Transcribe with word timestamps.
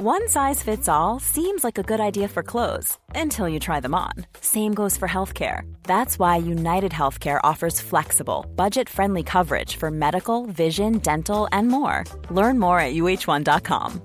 One 0.00 0.28
size 0.28 0.62
fits 0.62 0.88
all 0.88 1.18
seems 1.18 1.64
like 1.64 1.76
a 1.76 1.82
good 1.82 1.98
idea 1.98 2.28
for 2.28 2.44
clothes 2.44 2.96
until 3.16 3.48
you 3.48 3.58
try 3.58 3.80
them 3.80 3.96
on. 3.96 4.12
Same 4.40 4.72
goes 4.72 4.96
for 4.96 5.08
healthcare. 5.08 5.62
That's 5.82 6.20
why 6.20 6.36
United 6.36 6.92
Healthcare 6.92 7.40
offers 7.42 7.80
flexible, 7.80 8.46
budget 8.54 8.88
friendly 8.88 9.24
coverage 9.24 9.74
for 9.74 9.90
medical, 9.90 10.46
vision, 10.46 10.98
dental, 10.98 11.48
and 11.50 11.66
more. 11.66 12.04
Learn 12.30 12.60
more 12.60 12.78
at 12.78 12.94
uh1.com. 12.94 14.00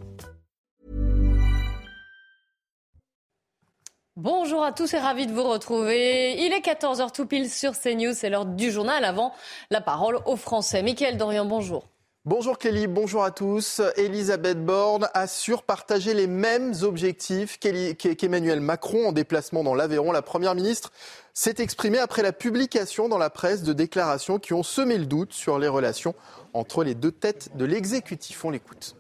Bonjour 4.16 4.64
à 4.64 4.72
tous 4.72 4.92
et 4.96 5.00
ravi 5.00 5.28
de 5.28 5.32
vous 5.32 5.44
retrouver. 5.44 6.44
Il 6.44 6.54
est 6.54 6.66
14h 6.66 7.12
tout 7.12 7.28
pile 7.28 7.52
sur 7.52 7.74
CNews, 7.74 8.16
c'est 8.16 8.32
l'heure 8.32 8.48
du 8.48 8.72
journal 8.72 9.06
avant 9.06 9.32
la 9.70 9.82
parole 9.82 10.18
aux 10.26 10.38
Français. 10.38 10.82
Mickaël 10.82 11.18
Dorian, 11.18 11.46
bonjour. 11.46 11.93
Bonjour 12.26 12.58
Kelly, 12.58 12.88
bonjour 12.88 13.26
à 13.26 13.32
tous. 13.32 13.82
Elisabeth 13.98 14.64
Borne 14.64 15.10
assure 15.14 15.62
partager 15.62 16.14
les 16.14 16.26
mêmes 16.26 16.74
objectifs 16.84 17.60
qu'Emmanuel 17.60 18.62
Macron 18.62 19.10
en 19.10 19.12
déplacement 19.12 19.62
dans 19.62 19.76
l'Aveyron. 19.76 20.14
La 20.14 20.22
Première 20.22 20.56
ministre 20.56 20.94
s'est 21.34 21.56
exprimée 21.58 21.98
après 22.00 22.22
la 22.22 22.32
publication 22.32 23.10
dans 23.10 23.18
la 23.18 23.30
presse 23.30 23.64
de 23.64 23.74
déclarations 23.74 24.40
qui 24.40 24.54
ont 24.54 24.64
semé 24.64 24.98
le 24.98 25.06
doute 25.06 25.34
sur 25.34 25.60
les 25.60 25.68
relations 25.68 26.16
entre 26.54 26.86
les 26.86 26.96
deux 26.96 27.12
têtes 27.12 27.58
de 27.58 27.66
l'exécutif. 27.66 28.46
On 28.46 28.52
l'écoute. 28.52 28.96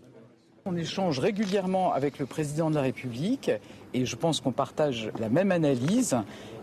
On 0.65 0.75
échange 0.75 1.19
régulièrement 1.19 1.93
avec 1.93 2.19
le 2.19 2.25
président 2.25 2.69
de 2.69 2.75
la 2.75 2.81
République 2.81 3.51
et 3.93 4.05
je 4.05 4.15
pense 4.15 4.41
qu'on 4.41 4.51
partage 4.51 5.09
la 5.19 5.29
même 5.29 5.51
analyse. 5.51 6.17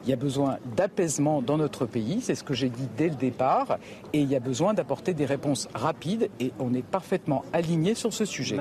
Il 0.05 0.11
y 0.11 0.13
a 0.13 0.17
besoin 0.17 0.59
d'apaisement 0.77 1.43
dans 1.43 1.59
notre 1.59 1.87
pays, 1.87 2.21
c'est 2.23 2.35
ce 2.35 2.43
que 2.43 2.55
j'ai 2.55 2.71
dit 2.71 2.89
dès 2.97 3.09
le 3.09 3.17
départ, 3.17 3.79
et 4.13 4.21
il 4.21 4.31
y 4.31 4.37
a 4.37 4.41
besoin 4.41 4.73
d'apporter 4.73 5.13
des 5.13 5.27
réponses 5.27 5.69
rapides, 5.75 6.31
et 6.41 6.53
on 6.59 6.73
est 6.73 6.85
parfaitement 6.85 7.45
aligné 7.53 7.95
sur 7.95 8.13
ce 8.13 8.25
sujet. 8.25 8.61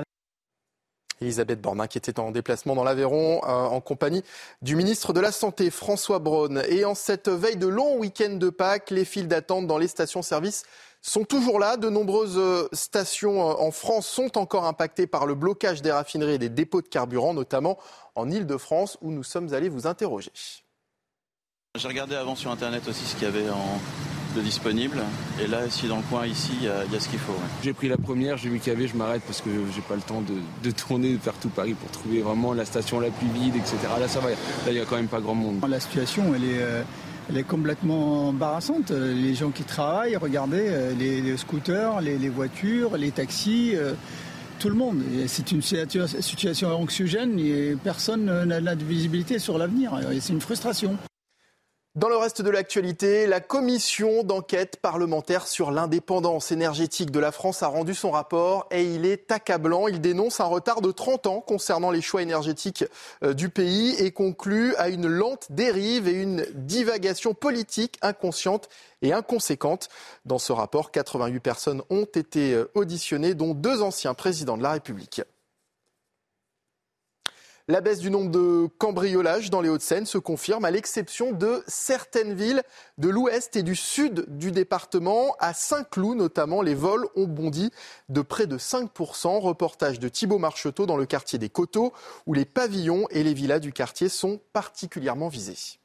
Elisabeth 1.20 1.60
Borne, 1.60 1.86
qui 1.88 1.98
était 1.98 2.18
en 2.18 2.30
déplacement 2.30 2.74
dans 2.74 2.84
l'Aveyron 2.84 3.42
euh, 3.44 3.46
en 3.46 3.80
compagnie 3.80 4.24
du 4.62 4.74
ministre 4.74 5.12
de 5.12 5.20
la 5.20 5.32
Santé, 5.32 5.70
François 5.70 6.18
Braun. 6.18 6.62
Et 6.68 6.84
en 6.84 6.94
cette 6.94 7.28
veille 7.28 7.56
de 7.56 7.66
long 7.66 7.98
week-end 7.98 8.30
de 8.30 8.48
Pâques, 8.48 8.90
les 8.90 9.04
files 9.04 9.28
d'attente 9.28 9.66
dans 9.66 9.78
les 9.78 9.88
stations-service 9.88 10.64
sont 11.02 11.24
toujours 11.24 11.58
là. 11.58 11.76
De 11.76 11.90
nombreuses 11.90 12.38
euh, 12.38 12.68
stations 12.72 13.50
euh, 13.50 13.54
en 13.54 13.70
France 13.70 14.06
sont 14.06 14.38
encore 14.38 14.64
impactées 14.64 15.06
par 15.06 15.26
le 15.26 15.34
blocage 15.34 15.82
des 15.82 15.92
raffineries 15.92 16.34
et 16.34 16.38
des 16.38 16.48
dépôts 16.48 16.80
de 16.80 16.88
carburant, 16.88 17.34
notamment 17.34 17.78
en 18.14 18.30
Ile-de-France, 18.30 18.96
où 19.02 19.10
nous 19.10 19.24
sommes 19.24 19.52
allés 19.52 19.68
vous 19.68 19.86
interroger. 19.86 20.32
J'ai 21.76 21.88
regardé 21.88 22.16
avant 22.16 22.34
sur 22.34 22.50
internet 22.50 22.88
aussi 22.88 23.04
ce 23.04 23.14
qu'il 23.14 23.24
y 23.24 23.26
avait 23.26 23.46
de 24.34 24.40
disponible. 24.40 24.98
Et 25.42 25.46
là, 25.46 25.66
ici 25.66 25.86
dans 25.88 25.96
le 25.96 26.02
coin, 26.02 26.26
ici, 26.26 26.52
il 26.60 26.66
y, 26.66 26.68
a, 26.68 27.00
ce 27.00 27.08
qu'il 27.08 27.18
faut. 27.18 27.34
J'ai 27.62 27.72
pris 27.72 27.88
la 27.88 27.96
première, 27.96 28.36
j'ai 28.36 28.48
vu 28.48 28.58
qu'il 28.58 28.72
y 28.72 28.76
avait, 28.76 28.86
je 28.86 28.96
m'arrête 28.96 29.22
parce 29.26 29.40
que 29.40 29.50
j'ai 29.74 29.80
pas 29.82 29.94
le 29.94 30.02
temps 30.02 30.22
de, 30.22 30.70
tourner, 30.70 31.14
de 31.14 31.18
faire 31.18 31.34
tout 31.34 31.48
Paris 31.48 31.74
pour 31.74 31.90
trouver 31.90 32.20
vraiment 32.20 32.52
la 32.52 32.64
station 32.64 33.00
la 33.00 33.10
plus 33.10 33.28
vide, 33.28 33.56
etc. 33.56 33.76
Là, 33.98 34.08
ça 34.08 34.20
va. 34.20 34.30
Là, 34.30 34.36
il 34.68 34.74
n'y 34.74 34.80
a 34.80 34.84
quand 34.84 34.96
même 34.96 35.08
pas 35.08 35.20
grand 35.20 35.34
monde. 35.34 35.64
La 35.68 35.80
situation, 35.80 36.34
elle 36.34 36.44
est. 36.44 36.62
Euh, 36.62 36.82
elle 37.28 37.38
est 37.38 37.44
complètement 37.44 38.30
embarrassante. 38.30 38.90
Les 38.90 39.36
gens 39.36 39.50
qui 39.50 39.62
travaillent, 39.62 40.16
regardez, 40.16 40.66
euh, 40.66 40.92
les, 40.98 41.36
scooters, 41.36 42.00
les, 42.00 42.28
voitures, 42.28 42.96
les 42.96 43.12
taxis, 43.12 43.70
euh, 43.76 43.92
tout 44.58 44.68
le 44.68 44.74
monde. 44.74 45.00
C'est 45.28 45.52
une 45.52 45.62
situation 45.62 46.66
anxiogène 46.76 47.38
et 47.38 47.76
personne 47.84 48.24
n'a 48.44 48.74
de 48.74 48.84
visibilité 48.84 49.38
sur 49.38 49.58
l'avenir. 49.58 49.92
C'est 50.18 50.32
une 50.32 50.40
frustration. 50.40 50.98
Dans 51.96 52.08
le 52.08 52.16
reste 52.16 52.40
de 52.40 52.50
l'actualité, 52.50 53.26
la 53.26 53.40
commission 53.40 54.22
d'enquête 54.22 54.76
parlementaire 54.76 55.48
sur 55.48 55.72
l'indépendance 55.72 56.52
énergétique 56.52 57.10
de 57.10 57.18
la 57.18 57.32
France 57.32 57.64
a 57.64 57.66
rendu 57.66 57.94
son 57.94 58.12
rapport 58.12 58.68
et 58.70 58.84
il 58.84 59.04
est 59.04 59.32
accablant. 59.32 59.88
Il 59.88 60.00
dénonce 60.00 60.38
un 60.38 60.44
retard 60.44 60.82
de 60.82 60.92
30 60.92 61.26
ans 61.26 61.40
concernant 61.40 61.90
les 61.90 62.00
choix 62.00 62.22
énergétiques 62.22 62.84
euh, 63.24 63.34
du 63.34 63.48
pays 63.48 63.96
et 63.98 64.12
conclut 64.12 64.72
à 64.76 64.88
une 64.88 65.08
lente 65.08 65.48
dérive 65.50 66.06
et 66.06 66.12
une 66.12 66.46
divagation 66.54 67.34
politique 67.34 67.98
inconsciente 68.02 68.68
et 69.02 69.12
inconséquente. 69.12 69.88
Dans 70.24 70.38
ce 70.38 70.52
rapport, 70.52 70.92
88 70.92 71.40
personnes 71.40 71.82
ont 71.90 72.04
été 72.04 72.54
euh, 72.54 72.70
auditionnées, 72.76 73.34
dont 73.34 73.52
deux 73.52 73.82
anciens 73.82 74.14
présidents 74.14 74.56
de 74.56 74.62
la 74.62 74.70
République. 74.70 75.22
La 77.70 77.80
baisse 77.80 78.00
du 78.00 78.10
nombre 78.10 78.32
de 78.32 78.68
cambriolages 78.78 79.48
dans 79.48 79.60
les 79.60 79.68
Hauts-de-Seine 79.68 80.04
se 80.04 80.18
confirme 80.18 80.64
à 80.64 80.72
l'exception 80.72 81.30
de 81.30 81.62
certaines 81.68 82.34
villes 82.34 82.64
de 82.98 83.08
l'ouest 83.08 83.54
et 83.54 83.62
du 83.62 83.76
sud 83.76 84.24
du 84.26 84.50
département. 84.50 85.36
À 85.38 85.54
Saint-Cloud 85.54 86.16
notamment, 86.16 86.62
les 86.62 86.74
vols 86.74 87.06
ont 87.14 87.28
bondi 87.28 87.70
de 88.08 88.22
près 88.22 88.48
de 88.48 88.58
5%. 88.58 89.38
Reportage 89.38 90.00
de 90.00 90.08
Thibault 90.08 90.38
Marcheteau 90.38 90.84
dans 90.84 90.96
le 90.96 91.06
quartier 91.06 91.38
des 91.38 91.48
Coteaux 91.48 91.92
où 92.26 92.34
les 92.34 92.44
pavillons 92.44 93.06
et 93.10 93.22
les 93.22 93.34
villas 93.34 93.60
du 93.60 93.72
quartier 93.72 94.08
sont 94.08 94.40
particulièrement 94.52 95.28
visés 95.28 95.79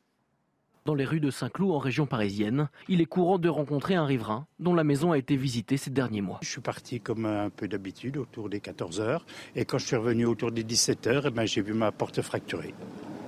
dans 0.85 0.93
les 0.93 1.05
rues 1.05 1.19
de 1.19 1.31
Saint-Cloud 1.31 1.71
en 1.71 1.79
région 1.79 2.05
parisienne. 2.05 2.69
Il 2.87 3.01
est 3.01 3.05
courant 3.05 3.39
de 3.39 3.49
rencontrer 3.49 3.95
un 3.95 4.05
riverain 4.05 4.45
dont 4.59 4.75
la 4.75 4.83
maison 4.83 5.13
a 5.13 5.17
été 5.17 5.35
visitée 5.35 5.77
ces 5.77 5.89
derniers 5.89 6.21
mois. 6.21 6.37
Je 6.43 6.49
suis 6.49 6.61
parti 6.61 7.01
comme 7.01 7.25
un 7.25 7.49
peu 7.49 7.67
d'habitude 7.67 8.17
autour 8.17 8.49
des 8.49 8.59
14 8.59 9.01
heures 9.01 9.25
et 9.55 9.65
quand 9.65 9.79
je 9.79 9.87
suis 9.87 9.95
revenu 9.95 10.25
autour 10.25 10.51
des 10.51 10.63
17 10.63 11.07
heures, 11.07 11.23
eh 11.25 11.31
ben, 11.31 11.45
j'ai 11.45 11.63
vu 11.63 11.73
ma 11.73 11.91
porte 11.91 12.21
fracturée, 12.21 12.75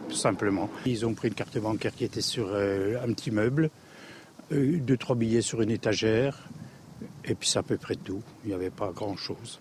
tout 0.07 0.15
simplement. 0.15 0.69
Ils 0.85 1.03
ont 1.07 1.15
pris 1.15 1.29
une 1.29 1.33
carte 1.33 1.57
bancaire 1.57 1.95
qui 1.95 2.03
était 2.03 2.21
sur 2.21 2.49
euh, 2.51 3.03
un 3.03 3.11
petit 3.13 3.31
meuble, 3.31 3.71
euh, 4.51 4.77
deux 4.79 4.97
trois 4.97 5.15
billets 5.15 5.41
sur 5.41 5.61
une 5.63 5.71
étagère 5.71 6.37
et 7.25 7.33
puis 7.33 7.49
c'est 7.49 7.59
à 7.59 7.63
peu 7.63 7.77
près 7.77 7.95
tout. 7.95 8.21
Il 8.43 8.49
n'y 8.49 8.53
avait 8.53 8.69
pas 8.69 8.91
grand-chose. 8.91 9.59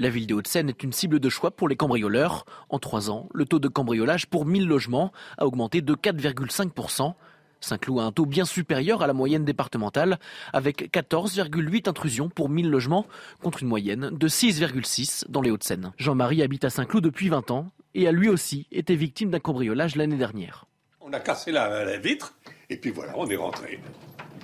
La 0.00 0.10
ville 0.10 0.28
de 0.28 0.34
Hauts-de-Seine 0.34 0.68
est 0.68 0.84
une 0.84 0.92
cible 0.92 1.18
de 1.18 1.28
choix 1.28 1.50
pour 1.50 1.66
les 1.66 1.74
cambrioleurs. 1.74 2.44
En 2.68 2.78
trois 2.78 3.10
ans, 3.10 3.28
le 3.34 3.46
taux 3.46 3.58
de 3.58 3.66
cambriolage 3.66 4.26
pour 4.26 4.46
1000 4.46 4.64
logements 4.64 5.12
a 5.38 5.46
augmenté 5.46 5.80
de 5.80 5.92
4,5%. 5.94 7.14
Saint-Cloud 7.60 8.00
a 8.00 8.02
un 8.02 8.12
taux 8.12 8.26
bien 8.26 8.44
supérieur 8.44 9.02
à 9.02 9.06
la 9.06 9.12
moyenne 9.12 9.44
départementale, 9.44 10.18
avec 10.52 10.92
14,8 10.92 11.88
intrusions 11.88 12.28
pour 12.28 12.48
1000 12.48 12.70
logements, 12.70 13.06
contre 13.42 13.62
une 13.62 13.68
moyenne 13.68 14.10
de 14.12 14.28
6,6 14.28 15.24
dans 15.28 15.40
les 15.40 15.50
Hauts-de-Seine. 15.50 15.92
Jean-Marie 15.98 16.42
habite 16.42 16.64
à 16.64 16.70
Saint-Cloud 16.70 17.04
depuis 17.04 17.28
20 17.28 17.50
ans 17.50 17.70
et 17.94 18.06
a 18.06 18.12
lui 18.12 18.28
aussi 18.28 18.66
été 18.70 18.94
victime 18.94 19.30
d'un 19.30 19.40
cambriolage 19.40 19.96
l'année 19.96 20.16
dernière. 20.16 20.66
On 21.00 21.12
a 21.12 21.20
cassé 21.20 21.52
la, 21.52 21.96
vitre 21.98 22.34
et 22.70 22.76
puis 22.76 22.90
voilà, 22.90 23.12
on 23.16 23.26
est 23.28 23.36
rentré. 23.36 23.80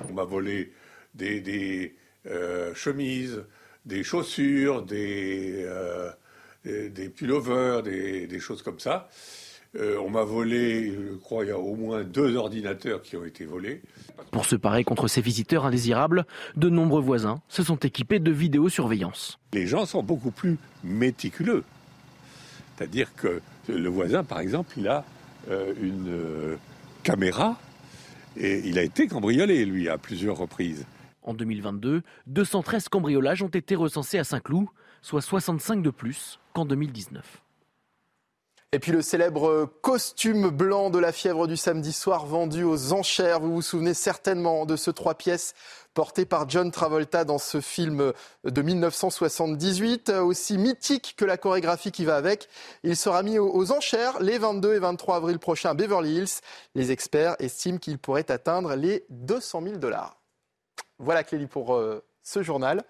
On 0.09 0.13
m'a 0.13 0.25
volé 0.25 0.73
des, 1.15 1.95
euh, 2.27 2.75
chemises, 2.75 3.45
des 3.85 4.03
chaussures, 4.03 4.83
des, 4.83 5.63
euh, 5.65 6.11
des, 6.65 7.09
pullovers, 7.11 7.83
des 7.83 8.41
choses 8.41 8.63
comme 8.63 8.81
ça. 8.81 9.09
Euh, 9.77 9.99
on 10.05 10.11
m'a 10.11 10.23
volé, 10.23 10.93
je 10.93 11.17
crois, 11.17 11.45
il 11.45 11.49
y 11.49 11.51
a 11.51 11.59
au 11.59 11.75
moins 11.75 12.05
deux 12.05 12.37
ordinateurs 12.37 13.03
qui 13.03 13.17
ont 13.17 13.25
été 13.25 13.45
volés. 13.45 13.83
Pour 14.31 14.45
se 14.45 14.55
parer 14.55 14.85
contre 14.85 15.09
ces 15.09 15.21
visiteurs 15.21 15.65
indésirables, 15.65 16.27
de 16.57 16.69
nombreux 16.69 17.03
voisins 17.03 17.41
se 17.49 17.65
sont 17.65 17.77
équipés 17.77 18.21
de 18.21 18.31
vidéosurveillance. 18.31 19.39
Les 19.53 19.67
gens 19.67 19.85
sont 19.85 20.03
beaucoup 20.03 20.31
plus 20.31 20.59
méticuleux. 20.85 21.65
C'est-à-dire 22.77 23.15
que 23.17 23.41
le 23.69 23.89
voisin, 23.89 24.23
par 24.23 24.41
exemple, 24.41 24.75
il 24.77 24.87
a 24.89 25.05
euh, 25.51 25.73
une 25.81 26.09
euh, 26.09 26.57
caméra 27.03 27.59
et 28.37 28.61
il 28.65 28.79
a 28.79 28.83
été 28.83 29.09
cambriolé, 29.09 29.65
lui, 29.65 29.89
à 29.89 29.99
plusieurs 29.99 30.37
reprises. 30.37 30.87
En 31.23 31.35
2022, 31.35 32.03
213 32.27 32.89
cambriolages 32.89 33.43
ont 33.43 33.49
été 33.49 33.75
recensés 33.75 34.19
à 34.19 34.25
Saint-Cloud, 34.25 34.67
soit 35.03 35.23
65 35.23 35.83
de 35.83 35.91
plus 35.91 36.39
qu'en 36.53 36.65
2019. 36.65 37.44
Et 38.75 38.81
puis 38.81 38.91
le 38.91 39.03
célèbre 39.03 39.67
costume 39.83 40.51
blanc 40.51 40.91
de 40.91 40.99
la 40.99 41.13
fièvre 41.13 41.47
du 41.47 41.57
samedi 41.57 41.93
soir 41.93 42.27
vendu 42.27 42.65
aux 42.65 42.93
enchères. 42.93 43.39
Vous 43.39 43.55
vous 43.55 43.63
souvenez 43.63 43.95
certainement 43.95 44.67
de 44.67 44.75
ce 44.75 44.91
trois 44.91 45.15
pièces 45.15 45.55
porté 45.95 46.25
par 46.25 46.51
John 46.51 46.73
Travolta 46.73 47.23
dans 47.25 47.39
ce 47.39 47.61
film 47.61 48.13
de 48.43 48.63
1978, 48.63 50.09
aussi 50.09 50.59
mythique 50.59 51.15
que 51.17 51.25
la 51.25 51.37
chorégraphie 51.37 51.93
qui 51.93 52.05
va 52.05 52.17
avec. 52.17 52.49
Il 52.83 52.97
sera 52.97 53.23
mis 53.23 53.39
aux 53.39 53.71
enchères 53.71 54.21
les 54.21 54.39
22 54.39 54.75
et 54.75 54.81
23 54.81 55.19
avril 55.19 55.39
prochains 55.39 55.71
à 55.71 55.75
Beverly 55.75 56.17
Hills. 56.17 56.41
Les 56.75 56.91
experts 56.91 57.37
estiment 57.39 57.79
qu'il 57.79 57.99
pourrait 57.99 58.29
atteindre 58.29 58.75
les 58.75 59.05
200 59.09 59.63
000 59.63 59.77
dollars. 59.77 60.21
Voilà 60.99 61.23
Clélie 61.23 61.47
pour 61.47 61.77
euh, 61.77 62.05
ce 62.25 62.43
journal. 62.43 62.83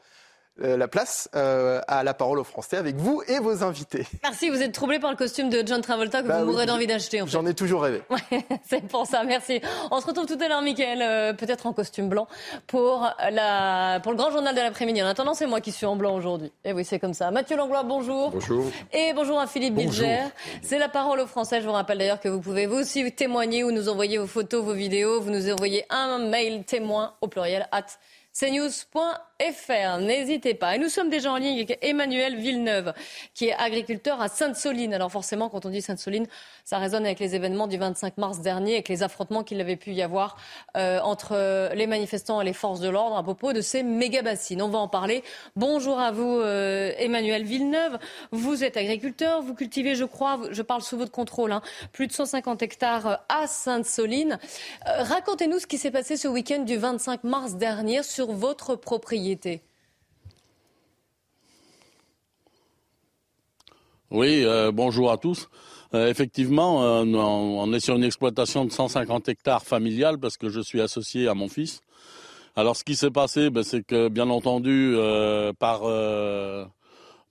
Euh, 0.63 0.77
la 0.77 0.87
place 0.87 1.29
euh, 1.35 1.81
à 1.89 2.05
la 2.05 2.15
parole 2.15 2.39
aux 2.39 2.45
Français 2.45 2.77
avec 2.77 2.95
vous 2.95 3.21
et 3.27 3.41
vos 3.41 3.65
invités. 3.65 4.07
Merci, 4.23 4.51
vous 4.51 4.63
êtes 4.63 4.71
troublé 4.71 5.01
par 5.01 5.11
le 5.11 5.17
costume 5.17 5.51
de 5.51 5.65
John 5.67 5.81
Travolta 5.81 6.23
que 6.23 6.29
bah 6.29 6.45
vous 6.45 6.53
mourrez 6.53 6.65
d'envie 6.65 6.87
d'acheter. 6.87 7.21
En 7.21 7.27
J'en 7.27 7.45
ai 7.45 7.55
toujours 7.55 7.83
rêvé. 7.83 8.03
c'est 8.65 8.87
pour 8.87 9.05
ça, 9.05 9.25
merci. 9.25 9.61
On 9.91 10.01
se 10.01 10.07
retrouve 10.07 10.27
tout 10.27 10.39
à 10.41 10.47
l'heure, 10.47 10.63
Mickaël, 10.63 11.03
euh, 11.03 11.33
peut-être 11.33 11.67
en 11.67 11.73
costume 11.73 12.09
blanc, 12.09 12.29
pour, 12.69 13.11
la, 13.33 13.99
pour 14.01 14.13
le 14.13 14.17
grand 14.17 14.31
journal 14.31 14.55
de 14.55 14.61
l'après-midi. 14.61 15.03
En 15.03 15.09
attendant, 15.09 15.35
c'est 15.35 15.49
moi 15.49 15.61
qui 15.61 15.73
suis 15.73 15.87
en 15.87 15.97
blanc 15.97 16.15
aujourd'hui. 16.15 16.53
Et 16.65 16.71
eh 16.71 16.73
oui, 16.73 16.85
c'est 16.85 17.01
comme 17.01 17.15
ça. 17.15 17.33
Mathieu 17.33 17.57
Langlois, 17.57 17.83
bonjour. 17.83 18.31
Bonjour. 18.31 18.65
Et 18.93 19.13
bonjour 19.13 19.41
à 19.41 19.49
Philippe 19.49 19.75
Bilger. 19.75 20.21
C'est 20.63 20.79
la 20.79 20.89
parole 20.89 21.19
aux 21.19 21.27
Français. 21.27 21.63
Je 21.63 21.67
vous 21.67 21.73
rappelle 21.73 21.99
d'ailleurs 21.99 22.21
que 22.21 22.29
vous 22.29 22.41
pouvez 22.41 22.67
vous 22.67 22.77
aussi 22.77 23.11
témoigner 23.11 23.65
ou 23.65 23.73
nous 23.73 23.89
envoyer 23.89 24.19
vos 24.19 24.29
photos, 24.29 24.63
vos 24.63 24.75
vidéos. 24.75 25.21
Vous 25.21 25.33
nous 25.33 25.51
envoyez 25.51 25.85
un 25.91 26.19
mail 26.19 26.63
témoin 26.63 27.15
au 27.23 27.27
pluriel 27.27 27.67
at 27.73 27.87
cnews.fr. 28.35 29.99
N'hésitez 30.01 30.55
pas. 30.55 30.75
Et 30.75 30.79
nous 30.79 30.89
sommes 30.89 31.09
déjà 31.09 31.33
en 31.33 31.37
ligne 31.37 31.57
avec 31.57 31.79
Emmanuel 31.83 32.37
Villeneuve, 32.37 32.93
qui 33.35 33.47
est 33.47 33.55
agriculteur 33.55 34.21
à 34.21 34.29
Sainte-Soline. 34.29 34.93
Alors 34.93 35.11
forcément, 35.11 35.49
quand 35.49 35.65
on 35.67 35.71
dit 35.71 35.81
Sainte-Soline, 35.81 36.27
ça 36.65 36.79
résonne 36.79 37.05
avec 37.05 37.21
les 37.21 37.35
événements 37.35 37.67
du 37.67 37.77
25 37.77 38.17
mars 38.19 38.41
dernier, 38.41 38.75
avec 38.75 38.89
les 38.89 39.03
affrontements 39.03 39.45
qu'il 39.45 39.61
avait 39.61 39.77
pu 39.77 39.93
y 39.93 40.03
avoir 40.03 40.37
euh, 40.77 40.99
entre 41.01 41.73
les 41.75 41.87
manifestants 41.87 42.41
et 42.41 42.45
les 42.45 42.53
forces 42.53 42.81
de 42.81 42.89
l'ordre 42.89 43.17
à 43.17 43.23
propos 43.23 43.53
de 43.53 43.61
ces 43.61 43.83
méga-bassines. 43.83 44.63
On 44.63 44.69
va 44.69 44.79
en 44.79 44.89
parler. 44.89 45.23
Bonjour 45.57 45.99
à 45.99 46.11
vous, 46.11 46.41
euh, 46.41 46.93
Emmanuel 46.99 47.45
Villeneuve. 47.45 47.99
Vous 48.33 48.65
êtes 48.65 48.77
agriculteur, 48.77 49.43
vous 49.43 49.55
cultivez, 49.55 49.95
je 49.95 50.05
crois, 50.05 50.41
je 50.51 50.63
parle 50.63 50.83
sous 50.83 50.97
votre 50.97 51.13
contrôle, 51.13 51.53
hein, 51.53 51.63
plus 51.93 52.07
de 52.07 52.13
150 52.13 52.63
hectares 52.63 53.21
à 53.29 53.47
Sainte-Soline. 53.47 54.39
Euh, 54.89 55.03
racontez-nous 55.03 55.59
ce 55.59 55.67
qui 55.67 55.79
s'est 55.79 55.91
passé 55.91 56.17
ce 56.17 56.29
week-end 56.29 56.61
du 56.61 56.77
25 56.77 57.25
mars 57.25 57.57
dernier 57.57 58.03
sur 58.03 58.33
votre 58.33 58.75
propriété 58.75 59.63
Oui, 64.11 64.45
euh, 64.45 64.71
bonjour 64.73 65.11
à 65.11 65.19
tous. 65.19 65.49
Euh, 65.95 66.09
effectivement, 66.09 66.83
euh, 66.83 67.05
on 67.05 67.73
est 67.73 67.79
sur 67.79 67.95
une 67.95 68.03
exploitation 68.03 68.65
de 68.65 68.73
150 68.73 69.29
hectares 69.29 69.63
familiale 69.63 70.19
parce 70.19 70.37
que 70.37 70.49
je 70.49 70.61
suis 70.61 70.81
associé 70.81 71.29
à 71.29 71.35
mon 71.35 71.49
fils. 71.49 71.83
Alors, 72.57 72.77
ce 72.77 72.83
qui 72.83 72.97
s'est 72.97 73.13
passé, 73.13 73.51
ben, 73.51 73.63
c'est 73.63 73.83
que, 73.85 74.09
bien 74.09 74.29
entendu, 74.29 74.97
par 75.59 75.83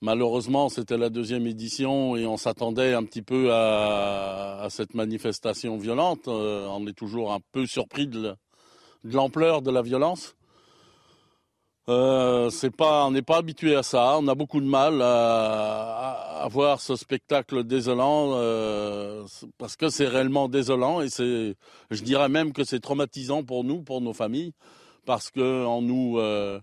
malheureusement, 0.00 0.68
c'était 0.68 0.98
la 0.98 1.08
deuxième 1.08 1.46
édition 1.46 2.16
et 2.16 2.26
on 2.26 2.36
s'attendait 2.36 2.94
un 2.94 3.04
petit 3.04 3.22
peu 3.22 3.50
à, 3.52 4.66
cette 4.70 4.94
manifestation 4.94 5.76
violente. 5.78 6.28
on 6.28 6.86
est 6.86 6.96
toujours 6.96 7.32
un 7.32 7.40
peu 7.52 7.66
surpris 7.66 8.06
de 8.06 8.34
l'ampleur 9.02 9.62
de 9.62 9.70
la 9.70 9.82
violence. 9.82 10.34
Euh, 11.90 12.48
c'est 12.48 12.70
pas, 12.70 13.04
on 13.04 13.10
n'est 13.10 13.22
pas 13.22 13.36
habitué 13.36 13.76
à 13.76 13.82
ça. 13.82 14.16
On 14.18 14.26
a 14.28 14.34
beaucoup 14.34 14.60
de 14.60 14.66
mal 14.66 15.02
à, 15.02 16.42
à, 16.42 16.48
voir 16.48 16.80
ce 16.80 16.96
spectacle 16.96 17.62
désolant 17.64 18.32
euh, 18.34 19.24
parce 19.58 19.76
que 19.76 19.90
c'est 19.90 20.08
réellement 20.08 20.48
désolant 20.48 21.02
et 21.02 21.10
c'est, 21.10 21.56
je 21.90 22.02
dirais 22.02 22.30
même 22.30 22.52
que 22.54 22.64
c'est 22.64 22.80
traumatisant 22.80 23.42
pour 23.42 23.64
nous, 23.64 23.82
pour 23.82 24.00
nos 24.00 24.14
familles, 24.14 24.54
parce 25.04 25.30
que 25.30 25.66
on 25.66 25.82
nous, 25.82 26.18
euh, 26.18 26.58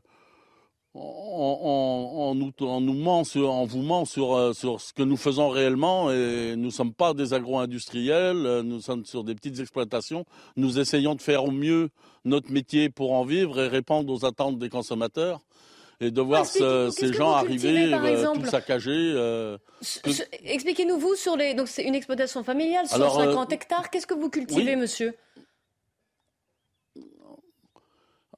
on, 0.94 2.34
nous, 2.36 2.52
on, 2.62 2.82
nous, 2.82 2.94
ment 2.94 3.24
sur, 3.24 3.50
on 3.50 3.66
vous 3.66 3.82
ment 3.82 4.06
sur, 4.06 4.36
euh, 4.36 4.54
sur 4.54 4.82
ce 4.82 4.94
que 4.94 5.04
nous 5.04 5.18
faisons 5.18 5.50
réellement 5.50 6.12
et 6.12 6.56
nous 6.58 6.66
ne 6.66 6.70
sommes 6.70 6.94
pas 6.94 7.14
des 7.14 7.34
agro-industriels, 7.34 8.46
euh, 8.46 8.64
nous 8.64 8.82
sommes 8.82 9.06
sur 9.06 9.24
des 9.24 9.36
petites 9.36 9.60
exploitations. 9.60 10.26
Nous 10.58 10.80
essayons 10.80 11.16
de 11.16 11.22
faire 11.22 11.46
au 11.46 11.52
mieux 11.52 11.90
notre 12.26 12.52
métier 12.52 12.90
pour 12.90 13.14
en 13.14 13.24
vivre 13.24 13.60
et 13.62 13.68
répondre 13.68 14.12
aux 14.12 14.26
attentes 14.26 14.60
des 14.60 14.70
consommateurs. 14.70 15.40
Et 16.04 16.10
de 16.10 16.20
voir 16.20 16.48
ces 16.48 17.14
gens 17.14 17.34
arriver 17.34 17.94
euh, 17.94 18.34
tout 18.34 18.46
saccagés. 18.48 19.14
Expliquez-nous 20.44 20.98
vous 20.98 21.14
sur 21.14 21.38
les. 21.38 21.54
Donc 21.54 21.68
c'est 21.68 21.84
une 21.84 21.94
exploitation 21.94 22.44
familiale, 22.44 22.88
sur 22.88 23.14
50 23.14 23.54
hectares. 23.54 23.92
Qu'est-ce 23.92 24.08
que 24.08 24.16
vous 24.16 24.32
cultivez, 24.32 24.76
monsieur? 24.76 25.16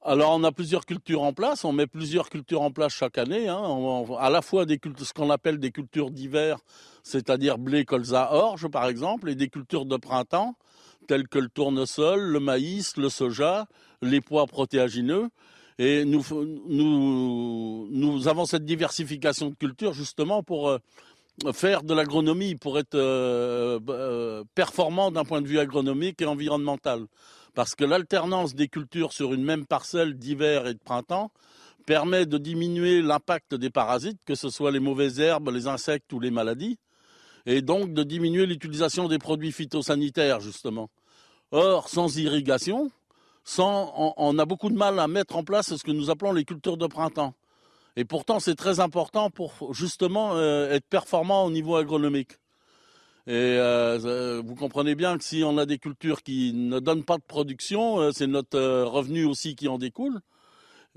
Alors 0.06 0.32
on 0.36 0.44
a 0.44 0.52
plusieurs 0.52 0.86
cultures 0.86 1.22
en 1.22 1.32
place, 1.32 1.64
on 1.64 1.72
met 1.72 1.88
plusieurs 1.88 2.30
cultures 2.30 2.62
en 2.62 2.72
place 2.72 2.94
chaque 2.94 3.18
année, 3.18 3.48
hein. 3.48 4.04
à 4.20 4.30
la 4.30 4.42
fois 4.42 4.66
des 4.66 4.78
cultures, 4.78 5.06
ce 5.06 5.14
qu'on 5.14 5.30
appelle 5.30 5.60
des 5.60 5.72
cultures 5.72 6.12
d'hiver, 6.12 6.58
c'est-à-dire 7.04 7.58
blé, 7.58 7.86
colza, 7.86 8.34
orge 8.34 8.68
par 8.68 8.88
exemple, 8.88 9.30
et 9.30 9.36
des 9.36 9.48
cultures 9.48 9.86
de 9.86 9.96
printemps, 9.96 10.58
telles 11.08 11.30
que 11.30 11.40
le 11.40 11.48
tournesol, 11.48 12.20
le 12.20 12.40
maïs, 12.42 12.98
le 12.98 13.08
soja, 13.08 13.66
les 14.02 14.20
pois 14.20 14.46
protéagineux. 14.46 15.30
Et 15.80 16.04
nous 16.04 16.22
avons 18.28 18.46
cette 18.46 18.66
diversification 18.66 19.52
de 19.52 19.56
cultures 19.56 19.94
justement 19.94 20.44
pour 20.44 20.70
euh, 20.70 20.78
faire 21.54 21.82
de 21.82 21.94
l'agronomie, 21.94 22.56
pour 22.56 22.78
être 22.78 22.96
euh, 22.96 23.80
euh, 23.90 24.44
performant 24.54 25.12
d'un 25.12 25.24
point 25.24 25.42
de 25.42 25.48
vue 25.48 25.60
agronomique 25.60 26.22
et 26.22 26.26
environnemental 26.26 27.06
parce 27.54 27.76
que 27.76 27.84
l'alternance 27.84 28.56
des 28.56 28.68
cultures 28.68 29.14
sur 29.14 29.34
une 29.34 29.44
même 29.44 29.66
parcelle 29.66 30.16
d'hiver 30.16 30.68
et 30.68 30.74
de 30.74 30.80
printemps 30.80 31.32
permet 31.86 32.26
de 32.26 32.38
diminuer 32.38 33.02
l'impact 33.02 33.56
des 33.56 33.70
parasites, 33.70 34.24
que 34.26 34.36
ce 34.36 34.50
soit 34.50 34.72
les 34.72 34.80
mauvaises 34.80 35.20
herbes, 35.20 35.50
les 35.50 35.68
insectes 35.68 36.12
ou 36.14 36.20
les 36.20 36.32
maladies, 36.32 36.78
et 37.46 37.62
donc 37.62 37.94
de 37.94 38.04
diminuer 38.04 38.46
l'utilisation 38.46 39.08
des 39.08 39.20
produits 39.20 39.52
phytosanitaires, 39.52 40.40
justement. 40.40 40.90
Or, 41.52 41.90
sans 41.90 42.18
irrigation, 42.18 42.90
on, 43.58 44.40
a 44.40 44.46
beaucoup 44.46 44.70
de 44.70 44.78
mal 44.78 45.00
à 45.00 45.08
mettre 45.08 45.36
en 45.36 45.44
place 45.44 45.76
ce 45.76 45.84
que 45.84 45.92
nous 45.92 46.10
appelons 46.10 46.32
les 46.32 46.46
cultures 46.46 46.78
de 46.78 46.88
printemps. 46.88 47.34
Et 47.96 48.06
pourtant, 48.06 48.40
c'est 48.40 48.56
très 48.56 48.80
important 48.80 49.30
pour 49.30 49.74
justement 49.74 50.36
euh, 50.36 50.72
être 50.72 50.88
performant 50.88 51.46
au 51.46 51.52
niveau 51.52 51.76
agronomique. 51.76 52.32
Et 53.26 53.32
euh, 53.32 54.00
euh, 54.04 54.42
vous 54.46 54.56
comprenez 54.56 54.96
bien 54.96 55.18
que 55.18 55.24
si 55.24 55.44
on 55.46 55.58
a 55.58 55.66
des 55.66 55.78
cultures 55.78 56.24
qui 56.24 56.52
ne 56.54 56.80
donnent 56.80 57.06
pas 57.06 57.18
de 57.18 57.24
production, 57.24 58.00
euh, 58.00 58.12
c'est 58.14 58.28
notre 58.28 58.60
revenu 58.84 59.24
aussi 59.24 59.56
qui 59.56 59.70
en 59.70 59.78
découle. 59.78 60.20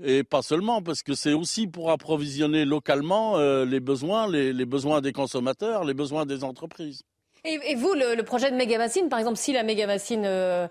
Et 0.03 0.23
pas 0.23 0.41
seulement, 0.41 0.81
parce 0.81 1.03
que 1.03 1.13
c'est 1.15 1.33
aussi 1.33 1.67
pour 1.67 1.89
approvisionner 1.89 2.65
localement 2.65 3.39
les 3.39 3.79
besoins, 3.79 4.29
les, 4.29 4.65
besoins 4.65 5.01
des 5.01 5.11
consommateurs, 5.11 5.85
les 5.85 5.95
besoins 5.95 6.27
des 6.27 6.43
entreprises. 6.43 7.01
Et, 7.45 7.73
vous, 7.73 7.93
le, 7.93 8.21
projet 8.21 8.51
de 8.51 8.55
méga-bassine, 8.55 9.09
par 9.09 9.17
exemple, 9.17 9.37
si 9.37 9.53
la 9.53 9.63
méga-bassine 9.63 10.69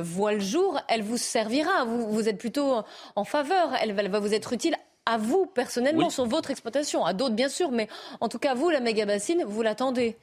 voit 0.00 0.32
le 0.32 0.40
jour, 0.40 0.80
elle 0.88 1.02
vous 1.02 1.18
servira. 1.18 1.84
Vous, 1.84 2.08
vous 2.10 2.28
êtes 2.28 2.38
plutôt 2.38 2.82
en 3.14 3.22
faveur. 3.22 3.74
Elle, 3.80 3.92
va 3.92 4.18
vous 4.18 4.34
être 4.34 4.52
utile 4.52 4.74
à 5.06 5.18
vous 5.18 5.46
personnellement 5.46 6.10
sur 6.10 6.26
votre 6.26 6.50
exploitation, 6.50 7.04
à 7.04 7.12
d'autres 7.12 7.36
bien 7.36 7.48
sûr, 7.48 7.70
mais 7.70 7.86
en 8.20 8.28
tout 8.28 8.40
cas 8.40 8.54
vous, 8.54 8.70
la 8.70 8.80
méga-bassine, 8.80 9.44
vous 9.46 9.62
l'attendez. 9.62 10.16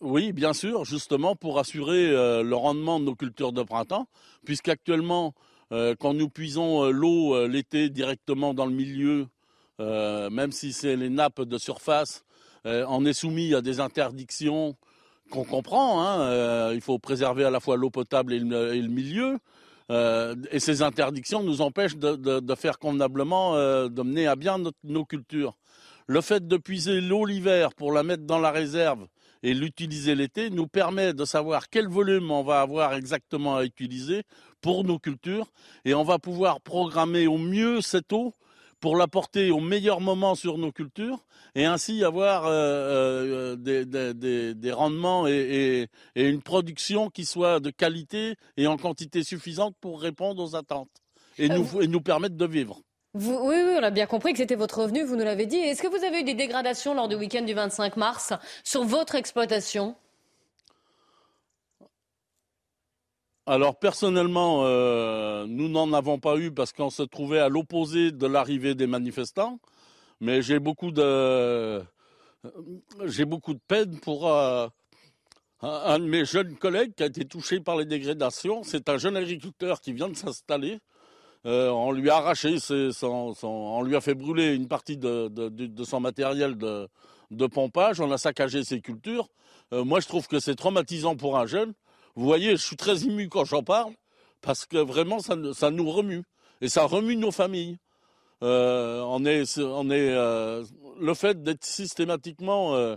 Oui, 0.00 0.32
bien 0.32 0.52
sûr, 0.52 0.84
justement 0.84 1.34
pour 1.34 1.58
assurer 1.58 2.06
euh, 2.10 2.44
le 2.44 2.54
rendement 2.54 3.00
de 3.00 3.04
nos 3.06 3.16
cultures 3.16 3.52
de 3.52 3.64
printemps, 3.64 4.06
puisqu'actuellement, 4.44 5.34
euh, 5.72 5.96
quand 5.98 6.14
nous 6.14 6.28
puisons 6.28 6.84
euh, 6.84 6.90
l'eau 6.92 7.48
l'été 7.48 7.90
directement 7.90 8.54
dans 8.54 8.66
le 8.66 8.72
milieu, 8.72 9.26
même 9.80 10.52
si 10.52 10.72
c'est 10.72 10.96
les 10.96 11.08
nappes 11.08 11.42
de 11.42 11.58
surface, 11.58 12.24
on 12.64 13.04
est 13.04 13.12
soumis 13.12 13.54
à 13.54 13.60
des 13.60 13.78
interdictions 13.78 14.76
qu'on 15.30 15.44
comprend. 15.44 16.02
Hein, 16.02 16.72
il 16.74 16.80
faut 16.80 16.98
préserver 16.98 17.44
à 17.44 17.50
la 17.50 17.60
fois 17.60 17.76
l'eau 17.76 17.88
potable 17.88 18.32
et 18.32 18.40
le, 18.40 18.88
milieu. 18.88 19.38
et 20.50 20.58
ces 20.58 20.82
interdictions 20.82 21.44
nous 21.44 21.60
empêchent 21.60 21.96
de, 21.96 22.54
faire 22.56 22.80
convenablement, 22.80 23.54
de 23.54 24.02
mener 24.02 24.26
à 24.26 24.34
bien 24.34 24.58
nos 24.82 25.04
cultures. 25.04 25.56
Le 26.08 26.22
fait 26.22 26.48
de 26.48 26.56
puiser 26.56 27.00
l'eau 27.00 27.24
l'hiver 27.24 27.72
pour 27.72 27.92
la 27.92 28.02
mettre 28.02 28.24
dans 28.24 28.40
la 28.40 28.50
réserve 28.50 29.06
et 29.42 29.54
l'utiliser 29.54 30.14
l'été 30.14 30.50
nous 30.50 30.66
permet 30.66 31.12
de 31.12 31.24
savoir 31.24 31.68
quel 31.70 31.88
volume 31.88 32.30
on 32.30 32.42
va 32.42 32.60
avoir 32.60 32.94
exactement 32.94 33.56
à 33.56 33.64
utiliser 33.64 34.22
pour 34.60 34.84
nos 34.84 34.98
cultures 34.98 35.46
et 35.84 35.94
on 35.94 36.04
va 36.04 36.18
pouvoir 36.18 36.60
programmer 36.60 37.26
au 37.26 37.38
mieux 37.38 37.80
cette 37.80 38.12
eau 38.12 38.34
pour 38.80 38.96
l'apporter 38.96 39.50
au 39.50 39.60
meilleur 39.60 40.00
moment 40.00 40.34
sur 40.34 40.58
nos 40.58 40.72
cultures 40.72 41.24
et 41.54 41.64
ainsi 41.64 42.04
avoir 42.04 42.46
euh, 42.46 43.56
euh, 43.66 44.54
des, 44.54 44.72
rendements 44.72 45.26
et, 45.26 45.88
une 46.14 46.42
production 46.42 47.10
qui 47.10 47.24
soit 47.24 47.60
de 47.60 47.70
qualité 47.70 48.34
et 48.56 48.66
en 48.66 48.76
quantité 48.76 49.22
suffisante 49.24 49.74
pour 49.80 50.00
répondre 50.00 50.42
aux 50.42 50.54
attentes 50.54 51.02
et 51.38 51.50
euh, 51.50 51.58
nous, 51.58 51.82
et 51.82 51.88
nous 51.88 52.00
permettre 52.00 52.36
de 52.36 52.46
vivre 52.46 52.80
oui, 53.20 53.56
on 53.78 53.82
a 53.82 53.90
bien 53.90 54.06
compris 54.06 54.32
que 54.32 54.38
c'était 54.38 54.54
votre 54.54 54.82
revenu, 54.82 55.02
vous 55.02 55.16
nous 55.16 55.24
l'avez 55.24 55.46
dit. 55.46 55.56
Est-ce 55.56 55.82
que 55.82 55.88
vous 55.88 56.04
avez 56.04 56.20
eu 56.20 56.24
des 56.24 56.34
dégradations 56.34 56.94
lors 56.94 57.08
du 57.08 57.16
week-end 57.16 57.42
du 57.42 57.54
25 57.54 57.96
mars 57.96 58.32
sur 58.64 58.84
votre 58.84 59.14
exploitation? 59.14 59.96
Alors 63.46 63.76
personnellement, 63.78 64.64
euh, 64.64 65.46
nous 65.48 65.68
n'en 65.68 65.92
avons 65.94 66.18
pas 66.18 66.36
eu 66.36 66.52
parce 66.52 66.72
qu'on 66.72 66.90
se 66.90 67.02
trouvait 67.02 67.38
à 67.38 67.48
l'opposé 67.48 68.12
de 68.12 68.26
l'arrivée 68.26 68.74
des 68.74 68.86
manifestants. 68.86 69.58
Mais 70.20 70.42
j'ai 70.42 70.58
beaucoup 70.58 70.90
de 70.90 71.82
j'ai 73.04 73.24
beaucoup 73.24 73.54
de 73.54 73.60
peine 73.66 73.98
pour 74.00 74.28
euh, 74.28 74.68
un 75.62 75.98
de 75.98 76.04
mes 76.04 76.24
jeunes 76.24 76.56
collègues 76.56 76.94
qui 76.94 77.02
a 77.02 77.06
été 77.06 77.24
touché 77.24 77.60
par 77.60 77.76
les 77.76 77.86
dégradations. 77.86 78.62
C'est 78.62 78.88
un 78.88 78.98
jeune 78.98 79.16
agriculteur 79.16 79.80
qui 79.80 79.92
vient 79.92 80.08
de 80.08 80.16
s'installer 80.16 80.80
euh, 81.46 81.70
on 81.70 81.92
lui 81.92 82.10
a 82.10 82.16
arraché, 82.16 82.58
son, 82.58 83.34
on 83.42 83.82
lui 83.82 83.96
a 83.96 84.00
fait 84.00 84.14
brûler 84.14 84.54
une 84.54 84.68
partie 84.68 84.96
de, 84.96 85.30
son 85.84 86.00
matériel 86.00 86.56
de, 86.56 87.46
pompage, 87.46 88.00
on 88.00 88.10
a 88.10 88.18
saccagé 88.18 88.64
ses 88.64 88.80
cultures. 88.80 89.28
Euh, 89.72 89.84
moi, 89.84 90.00
je 90.00 90.08
trouve 90.08 90.26
que 90.26 90.40
c'est 90.40 90.54
traumatisant 90.54 91.16
pour 91.16 91.38
un 91.38 91.46
jeune. 91.46 91.74
Vous 92.16 92.24
voyez, 92.24 92.52
je 92.52 92.62
suis 92.62 92.76
très 92.76 93.04
ému 93.04 93.28
quand 93.28 93.44
j'en 93.44 93.62
parle, 93.62 93.92
parce 94.40 94.66
que 94.66 94.78
vraiment, 94.78 95.20
ça, 95.20 95.36
nous 95.70 95.90
remue. 95.90 96.24
Et 96.60 96.68
ça 96.68 96.84
remue 96.84 97.16
nos 97.16 97.30
familles. 97.30 97.78
Euh, 98.42 99.02
on 99.06 99.24
est, 99.24 99.58
le 99.58 101.14
fait 101.14 101.42
d'être 101.42 101.64
systématiquement 101.64 102.96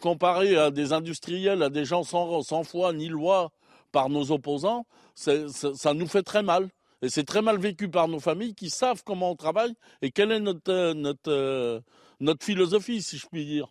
comparé 0.00 0.56
à 0.56 0.70
des 0.70 0.92
industriels, 0.92 1.62
à 1.62 1.70
des 1.70 1.86
gens 1.86 2.04
sans 2.04 2.64
foi 2.64 2.92
ni 2.92 3.08
loi, 3.08 3.50
par 3.92 4.08
nos 4.08 4.30
opposants, 4.30 4.86
ça 5.14 5.94
nous 5.94 6.06
fait 6.06 6.22
très 6.22 6.42
mal. 6.42 6.68
Et 7.02 7.08
c'est 7.08 7.24
très 7.24 7.42
mal 7.42 7.58
vécu 7.58 7.88
par 7.88 8.08
nos 8.08 8.20
familles 8.20 8.54
qui 8.54 8.70
savent 8.70 9.02
comment 9.04 9.30
on 9.30 9.36
travaille 9.36 9.74
et 10.02 10.10
quelle 10.10 10.32
est 10.32 10.40
notre, 10.40 10.70
euh, 10.70 10.94
notre, 10.94 11.30
euh, 11.30 11.80
notre 12.20 12.44
philosophie, 12.44 13.02
si 13.02 13.18
je 13.18 13.26
puis 13.26 13.46
dire. 13.46 13.68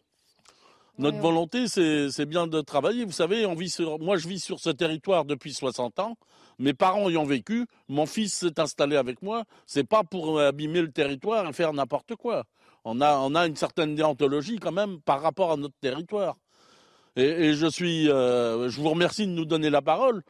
Notre 0.98 1.20
volonté, 1.20 1.68
c'est 1.70 2.26
bien 2.26 2.46
de 2.46 2.60
travailler. 2.60 3.06
Vous 3.06 3.14
savez, 3.14 3.46
on 3.46 3.56
vit 3.56 3.70
sur, 3.70 4.00
moi, 4.00 4.18
je 4.18 4.28
vis 4.28 4.40
sur 4.44 4.60
ce 4.60 4.70
territoire 4.70 5.24
depuis 5.24 5.54
60 5.54 5.98
ans. 6.00 6.18
Mes 6.58 6.74
parents 6.74 7.10
y 7.10 7.16
ont 7.16 7.24
vécu. 7.24 7.68
Mon 7.88 8.06
fils 8.06 8.34
s'est 8.34 8.60
installé 8.60 8.98
avec 8.98 9.22
moi. 9.22 9.46
C'est 9.66 9.86
pas 9.86 10.04
pour 10.04 10.42
abîmer 10.42 10.82
le 10.82 10.92
territoire 10.92 11.48
et 11.48 11.54
faire 11.54 11.72
n'importe 11.72 12.16
quoi. 12.18 12.44
On 12.84 13.00
a, 13.00 13.18
on 13.18 13.34
a 13.34 13.48
une 13.48 13.56
certaine 13.56 13.96
déontologie 13.96 14.58
quand 14.58 14.74
même 14.74 15.00
par 15.00 15.22
rapport 15.22 15.54
à 15.54 15.56
notre 15.56 15.76
territoire. 15.80 16.36
Et, 17.16 17.54
je 17.54 17.68
suis, 17.68 18.10
euh, 18.10 18.70
je 18.70 18.80
vous 18.80 18.90
remercie 18.90 19.26
de 19.26 19.32
nous 19.32 19.46
donner 19.46 19.70
la 19.70 19.82
parole 19.82 20.24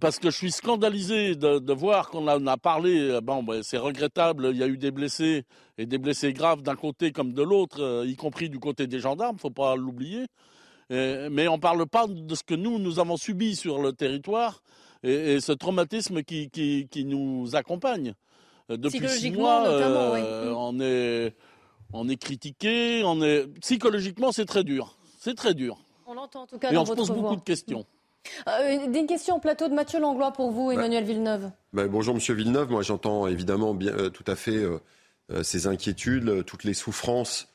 parce 0.00 0.18
que 0.18 0.30
je 0.30 0.36
suis 0.36 0.50
scandalisé 0.52 1.36
de, 1.36 1.72
voir 1.72 2.10
qu'on 2.10 2.26
en 2.28 2.46
a 2.46 2.56
parlé. 2.56 3.10
Euh, 3.10 3.20
bon, 3.20 3.42
ben, 3.42 3.62
c'est 3.62 3.78
regrettable. 3.78 4.48
Il 4.52 4.58
y 4.58 4.62
a 4.62 4.66
eu 4.66 4.78
des 4.78 4.90
blessés 4.90 5.44
et 5.78 5.86
des 5.86 5.98
blessés 5.98 6.32
graves 6.32 6.62
d'un 6.62 6.76
côté 6.76 7.12
comme 7.12 7.32
de 7.32 7.42
l'autre, 7.42 7.82
euh, 7.82 8.06
y 8.06 8.16
compris 8.16 8.48
du 8.50 8.58
côté 8.58 8.86
des 8.86 8.98
gendarmes. 8.98 9.38
Faut 9.38 9.50
pas 9.50 9.76
l'oublier. 9.76 10.26
Mais 10.90 11.48
on 11.48 11.56
ne 11.56 11.60
parle 11.60 11.86
pas 11.86 12.06
de 12.06 12.34
ce 12.34 12.44
que 12.44 12.54
nous 12.54 12.78
nous 12.78 13.00
avons 13.00 13.16
subi 13.16 13.56
sur 13.56 13.80
le 13.82 13.92
territoire 13.92 14.62
et, 15.02 15.40
ce 15.40 15.52
traumatisme 15.52 16.22
qui, 16.22 16.50
qui, 16.50 17.04
nous 17.04 17.54
accompagne 17.54 18.14
euh, 18.70 18.76
depuis 18.76 19.08
six 19.08 19.30
mois. 19.30 19.64
On 20.56 20.78
est 20.80 21.34
on 21.92 22.08
est 22.08 22.16
critiqué. 22.16 23.02
On 23.04 23.22
est 23.22 23.46
psychologiquement 23.60 24.32
c'est 24.32 24.46
très 24.46 24.64
dur. 24.64 24.96
C'est 25.18 25.34
très 25.34 25.54
dur. 25.54 25.78
On 26.06 26.14
l'entend 26.14 26.42
en 26.42 26.46
tout 26.46 26.58
cas 26.58 26.70
et 26.70 26.74
dans 26.74 26.82
on 26.82 26.86
se 26.86 26.92
pose 26.92 27.10
beaucoup 27.10 27.36
de 27.36 27.42
questions. 27.42 27.86
Euh, 28.48 28.86
une 28.92 29.06
question 29.06 29.36
au 29.36 29.38
plateau 29.38 29.68
de 29.68 29.74
Mathieu 29.74 30.00
Langlois 30.00 30.32
pour 30.32 30.50
vous, 30.50 30.70
Emmanuel 30.70 31.04
Villeneuve. 31.04 31.50
Bah, 31.72 31.86
bonjour 31.88 32.14
Monsieur 32.14 32.34
Villeneuve, 32.34 32.70
moi 32.70 32.82
j'entends 32.82 33.26
évidemment 33.26 33.74
bien, 33.74 33.92
euh, 33.92 34.10
tout 34.10 34.24
à 34.26 34.36
fait 34.36 34.64
euh, 35.30 35.42
ces 35.42 35.66
inquiétudes, 35.66 36.44
toutes 36.44 36.64
les 36.64 36.74
souffrances 36.74 37.48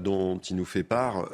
dont 0.00 0.38
il 0.38 0.56
nous 0.56 0.64
fait 0.64 0.82
part. 0.82 1.28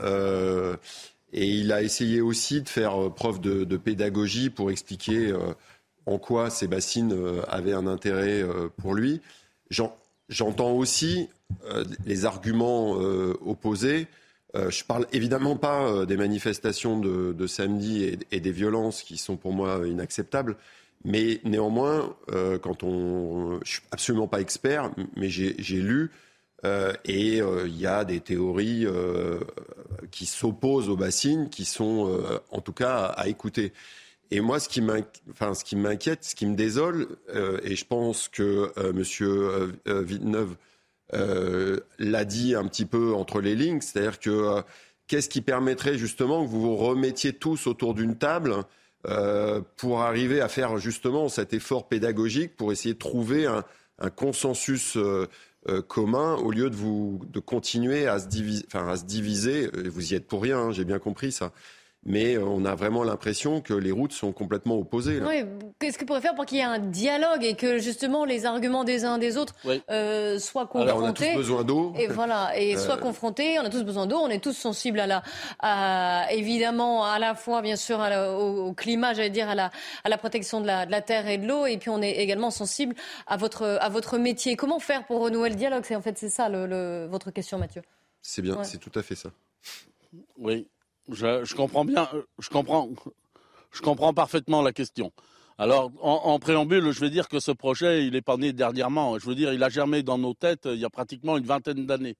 et 1.33 1.49
il 1.49 1.73
a 1.73 1.83
essayé 1.83 2.21
aussi 2.21 2.61
de 2.61 2.69
faire 2.69 3.11
preuve 3.14 3.40
de, 3.40 3.64
de 3.64 3.76
pédagogie 3.78 4.50
pour 4.50 4.71
expliquer 4.71 5.33
en 6.04 6.19
quoi 6.19 6.50
ces 6.50 6.66
bassines 6.66 7.16
avaient 7.49 7.73
un 7.73 7.87
intérêt 7.87 8.45
pour 8.76 8.95
lui. 8.95 9.23
J'entends 10.28 10.73
aussi 10.73 11.28
les 12.04 12.26
arguments 12.26 12.90
opposés. 12.90 14.09
Euh, 14.55 14.71
je 14.71 14.85
parle 14.85 15.07
évidemment 15.13 15.57
pas 15.57 15.89
euh, 15.89 16.07
des 16.07 16.17
manifestations 16.17 16.99
de, 16.99 17.47
samedi 17.47 18.17
et, 18.31 18.41
des 18.41 18.53
violences 18.53 19.03
qui 19.03 19.17
sont 19.17 19.37
pour 19.37 19.53
moi 19.53 19.83
inacceptables. 19.87 20.57
Mais 21.05 21.41
néanmoins, 21.45 22.17
euh, 22.31 22.59
quand 22.59 22.83
on, 22.83 23.61
je 23.65 23.73
suis 23.73 23.83
absolument 23.91 24.29
pas 24.29 24.41
expert, 24.41 24.91
mais 25.17 25.29
j'ai 25.29 25.55
lu 25.59 26.11
et 27.05 27.41
il 27.41 27.79
y 27.79 27.87
a 27.87 28.07
des 28.07 28.21
théories 28.21 28.87
qui 30.11 30.25
s'opposent 30.25 30.89
aux 30.89 30.97
bassines, 30.97 31.51
qui 31.51 31.67
sont 31.67 32.19
en 32.51 32.63
tout 32.63 32.73
cas 32.73 33.05
à, 33.05 33.29
écouter. 33.29 33.75
Et 34.31 34.41
moi, 34.41 34.59
ce 34.59 34.71
qui 34.71 34.81
m'inquiète, 34.81 36.25
ce 36.25 36.35
qui 36.35 36.47
me 36.47 36.55
désole, 36.55 37.19
et 37.65 37.77
je 37.77 37.85
pense 37.85 38.29
que 38.29 38.73
Monsieur 38.95 39.75
Villeneuve 39.85 40.53
euh, 40.53 40.74
l'a 41.13 42.25
dit 42.25 42.55
un 42.55 42.67
petit 42.67 42.87
peu 42.87 43.15
entre 43.15 43.41
les 43.41 43.55
lignes, 43.55 43.81
c'est-à-dire 43.81 44.19
que 44.19 44.31
euh, 44.31 44.63
qu'est-ce 45.07 45.29
qui 45.29 45.43
permettrait 45.43 45.99
justement 45.99 46.45
que 46.45 46.49
vous 46.49 46.61
vous 46.61 46.77
remettiez 46.77 47.33
tous 47.33 47.67
autour 47.67 47.95
d'une 47.95 48.17
table 48.17 48.57
euh, 49.07 49.61
pour 49.77 50.03
arriver 50.03 50.41
à 50.41 50.49
faire 50.49 50.79
justement 50.79 51.29
cet 51.29 51.53
effort 51.53 51.89
pédagogique 51.89 52.57
pour 52.57 52.73
essayer 52.73 52.95
de 52.95 52.99
trouver 52.99 53.47
un, 53.47 53.65
consensus 54.17 54.99
commun 55.87 56.35
au 56.35 56.51
lieu 56.51 56.69
de 56.69 56.75
vous 56.75 57.23
de 57.29 57.39
continuer 57.39 58.09
à 58.09 58.19
se 58.19 58.27
diviser, 58.27 58.65
enfin 58.67 58.89
à 58.89 58.97
se 58.97 59.05
diviser. 59.05 59.71
Vous 59.89 60.13
y 60.13 60.17
êtes 60.17 60.27
pour 60.27 60.43
rien, 60.43 60.59
hein, 60.59 60.73
j'ai 60.73 60.85
bien 60.85 60.99
compris 60.99 61.31
ça 61.31 61.53
mais 62.07 62.37
euh, 62.37 62.45
on 62.45 62.65
a 62.65 62.75
vraiment 62.75 63.03
l'impression 63.03 63.61
que 63.61 63.75
les 63.75 63.91
routes 63.91 64.13
sont 64.13 64.33
complètement 64.33 64.79
opposées. 64.79 65.21
Oui, 65.21 65.45
qu'est-ce 65.79 65.99
qu'on 65.99 66.05
pourrait 66.05 66.21
faire 66.21 66.35
pour 66.35 66.45
qu'il 66.45 66.59
y 66.59 66.61
ait 66.61 66.65
un 66.65 66.79
dialogue 66.79 67.45
et 67.45 67.55
que 67.55 67.79
justement 67.79 68.25
les 68.25 68.47
arguments 68.47 68.85
des 68.85 69.05
uns 69.05 69.19
des 69.19 69.37
autres 69.37 69.55
euh, 69.91 70.39
soient 70.39 70.67
confrontés 70.67 70.91
Alors, 70.91 71.03
on 71.03 71.07
a 71.07 71.13
tous 71.13 71.35
besoin 71.35 71.65
d'eau. 71.65 71.95
Et 71.99 72.07
voilà, 72.07 72.53
et 72.59 72.77
euh. 72.77 72.79
soient 72.79 72.99
confrontés. 72.99 73.59
On 73.59 73.65
a 73.65 73.71
tous 73.71 73.85
besoin 73.85 74.07
d'eau. 74.07 74.19
On 74.19 74.29
est 74.29 74.43
tous 74.43 74.53
sensibles 74.53 75.01
à 75.01 75.07
la, 75.07 75.23
à, 75.61 76.27
évidemment, 76.33 77.05
à 77.05 77.19
la 77.19 77.35
fois 77.35 77.63
bien 77.63 77.77
sûr 77.77 77.99
au, 78.39 78.73
climat, 78.75 79.15
j'allais 79.15 79.31
dire 79.31 79.49
à 79.49 79.55
la, 79.55 79.71
à 80.05 80.09
la 80.09 80.19
protection 80.19 80.61
de 80.61 80.67
la, 80.67 80.87
de 80.87 80.91
la 80.91 81.01
terre 81.01 81.29
et 81.29 81.39
de 81.39 81.47
l'eau, 81.47 81.67
et 81.67 81.79
puis 81.79 81.91
on 81.91 82.03
est 82.03 82.13
également 82.13 82.51
sensible 82.51 82.95
à 83.27 83.37
votre, 83.37 83.79
à 83.81 83.89
votre 83.89 84.19
métier. 84.19 84.57
Comment 84.57 84.79
faire 84.79 85.07
pour 85.07 85.21
renouer 85.21 85.49
le 85.49 85.55
dialogue? 85.55 85.85
C'est 85.85 85.97
en 85.97 86.03
fait 86.03 86.19
c'est 86.19 86.29
ça 86.29 86.49
le, 86.49 87.07
votre 87.11 87.31
question, 87.31 87.59
Mathieu. 87.59 87.83
C'est 88.21 88.43
bien, 88.43 88.63
c'est 88.65 88.79
tout 88.79 88.93
à 88.99 89.03
fait 89.03 89.15
ça. 89.15 89.31
Oui, 90.39 90.67
je, 91.11 91.55
comprends 91.55 91.85
bien, 91.85 92.09
je 92.39 92.49
comprends, 92.49 94.15
parfaitement 94.15 94.63
la 94.63 94.73
question. 94.73 95.13
Alors, 95.57 95.93
en, 96.01 96.39
préambule, 96.41 96.91
je 96.91 97.01
vais 97.01 97.11
dire 97.11 97.29
que 97.29 97.39
ce 97.39 97.53
projet, 97.53 98.07
il 98.07 98.17
est 98.17 98.23
pas 98.23 98.37
né 98.37 98.53
dernièrement. 98.53 99.19
Je 99.19 99.27
veux 99.27 99.37
dire, 99.37 99.53
il 99.53 99.63
a 99.63 99.69
germé 99.69 100.03
dans 100.03 100.19
nos 100.19 100.35
têtes 100.35 100.67
il 100.67 100.81
y 100.81 100.85
a 100.85 100.91
pratiquement 100.91 101.37
une 101.37 101.45
vingtaine 101.45 101.87
d'années. 101.87 102.17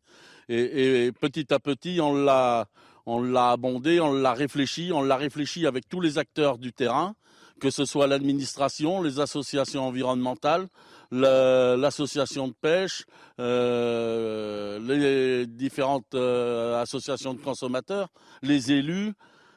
Et, 0.49 1.11
petit 1.21 1.53
à 1.53 1.59
petit, 1.59 2.01
on 2.01 2.15
l'a, 2.15 2.67
on 3.07 3.23
l'a 3.23 3.51
abondé, 3.51 4.01
on 4.01 4.13
l'a 4.13 4.35
réfléchi, 4.35 4.91
on 4.93 5.03
l'a 5.03 5.17
réfléchi 5.17 5.67
avec 5.67 5.89
tous 5.89 6.01
les 6.01 6.19
acteurs 6.19 6.59
du 6.59 6.73
terrain, 6.73 7.17
que 7.61 7.71
ce 7.71 7.85
soit 7.85 8.07
l'administration, 8.07 9.03
les 9.03 9.19
associations 9.19 9.85
environnementales, 9.87 10.69
l'association 11.15 12.49
de 12.49 12.55
pêche, 12.61 13.05
euh, 13.41 14.79
les 14.81 15.47
différentes 15.47 16.15
euh, 16.15 16.81
associations 16.81 17.35
de 17.35 17.41
consommateurs, 17.41 18.09
les 18.43 18.73
élus 18.73 19.13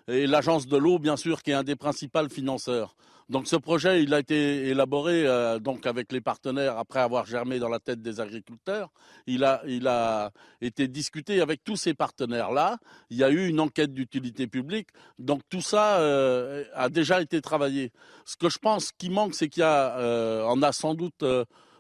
et 0.07 0.27
l'agence 0.27 0.67
de 0.67 0.77
l'eau, 0.77 0.99
bien 0.99 1.17
sûr, 1.17 1.41
qui 1.41 1.51
est 1.51 1.55
un 1.55 1.63
des 1.63 1.75
principaux 1.75 2.29
financeurs. 2.29 2.95
Donc 3.29 3.45
ce 3.47 3.57
projet, 3.57 4.03
il 4.03 4.13
a 4.13 4.19
été 4.19 4.67
élaboré 4.67 5.27
euh, 5.27 5.59
donc 5.59 5.85
avec 5.85 6.13
les 6.13 6.21
partenaires 6.21 6.77
après 6.77 7.01
avoir 7.01 7.25
germé 7.25 7.59
dans 7.59 7.67
la 7.67 7.79
tête 7.79 8.01
des 8.01 8.21
agriculteurs. 8.21 8.89
Il 9.25 9.43
a, 9.43 10.31
été 10.61 10.87
discuté 10.87 11.41
avec 11.41 11.61
tous 11.63 11.75
ces 11.75 11.93
partenaires-là. 11.93 12.77
Il 13.09 13.17
y 13.17 13.25
a 13.25 13.29
eu 13.29 13.47
une 13.47 13.59
enquête 13.59 13.93
d'utilité 13.93 14.47
publique. 14.47 14.87
Donc 15.19 15.41
tout 15.49 15.61
ça 15.61 15.99
euh, 15.99 16.63
a 16.73 16.87
déjà 16.87 17.21
été 17.21 17.41
travaillé. 17.41 17.91
Ce 18.25 18.37
que 18.37 18.49
je 18.49 18.59
pense 18.59 18.93
qui 18.93 19.09
manque, 19.09 19.35
c'est 19.35 19.49
qu'il 19.49 19.61
y 19.61 19.63
a, 19.63 19.97
euh, 19.97 20.45
on 20.47 20.61
a 20.61 20.71
sans 20.71 20.93
doute 20.93 21.23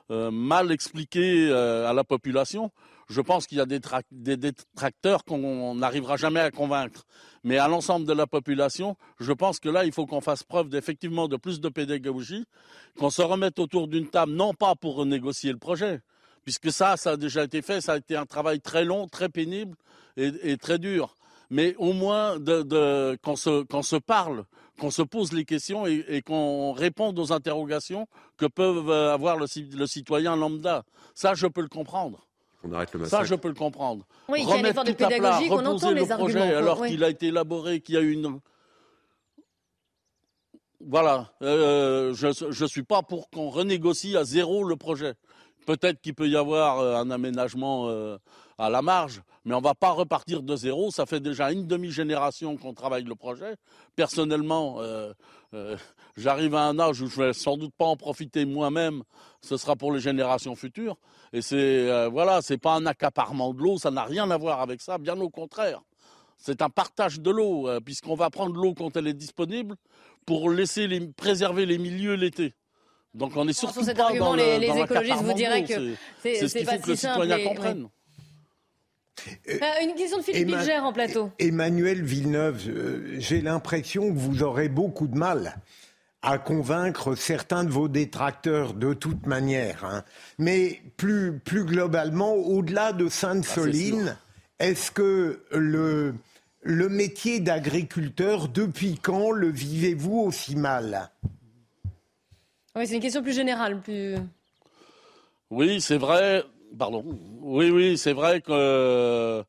mal 0.09 0.71
expliqué 0.71 1.51
à 1.51 1.91
la 1.91 2.03
population 2.05 2.71
je 3.09 3.21
pense 3.21 3.47
qu'il 3.47 3.57
y 3.57 3.61
a 3.61 3.65
des, 3.65 3.79
détracteurs 4.37 5.23
qu'on 5.23 5.75
n'arrivera 5.75 6.17
jamais 6.17 6.41
à 6.41 6.51
convaincre. 6.51 7.05
Mais 7.43 7.57
à 7.57 7.67
l'ensemble 7.67 8.05
de 8.05 8.13
la 8.13 8.27
population, 8.27 8.97
je 9.19 9.31
pense 9.31 9.59
que 9.59 9.69
là, 9.69 9.85
il 9.85 9.93
faut 9.93 10.05
qu'on 10.05 10.19
fasse 10.19 10.43
preuve 10.43 10.75
effectivement 10.75 11.27
de 11.27 11.37
plus 11.37 11.61
de 11.61 11.69
pédagogie, 11.69 12.45
qu'on 12.99 13.09
se 13.09 13.21
remette 13.21 13.59
autour 13.59 13.87
d'une 13.87 14.09
table, 14.09 14.33
non 14.33 14.53
pas 14.53 14.75
pour 14.75 14.95
renégocier 14.95 15.51
le 15.51 15.57
projet, 15.57 16.01
puisque 16.43 16.71
ça, 16.71 16.97
ça 16.97 17.11
a 17.11 17.17
déjà 17.17 17.43
été 17.45 17.61
fait, 17.61 17.79
ça 17.79 17.93
a 17.93 17.97
été 17.97 18.17
un 18.17 18.25
travail 18.25 18.59
très 18.59 18.83
long, 18.83 19.07
très 19.07 19.29
pénible 19.29 19.77
et, 20.17 20.57
très 20.57 20.77
dur. 20.77 21.15
Mais 21.49 21.75
au 21.77 21.93
moins 21.93 22.37
qu'on 23.23 23.35
se, 23.37 23.99
parle, 23.99 24.43
qu'on 24.77 24.91
se 24.91 25.01
pose 25.01 25.31
les 25.31 25.45
questions 25.45 25.85
et, 25.85 26.21
qu'on 26.25 26.73
réponde 26.73 27.17
aux 27.19 27.31
interrogations 27.31 28.07
que 28.35 28.47
peuvent 28.47 28.91
avoir 28.91 29.37
le 29.37 29.47
citoyen 29.87 30.35
lambda. 30.35 30.83
Ça, 31.15 31.35
je 31.35 31.47
peux 31.47 31.61
le 31.61 31.69
comprendre. 31.69 32.26
Ça, 33.05 33.23
je 33.23 33.35
peux 33.35 33.47
le 33.47 33.53
comprendre. 33.53 34.05
Oui, 34.27 34.41
il 34.43 34.49
y 34.49 34.51
a 34.51 34.55
un 34.55 34.63
effort 34.63 34.83
de 34.83 34.91
pédagogie, 34.91 35.49
qu'on 35.49 35.65
entend 35.65 35.91
les 35.91 36.05
projet 36.05 36.53
alors 36.53 36.85
qu'il 36.85 37.03
a 37.03 37.09
été 37.09 37.27
élaboré, 37.27 37.81
qu'il 37.81 37.95
y 37.95 37.97
a 37.97 38.01
une... 38.01 38.39
Voilà, 40.79 41.31
euh, 41.41 42.13
je 42.13 42.63
ne 42.63 42.67
suis 42.67 42.83
pas 42.83 43.01
pour 43.01 43.29
qu'on 43.29 43.49
renégocie 43.49 44.15
à 44.15 44.23
zéro 44.23 44.63
le 44.63 44.75
projet. 44.75 45.15
Peut-être 45.65 45.99
qu'il 46.01 46.13
peut 46.13 46.29
y 46.29 46.37
avoir 46.37 46.79
euh, 46.79 46.95
un 46.95 47.11
aménagement 47.11 47.89
euh, 47.89 48.17
à 48.57 48.69
la 48.69 48.81
marge, 48.81 49.21
mais 49.45 49.53
on 49.53 49.59
ne 49.59 49.63
va 49.63 49.75
pas 49.75 49.91
repartir 49.91 50.41
de 50.41 50.55
zéro. 50.55 50.91
Ça 50.91 51.05
fait 51.05 51.19
déjà 51.19 51.51
une 51.51 51.67
demi-génération 51.67 52.57
qu'on 52.57 52.73
travaille 52.73 53.03
le 53.03 53.15
projet. 53.15 53.55
Personnellement, 53.95 54.79
j'arrive 56.15 56.55
à 56.55 56.63
un 56.63 56.79
âge 56.79 57.01
où 57.01 57.07
je 57.07 57.21
vais 57.21 57.33
sans 57.33 57.57
doute 57.57 57.73
pas 57.77 57.85
en 57.85 57.95
profiter 57.95 58.45
moi-même. 58.45 59.03
Ce 59.41 59.57
sera 59.57 59.75
pour 59.75 59.91
les 59.91 59.99
générations 59.99 60.55
futures. 60.55 60.97
Et 61.33 61.41
c'est 61.41 61.55
euh, 61.89 62.09
voilà, 62.09 62.41
c'est 62.41 62.57
pas 62.57 62.73
un 62.73 62.85
accaparement 62.85 63.53
de 63.53 63.61
l'eau, 63.61 63.77
ça 63.77 63.91
n'a 63.91 64.03
rien 64.03 64.29
à 64.31 64.37
voir 64.37 64.61
avec 64.61 64.81
ça, 64.81 64.97
bien 64.97 65.19
au 65.19 65.29
contraire. 65.29 65.81
C'est 66.37 66.61
un 66.61 66.69
partage 66.69 67.19
de 67.19 67.31
l'eau, 67.31 67.67
euh, 67.67 67.79
puisqu'on 67.79 68.15
va 68.15 68.29
prendre 68.29 68.55
l'eau 68.55 68.73
quand 68.73 68.95
elle 68.95 69.07
est 69.07 69.13
disponible 69.13 69.75
pour 70.25 70.49
laisser 70.49 70.87
les, 70.87 71.07
préserver 71.07 71.65
les 71.65 71.77
milieux 71.77 72.13
l'été. 72.13 72.53
Donc 73.13 73.35
on 73.35 73.47
est 73.47 73.53
surtout 73.53 73.83
cet 73.83 73.97
pas 73.97 74.05
argument, 74.05 74.25
dans 74.25 74.35
les, 74.35 74.59
les 74.59 74.69
écologistes 74.69 75.23
vous 75.23 75.33
diraient 75.33 75.63
que 75.63 75.95
c'est 76.21 76.47
ce 76.47 76.57
qu'il 76.57 76.67
faut 76.67 76.79
que 76.79 76.89
le 76.89 76.95
citoyen 76.95 77.43
comprenne. 77.43 77.83
Euh, 77.83 77.96
une 79.81 79.95
question 79.95 80.17
de 80.17 80.23
Philippe 80.23 80.47
Bilger 80.47 80.79
en 80.79 80.93
plateau. 80.93 81.31
Emmanuel 81.39 82.03
Villeneuve, 82.03 82.61
j'ai 83.17 83.41
l'impression 83.41 84.13
que 84.13 84.17
vous 84.17 84.43
aurez 84.43 84.69
beaucoup 84.69 85.07
de 85.07 85.17
mal 85.17 85.57
à 86.21 86.37
convaincre 86.39 87.15
certains 87.15 87.63
de 87.63 87.69
vos 87.69 87.87
détracteurs 87.87 88.73
de 88.73 88.93
toute 88.93 89.25
manière. 89.25 89.85
Hein. 89.85 90.03
Mais 90.37 90.81
plus, 90.97 91.39
plus 91.39 91.63
globalement, 91.63 92.33
au-delà 92.33 92.91
de 92.91 93.07
Sainte-Soline, 93.07 94.17
ah, 94.59 94.65
est-ce 94.65 94.91
que 94.91 95.43
le, 95.51 96.15
le 96.61 96.89
métier 96.89 97.39
d'agriculteur, 97.39 98.49
depuis 98.49 98.99
quand 99.01 99.31
le 99.31 99.49
vivez-vous 99.49 100.19
aussi 100.19 100.55
mal? 100.55 101.11
Oui, 102.75 102.87
c'est 102.87 102.95
une 102.95 103.01
question 103.01 103.21
plus 103.21 103.35
générale. 103.35 103.79
Plus... 103.79 104.15
Oui, 105.49 105.79
c'est 105.81 105.97
vrai. 105.97 106.43
Pardon. 106.77 107.03
Oui, 107.41 107.69
oui, 107.71 107.97
c'est 107.97 108.13
vrai 108.13 108.41
que 108.41 109.43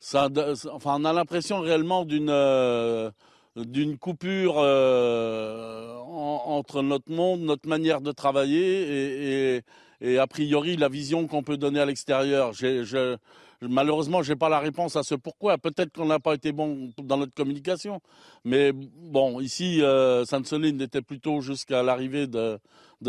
ça, 0.00 0.28
enfin, 0.72 0.96
on 1.00 1.04
a 1.04 1.12
l'impression 1.12 1.60
réellement 1.60 2.04
d'une 2.04 2.30
euh, 2.30 3.10
d'une 3.56 3.98
coupure 3.98 4.56
euh, 4.58 5.96
entre 5.98 6.82
notre 6.82 7.10
monde, 7.12 7.40
notre 7.42 7.68
manière 7.68 8.00
de 8.00 8.10
travailler 8.12 9.56
et, 9.56 9.62
a 10.02 10.26
priori 10.26 10.76
la 10.76 10.88
vision 10.88 11.26
qu'on 11.26 11.42
peut 11.42 11.56
donner 11.56 11.80
à 11.80 11.86
l'extérieur. 11.86 12.52
Je, 12.52 13.16
malheureusement, 13.68 14.22
je 14.22 14.32
n'ai 14.32 14.38
pas 14.38 14.48
la 14.48 14.58
réponse 14.58 14.96
à 14.96 15.02
ce 15.02 15.14
pourquoi. 15.14 15.58
Peut-être 15.58 15.92
qu'on 15.92 16.06
n'a 16.06 16.18
pas 16.18 16.34
été 16.34 16.52
bon 16.52 16.92
dans 16.98 17.16
notre 17.16 17.34
communication. 17.34 18.00
Mais 18.44 18.72
bon, 18.72 19.40
ici, 19.40 19.82
euh, 19.82 20.24
Sainte-Soline 20.24 20.80
était 20.80 21.02
plutôt 21.02 21.40
jusqu'à 21.40 21.82
l'arrivée 21.82 22.26
de, 22.26 22.58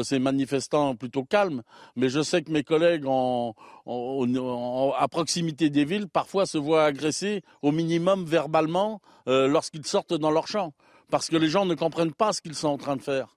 ces 0.03 0.19
manifestants 0.19 0.95
plutôt 0.95 1.23
calmes. 1.23 1.63
Mais 1.95 2.09
je 2.09 2.21
sais 2.21 2.41
que 2.41 2.51
mes 2.51 2.63
collègues 2.63 3.05
à 3.05 5.07
proximité 5.07 5.69
des 5.69 5.85
villes 5.85 6.07
parfois 6.07 6.45
se 6.45 6.57
voient 6.57 6.85
agressés 6.85 7.41
au 7.61 7.71
minimum 7.71 8.25
verbalement 8.25 9.01
euh, 9.27 9.47
lorsqu'ils 9.47 9.85
sortent 9.85 10.13
dans 10.13 10.31
leur 10.31 10.47
champ. 10.47 10.73
Parce 11.09 11.29
que 11.29 11.37
les 11.37 11.49
gens 11.49 11.65
ne 11.65 11.75
comprennent 11.75 12.13
pas 12.13 12.33
ce 12.33 12.41
qu'ils 12.41 12.55
sont 12.55 12.69
en 12.69 12.77
train 12.77 12.95
de 12.95 13.01
faire. 13.01 13.35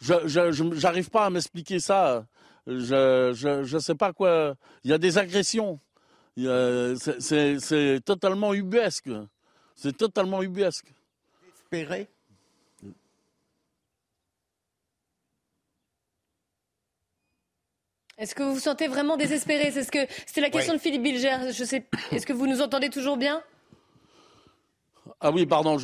Je 0.00 0.82
n'arrive 0.82 1.10
pas 1.10 1.26
à 1.26 1.30
m'expliquer 1.30 1.80
ça. 1.80 2.24
Je 2.66 3.74
ne 3.74 3.78
sais 3.78 3.94
pas 3.94 4.12
quoi. 4.12 4.54
Il 4.84 4.90
y 4.90 4.94
a 4.94 4.98
des 4.98 5.18
agressions. 5.18 5.80
C'est 6.36 8.00
totalement 8.04 8.54
ubuesque. 8.54 9.10
C'est 9.74 9.96
totalement 9.96 10.42
ubuesque. 10.42 10.92
Espérer 11.54 12.08
Est-ce 18.16 18.36
que 18.36 18.44
vous 18.44 18.54
vous 18.54 18.60
sentez 18.60 18.86
vraiment 18.86 19.16
désespéré? 19.16 19.72
C'est 19.72 19.82
ce 19.82 19.90
que 19.90 20.06
c'était 20.24 20.40
la 20.40 20.50
question 20.50 20.72
de 20.72 20.78
Philippe 20.78 21.02
Bilger. 21.02 21.52
Je 21.52 21.64
sais. 21.64 21.88
Est-ce 22.12 22.24
que 22.24 22.32
vous 22.32 22.46
nous 22.46 22.62
entendez 22.62 22.88
toujours 22.88 23.16
bien? 23.16 23.42
Ah 25.20 25.32
oui, 25.32 25.46
pardon. 25.46 25.76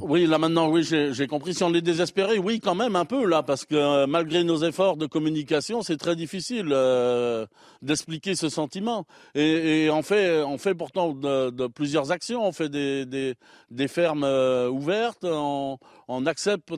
Oui, 0.00 0.26
là 0.26 0.38
maintenant, 0.38 0.68
oui, 0.70 0.82
j'ai 0.82 1.26
compris. 1.28 1.54
Si 1.54 1.62
on 1.62 1.72
est 1.72 1.80
désespéré, 1.80 2.36
oui, 2.38 2.58
quand 2.58 2.74
même 2.74 2.96
un 2.96 3.04
peu 3.04 3.24
là, 3.26 3.44
parce 3.44 3.64
que 3.64 3.76
euh, 3.76 4.06
malgré 4.08 4.42
nos 4.42 4.56
efforts 4.64 4.96
de 4.96 5.06
communication, 5.06 5.82
c'est 5.82 5.96
très 5.96 6.16
difficile 6.16 6.70
euh, 6.72 7.46
d'expliquer 7.80 8.34
ce 8.34 8.48
sentiment. 8.48 9.06
Et, 9.36 9.84
et, 9.84 9.90
on 9.90 10.02
fait, 10.02 10.42
on 10.42 10.58
fait 10.58 10.74
pourtant 10.74 11.12
de, 11.12 11.68
plusieurs 11.68 12.10
actions. 12.10 12.44
On 12.44 12.50
fait 12.50 12.68
des, 12.68 13.06
des, 13.06 13.34
des 13.70 13.86
fermes 13.86 14.24
euh, 14.24 14.68
ouvertes. 14.68 15.22
On, 15.24 15.78
on 16.08 16.26
accepte 16.26 16.74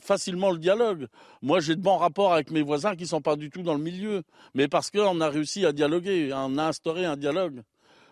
facilement 0.00 0.52
le 0.52 0.58
dialogue. 0.58 1.08
Moi, 1.42 1.58
j'ai 1.58 1.74
de 1.74 1.82
bons 1.82 1.96
rapports 1.96 2.32
avec 2.32 2.52
mes 2.52 2.62
voisins 2.62 2.94
qui 2.94 3.08
sont 3.08 3.20
pas 3.20 3.34
du 3.34 3.50
tout 3.50 3.62
dans 3.62 3.74
le 3.74 3.82
milieu, 3.82 4.22
mais 4.54 4.68
parce 4.68 4.92
qu'on 4.92 5.20
a 5.20 5.28
réussi 5.28 5.66
à 5.66 5.72
dialoguer, 5.72 6.30
on 6.32 6.58
a 6.58 6.68
instauré 6.68 7.04
un 7.04 7.16
dialogue. 7.16 7.62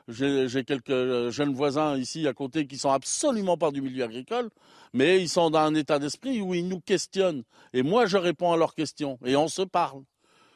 J'ai 0.08 0.64
quelques 0.64 0.88
euh, 0.88 1.30
jeunes 1.30 1.52
voisins 1.52 1.96
ici 1.96 2.26
à 2.26 2.32
côté 2.32 2.66
qui 2.66 2.78
sont 2.78 2.90
absolument 2.90 3.58
pas 3.58 3.70
du 3.70 3.82
milieu 3.82 4.04
agricole, 4.04 4.48
mais 4.94 5.20
ils 5.20 5.28
sont 5.28 5.50
dans 5.50 5.58
un 5.58 5.74
état 5.74 5.98
d'esprit 5.98 6.40
où 6.40 6.54
ils 6.54 6.66
nous 6.66 6.80
questionnent. 6.80 7.42
Et 7.74 7.82
moi, 7.82 8.06
je 8.06 8.16
réponds 8.16 8.52
à 8.52 8.56
leurs 8.56 8.74
questions 8.74 9.18
et 9.24 9.36
on 9.36 9.48
se 9.48 9.60
parle. 9.60 10.02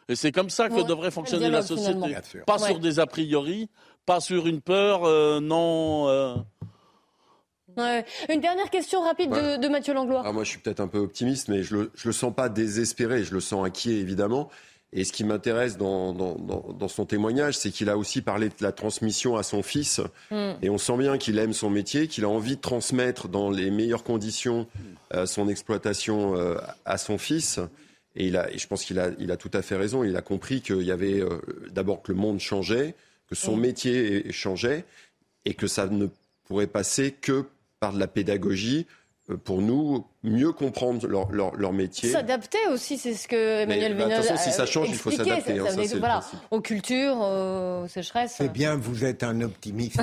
Et 0.08 0.16
c'est 0.16 0.32
comme 0.32 0.48
ça 0.48 0.70
que 0.70 0.86
devrait 0.86 1.10
fonctionner 1.10 1.50
la 1.50 1.62
société. 1.62 2.16
Pas 2.46 2.58
sur 2.58 2.78
des 2.78 2.98
a 2.98 3.06
priori, 3.06 3.68
pas 4.06 4.20
sur 4.20 4.46
une 4.46 4.62
peur 4.62 5.04
euh, 5.04 5.40
non. 5.40 6.08
Euh. 6.08 6.34
Une 8.28 8.40
dernière 8.40 8.68
question 8.70 9.02
rapide 9.02 9.30
de, 9.30 9.68
Mathieu 9.68 9.94
Langlois. 9.94 10.22
Ah, 10.26 10.32
moi, 10.32 10.44
je 10.44 10.50
suis 10.50 10.58
peut-être 10.58 10.80
un 10.80 10.88
peu 10.88 10.98
optimiste, 10.98 11.48
mais 11.48 11.62
je 11.62 11.76
le, 11.76 11.90
je 11.94 12.08
le 12.08 12.12
sens 12.12 12.34
pas 12.34 12.48
désespéré, 12.50 13.24
je 13.24 13.32
le 13.32 13.40
sens 13.40 13.64
inquiet, 13.64 13.94
évidemment. 13.94 14.50
Et 14.94 15.04
ce 15.04 15.12
qui 15.12 15.24
m'intéresse 15.24 15.78
dans, 15.78 16.12
dans, 16.12 16.34
dans, 16.34 16.88
son 16.88 17.06
témoignage, 17.06 17.56
c'est 17.56 17.70
qu'il 17.70 17.88
a 17.88 17.96
aussi 17.96 18.20
parlé 18.20 18.48
de 18.48 18.54
la 18.60 18.72
transmission 18.72 19.36
à 19.36 19.42
son 19.42 19.62
fils. 19.62 20.02
Mm. 20.30 20.52
Et 20.60 20.68
on 20.68 20.76
sent 20.76 20.98
bien 20.98 21.16
qu'il 21.16 21.38
aime 21.38 21.54
son 21.54 21.70
métier, 21.70 22.08
qu'il 22.08 22.24
a 22.24 22.28
envie 22.28 22.56
de 22.56 22.60
transmettre 22.60 23.28
dans 23.28 23.50
les 23.50 23.70
meilleures 23.70 24.04
conditions 24.04 24.66
euh, 25.14 25.24
son 25.24 25.48
exploitation 25.48 26.36
euh, 26.36 26.58
à 26.84 26.98
son 26.98 27.16
fils. 27.16 27.58
Et, 28.16 28.26
il 28.26 28.36
a, 28.36 28.52
et 28.52 28.58
je 28.58 28.66
pense 28.66 28.84
qu'il 28.84 28.98
a, 28.98 29.12
il 29.18 29.30
a 29.30 29.38
tout 29.38 29.50
à 29.54 29.62
fait 29.62 29.76
raison. 29.76 30.04
Il 30.04 30.14
a 30.14 30.22
compris 30.22 30.60
qu'il 30.60 30.82
y 30.82 30.90
avait 30.90 31.20
euh, 31.20 31.40
d'abord 31.70 32.02
que 32.02 32.12
le 32.12 32.18
monde 32.18 32.38
changeait, 32.38 32.94
que 33.28 33.34
son 33.34 33.56
mm. 33.56 33.60
métier 33.60 34.32
changeait, 34.32 34.84
et 35.46 35.54
que 35.54 35.68
ça 35.68 35.86
ne 35.86 36.06
pourrait 36.44 36.66
passer 36.66 37.12
que 37.12 37.46
par 37.80 37.94
de 37.94 37.98
la 37.98 38.08
pédagogie 38.08 38.86
pour 39.44 39.62
nous 39.62 40.04
mieux 40.24 40.52
comprendre 40.52 41.06
leur, 41.08 41.32
leur, 41.32 41.56
leur 41.56 41.72
métier. 41.72 42.10
S'adapter 42.10 42.58
aussi, 42.70 42.96
c'est 42.96 43.14
ce 43.14 43.26
que 43.26 43.62
Emmanuel 43.62 43.94
Vignon 43.94 44.16
a 44.16 44.36
si 44.36 44.52
ça 44.52 44.66
change, 44.66 44.88
il 44.88 44.94
faut 44.94 45.10
s'adapter. 45.10 45.58
Hein, 45.58 45.64
voilà, 45.98 46.22
aux 46.50 46.60
cultures, 46.60 47.16
aux 47.16 47.88
sécheresses. 47.88 48.34
C'est 48.36 48.52
bien, 48.52 48.76
vous 48.76 49.04
êtes 49.04 49.24
un 49.24 49.40
optimiste. 49.40 50.00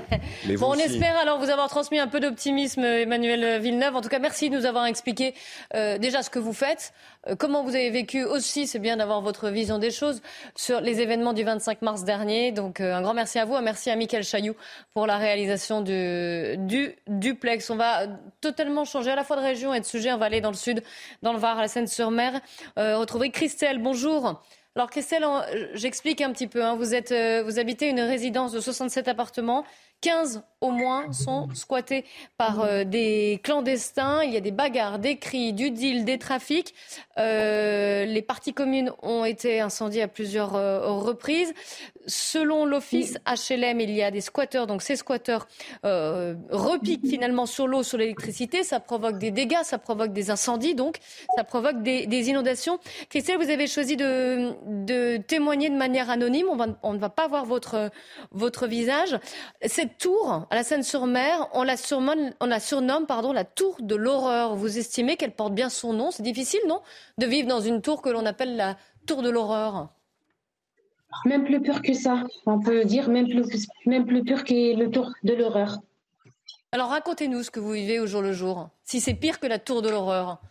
bon, 0.58 0.72
on 0.72 0.74
espère 0.74 1.16
alors 1.16 1.38
vous 1.38 1.48
avoir 1.48 1.68
transmis 1.68 1.98
un 1.98 2.06
peu 2.06 2.20
d'optimisme, 2.20 2.84
Emmanuel 2.84 3.60
Villeneuve. 3.62 3.96
En 3.96 4.02
tout 4.02 4.10
cas, 4.10 4.18
merci 4.18 4.50
de 4.50 4.56
nous 4.56 4.66
avoir 4.66 4.84
expliqué 4.86 5.34
euh, 5.74 5.96
déjà 5.96 6.22
ce 6.22 6.28
que 6.28 6.38
vous 6.38 6.52
faites, 6.52 6.92
euh, 7.28 7.34
comment 7.34 7.64
vous 7.64 7.74
avez 7.74 7.90
vécu 7.90 8.24
aussi. 8.24 8.66
C'est 8.66 8.78
bien 8.78 8.98
d'avoir 8.98 9.22
votre 9.22 9.48
vision 9.48 9.78
des 9.78 9.90
choses 9.90 10.20
sur 10.54 10.82
les 10.82 11.00
événements 11.00 11.32
du 11.32 11.44
25 11.44 11.80
mars 11.80 12.04
dernier. 12.04 12.52
Donc, 12.52 12.80
euh, 12.80 12.94
un 12.94 13.00
grand 13.00 13.14
merci 13.14 13.38
à 13.38 13.46
vous, 13.46 13.54
un 13.54 13.62
merci 13.62 13.88
à 13.90 13.96
Michael 13.96 14.24
Chailloux 14.24 14.56
pour 14.92 15.06
la 15.06 15.16
réalisation 15.16 15.80
du, 15.80 16.56
du 16.58 16.94
duplex. 17.06 17.70
On 17.70 17.76
va 17.76 18.06
totalement 18.42 18.84
changer 18.84 19.10
à 19.10 19.16
la 19.16 19.24
fois 19.24 19.36
de 19.36 19.42
région 19.42 19.61
et 19.72 19.80
de 19.80 19.84
sujet. 19.84 20.12
On 20.12 20.18
va 20.18 20.28
dans 20.40 20.50
le 20.50 20.56
sud, 20.56 20.82
dans 21.22 21.32
le 21.32 21.38
Var, 21.38 21.58
à 21.58 21.62
la 21.62 21.68
Seine-sur-Mer. 21.68 22.40
Euh, 22.78 22.98
retrouver 22.98 23.30
Christelle. 23.30 23.78
Bonjour. 23.78 24.42
Alors 24.74 24.90
Christelle, 24.90 25.24
j'explique 25.74 26.20
un 26.20 26.32
petit 26.32 26.46
peu. 26.46 26.64
Hein. 26.64 26.76
Vous, 26.76 26.94
euh, 26.94 27.42
vous 27.44 27.58
habitez 27.58 27.88
une 27.88 28.00
résidence 28.00 28.52
de 28.52 28.60
67 28.60 29.06
appartements 29.06 29.64
15 30.00 30.42
au 30.62 30.70
moins 30.70 31.12
sont 31.12 31.48
squattés 31.54 32.04
par 32.38 32.60
euh, 32.60 32.84
des 32.84 33.40
clandestins. 33.42 34.22
Il 34.22 34.32
y 34.32 34.36
a 34.36 34.40
des 34.40 34.52
bagarres, 34.52 34.98
des 34.98 35.16
cris, 35.16 35.52
du 35.52 35.70
deal, 35.70 36.04
des 36.04 36.18
trafics. 36.18 36.72
Euh, 37.18 38.04
les 38.04 38.22
parties 38.22 38.54
communes 38.54 38.92
ont 39.02 39.24
été 39.24 39.60
incendiées 39.60 40.02
à 40.02 40.08
plusieurs 40.08 40.54
euh, 40.54 40.92
reprises. 40.92 41.52
Selon 42.06 42.64
l'office 42.64 43.18
HLM, 43.26 43.80
il 43.80 43.90
y 43.90 44.02
a 44.02 44.10
des 44.10 44.20
squatteurs. 44.20 44.66
Donc 44.66 44.82
ces 44.82 44.96
squatteurs 44.96 45.46
repiquent 45.82 47.06
finalement 47.06 47.46
sur 47.46 47.66
l'eau, 47.66 47.82
sur 47.82 47.98
l'électricité. 47.98 48.62
Ça 48.62 48.80
provoque 48.80 49.18
des 49.18 49.30
dégâts, 49.30 49.62
ça 49.64 49.78
provoque 49.78 50.12
des 50.12 50.30
incendies, 50.30 50.74
donc 50.74 50.98
ça 51.36 51.44
provoque 51.44 51.82
des, 51.82 52.28
inondations. 52.28 52.78
Christelle, 53.08 53.38
vous 53.38 53.50
avez 53.50 53.66
choisi 53.66 53.96
de, 53.96 55.16
témoigner 55.18 55.70
de 55.70 55.76
manière 55.76 56.10
anonyme. 56.10 56.46
On, 56.82 56.92
ne 56.92 56.98
va 56.98 57.08
pas 57.08 57.26
voir 57.26 57.44
votre, 57.44 57.90
votre 58.32 58.66
visage. 58.66 59.18
Cette 59.64 59.98
tour, 59.98 60.46
à 60.52 60.54
la 60.54 60.64
Seine-sur-Mer, 60.64 61.48
on 61.54 61.62
la 61.62 61.78
surnomme, 61.78 62.30
on 62.38 62.44
la 62.44 62.60
surnomme 62.60 63.06
pardon, 63.06 63.32
la 63.32 63.46
tour 63.46 63.78
de 63.80 63.94
l'horreur. 63.94 64.54
Vous 64.54 64.76
estimez 64.76 65.16
qu'elle 65.16 65.34
porte 65.34 65.54
bien 65.54 65.70
son 65.70 65.94
nom? 65.94 66.10
C'est 66.10 66.22
difficile, 66.22 66.60
non? 66.68 66.82
De 67.16 67.24
vivre 67.24 67.48
dans 67.48 67.62
une 67.62 67.80
tour 67.80 68.02
que 68.02 68.10
l'on 68.10 68.26
appelle 68.26 68.56
la 68.56 68.76
tour 69.06 69.22
de 69.22 69.30
l'horreur 69.30 69.88
Même 71.24 71.44
plus 71.44 71.62
pur 71.62 71.80
que 71.80 71.94
ça. 71.94 72.24
On 72.44 72.60
peut 72.60 72.84
dire 72.84 73.08
même 73.08 73.30
plus, 73.30 73.66
même 73.86 74.04
plus 74.04 74.22
pur 74.24 74.44
que 74.44 74.76
le 74.76 74.90
tour 74.90 75.10
de 75.22 75.32
l'horreur. 75.32 75.78
Alors 76.72 76.90
racontez-nous 76.90 77.44
ce 77.44 77.50
que 77.50 77.58
vous 77.58 77.72
vivez 77.72 77.98
au 77.98 78.06
jour 78.06 78.20
le 78.20 78.34
jour. 78.34 78.68
Si 78.84 79.00
c'est 79.00 79.14
pire 79.14 79.40
que 79.40 79.46
la 79.46 79.58
tour 79.58 79.80
de 79.80 79.88
l'horreur. 79.88 80.42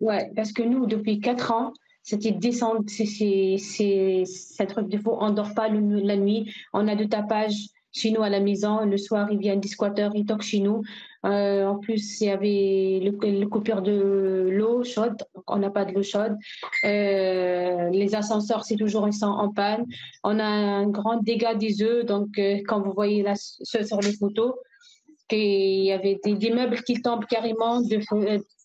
Ouais, 0.00 0.30
parce 0.36 0.52
que 0.52 0.62
nous, 0.62 0.86
depuis 0.86 1.18
quatre 1.18 1.50
ans, 1.50 1.72
c'était 2.04 2.30
descendre, 2.30 2.84
c'est 2.86 4.24
un 4.60 4.66
truc 4.66 4.88
de 4.88 4.96
faux. 4.96 5.18
On 5.20 5.30
ne 5.30 5.34
dort 5.34 5.54
pas 5.54 5.68
la 5.68 6.16
nuit. 6.16 6.54
On 6.72 6.86
a 6.86 6.94
du 6.94 7.08
tapage 7.08 7.70
chez 7.92 8.10
nous 8.10 8.22
à 8.22 8.28
la 8.28 8.40
maison. 8.40 8.84
Le 8.84 8.96
soir, 8.96 9.28
il 9.30 9.38
vient 9.38 9.56
des 9.56 9.68
squatteurs, 9.68 10.12
ils 10.14 10.26
toquent 10.26 10.42
chez 10.42 10.60
nous. 10.60 10.82
Euh, 11.26 11.66
en 11.66 11.78
plus, 11.78 12.20
il 12.20 12.26
y 12.26 12.30
avait 12.30 13.00
le, 13.02 13.46
coupure 13.46 13.82
de 13.82 14.48
l'eau 14.50 14.84
chaude. 14.84 15.16
On 15.46 15.56
n'a 15.56 15.70
pas 15.70 15.84
de 15.84 15.92
l'eau 15.92 16.02
chaude. 16.02 16.36
Euh, 16.84 17.90
les 17.90 18.14
ascenseurs, 18.14 18.64
c'est 18.64 18.76
toujours 18.76 19.08
ils 19.08 19.12
sont 19.12 19.26
en 19.26 19.52
panne. 19.52 19.86
On 20.22 20.38
a 20.38 20.44
un 20.44 20.88
grand 20.88 21.22
dégât 21.22 21.54
des 21.54 21.82
œufs. 21.82 22.04
Donc, 22.04 22.38
euh, 22.38 22.58
quand 22.66 22.80
vous 22.80 22.92
voyez 22.92 23.22
là 23.22 23.34
sur 23.36 24.00
les 24.00 24.12
photos, 24.12 24.54
qu'il 25.28 25.84
y 25.84 25.92
avait 25.92 26.18
des, 26.24 26.50
meubles 26.50 26.82
qui 26.82 27.02
tombent 27.02 27.26
carrément 27.26 27.80
de, 27.80 27.98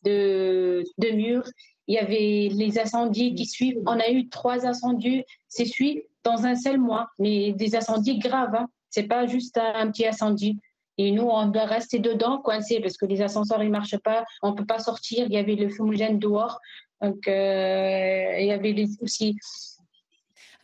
de, 0.06 0.84
de 0.98 1.12
murs. 1.12 1.48
Il 1.88 1.96
y 1.96 1.98
avait 1.98 2.50
les 2.54 2.80
incendies 2.80 3.36
qui 3.36 3.46
suivent. 3.46 3.82
On 3.86 4.00
a 4.00 4.10
eu 4.10 4.30
trois 4.30 4.66
incendies, 4.66 5.24
c'est 5.50 5.66
suivi 5.66 6.02
dans 6.24 6.46
un 6.46 6.56
seul 6.56 6.80
mois, 6.80 7.10
mais 7.20 7.52
des 7.52 7.76
incendies 7.76 8.20
graves. 8.20 8.56
Hein. 8.56 8.68
C'est 8.94 9.08
pas 9.08 9.26
juste 9.26 9.58
un 9.58 9.90
petit 9.90 10.06
incendie. 10.06 10.60
Et 11.00 11.10
nous, 11.10 11.24
on 11.24 11.48
doit 11.48 11.66
rester 11.66 11.98
dedans, 11.98 12.38
coincés, 12.38 12.80
parce 12.80 12.96
que 12.96 13.08
les 13.08 13.24
ascenseurs, 13.24 13.64
ils 13.64 13.72
marchent 13.72 13.98
pas. 13.98 14.24
On 14.44 14.54
peut 14.54 14.68
pas 14.68 14.78
sortir. 14.78 15.26
Il 15.28 15.34
y 15.34 15.38
avait 15.38 15.56
le 15.56 15.68
fumigène 15.68 16.20
dehors. 16.20 16.60
Donc, 17.02 17.28
euh, 17.28 18.38
il 18.40 18.46
y 18.46 18.52
avait 18.52 18.86
aussi 19.02 19.36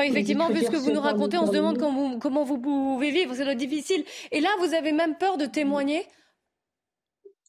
ah, 0.01 0.05
effectivement, 0.05 0.47
vu 0.47 0.61
ce 0.61 0.71
que 0.71 0.77
vous 0.77 0.91
nous 0.91 1.01
racontez, 1.01 1.37
on 1.37 1.45
se 1.45 1.51
demande 1.51 1.77
comment 1.77 2.11
vous, 2.11 2.19
comment 2.19 2.43
vous 2.45 2.57
pouvez 2.57 3.11
vivre. 3.11 3.33
C'est 3.35 3.55
difficile. 3.55 4.05
Et 4.31 4.39
là, 4.39 4.49
vous 4.59 4.73
avez 4.73 4.93
même 4.93 5.15
peur 5.15 5.35
de 5.37 5.45
témoigner 5.45 6.05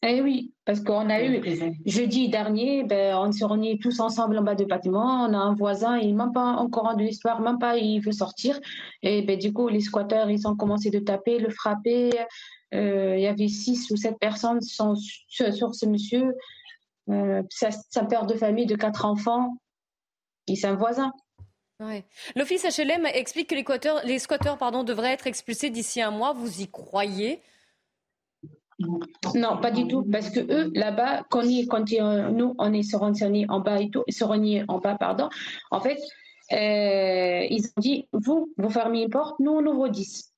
eh 0.03 0.23
oui, 0.23 0.55
parce 0.65 0.81
qu'on 0.81 1.11
a 1.11 1.23
eu 1.23 1.43
jeudi 1.85 2.31
dernier, 2.31 2.85
ben, 2.85 3.17
on 3.17 3.31
s'est 3.33 3.45
réunis 3.45 3.79
tous 3.79 4.01
ensemble 4.01 4.39
en 4.39 4.43
bas 4.43 4.55
du 4.55 4.65
bâtiment. 4.65 5.27
On 5.27 5.35
a 5.35 5.37
un 5.37 5.55
voisin, 5.55 5.99
il 5.99 6.17
n'a 6.17 6.25
même 6.25 6.33
pas 6.33 6.53
encore 6.53 6.85
rendu 6.85 7.05
l'histoire, 7.05 7.41
même 7.43 7.59
pas 7.59 7.77
il 7.77 8.01
veut 8.01 8.13
sortir. 8.13 8.59
Et 9.03 9.21
ben, 9.21 9.39
du 9.39 9.53
coup, 9.53 9.69
les 9.69 9.81
squatteurs, 9.81 10.31
ils 10.31 10.49
ont 10.49 10.57
commencé 10.57 10.91
de 10.91 11.01
taper, 11.01 11.39
le 11.39 11.51
frapper. 11.51 12.11
Euh, 12.73 13.15
il 13.17 13.23
y 13.23 13.27
avait 13.27 13.49
six 13.49 13.91
ou 13.91 13.97
sept 13.97 14.19
personnes 14.19 14.63
sur, 14.63 14.97
sur 15.29 15.75
ce 15.75 15.85
monsieur. 15.85 16.35
Euh, 17.11 17.43
sa, 17.51 18.05
père 18.05 18.25
de 18.25 18.35
famille 18.35 18.67
de 18.67 18.77
quatre 18.77 19.05
enfants. 19.05 19.57
Et 20.47 20.57
c'est 20.57 20.69
un 20.69 20.77
voisin. 20.77 21.13
L'Office 22.37 22.65
HLM 22.65 23.07
explique 23.07 23.49
que 23.49 23.55
les, 23.55 23.65
les 24.05 24.19
squatteurs 24.19 24.57
pardon, 24.57 24.83
devraient 24.85 25.13
être 25.13 25.27
expulsés 25.27 25.69
d'ici 25.69 26.01
un 26.01 26.11
mois. 26.11 26.33
Vous 26.33 26.63
y 26.63 26.69
croyez? 26.69 27.43
Non, 29.35 29.59
pas 29.61 29.71
du 29.71 29.87
tout, 29.87 30.05
parce 30.11 30.31
que 30.31 30.41
eux, 30.41 30.71
là-bas, 30.75 31.25
quand, 31.31 31.43
quand 31.69 31.85
nous, 32.33 32.55
on 32.59 32.73
est 32.73 32.83
se 32.83 32.97
en 32.97 33.61
bas 33.61 33.81
et 33.81 33.91
tout, 33.91 34.05
se 34.09 34.25
en 34.25 34.79
bas, 34.79 34.97
pardon, 34.97 35.29
en 35.71 35.81
fait, 35.81 35.99
euh, 36.53 37.47
ils 37.49 37.65
ont 37.65 37.81
dit, 37.81 38.09
vous, 38.13 38.53
vous 38.57 38.71
fermez 38.71 39.03
une 39.03 39.11
porte, 39.11 39.39
nous, 39.39 39.53
on 39.53 39.65
ouvre 39.67 39.89
10. 39.89 40.33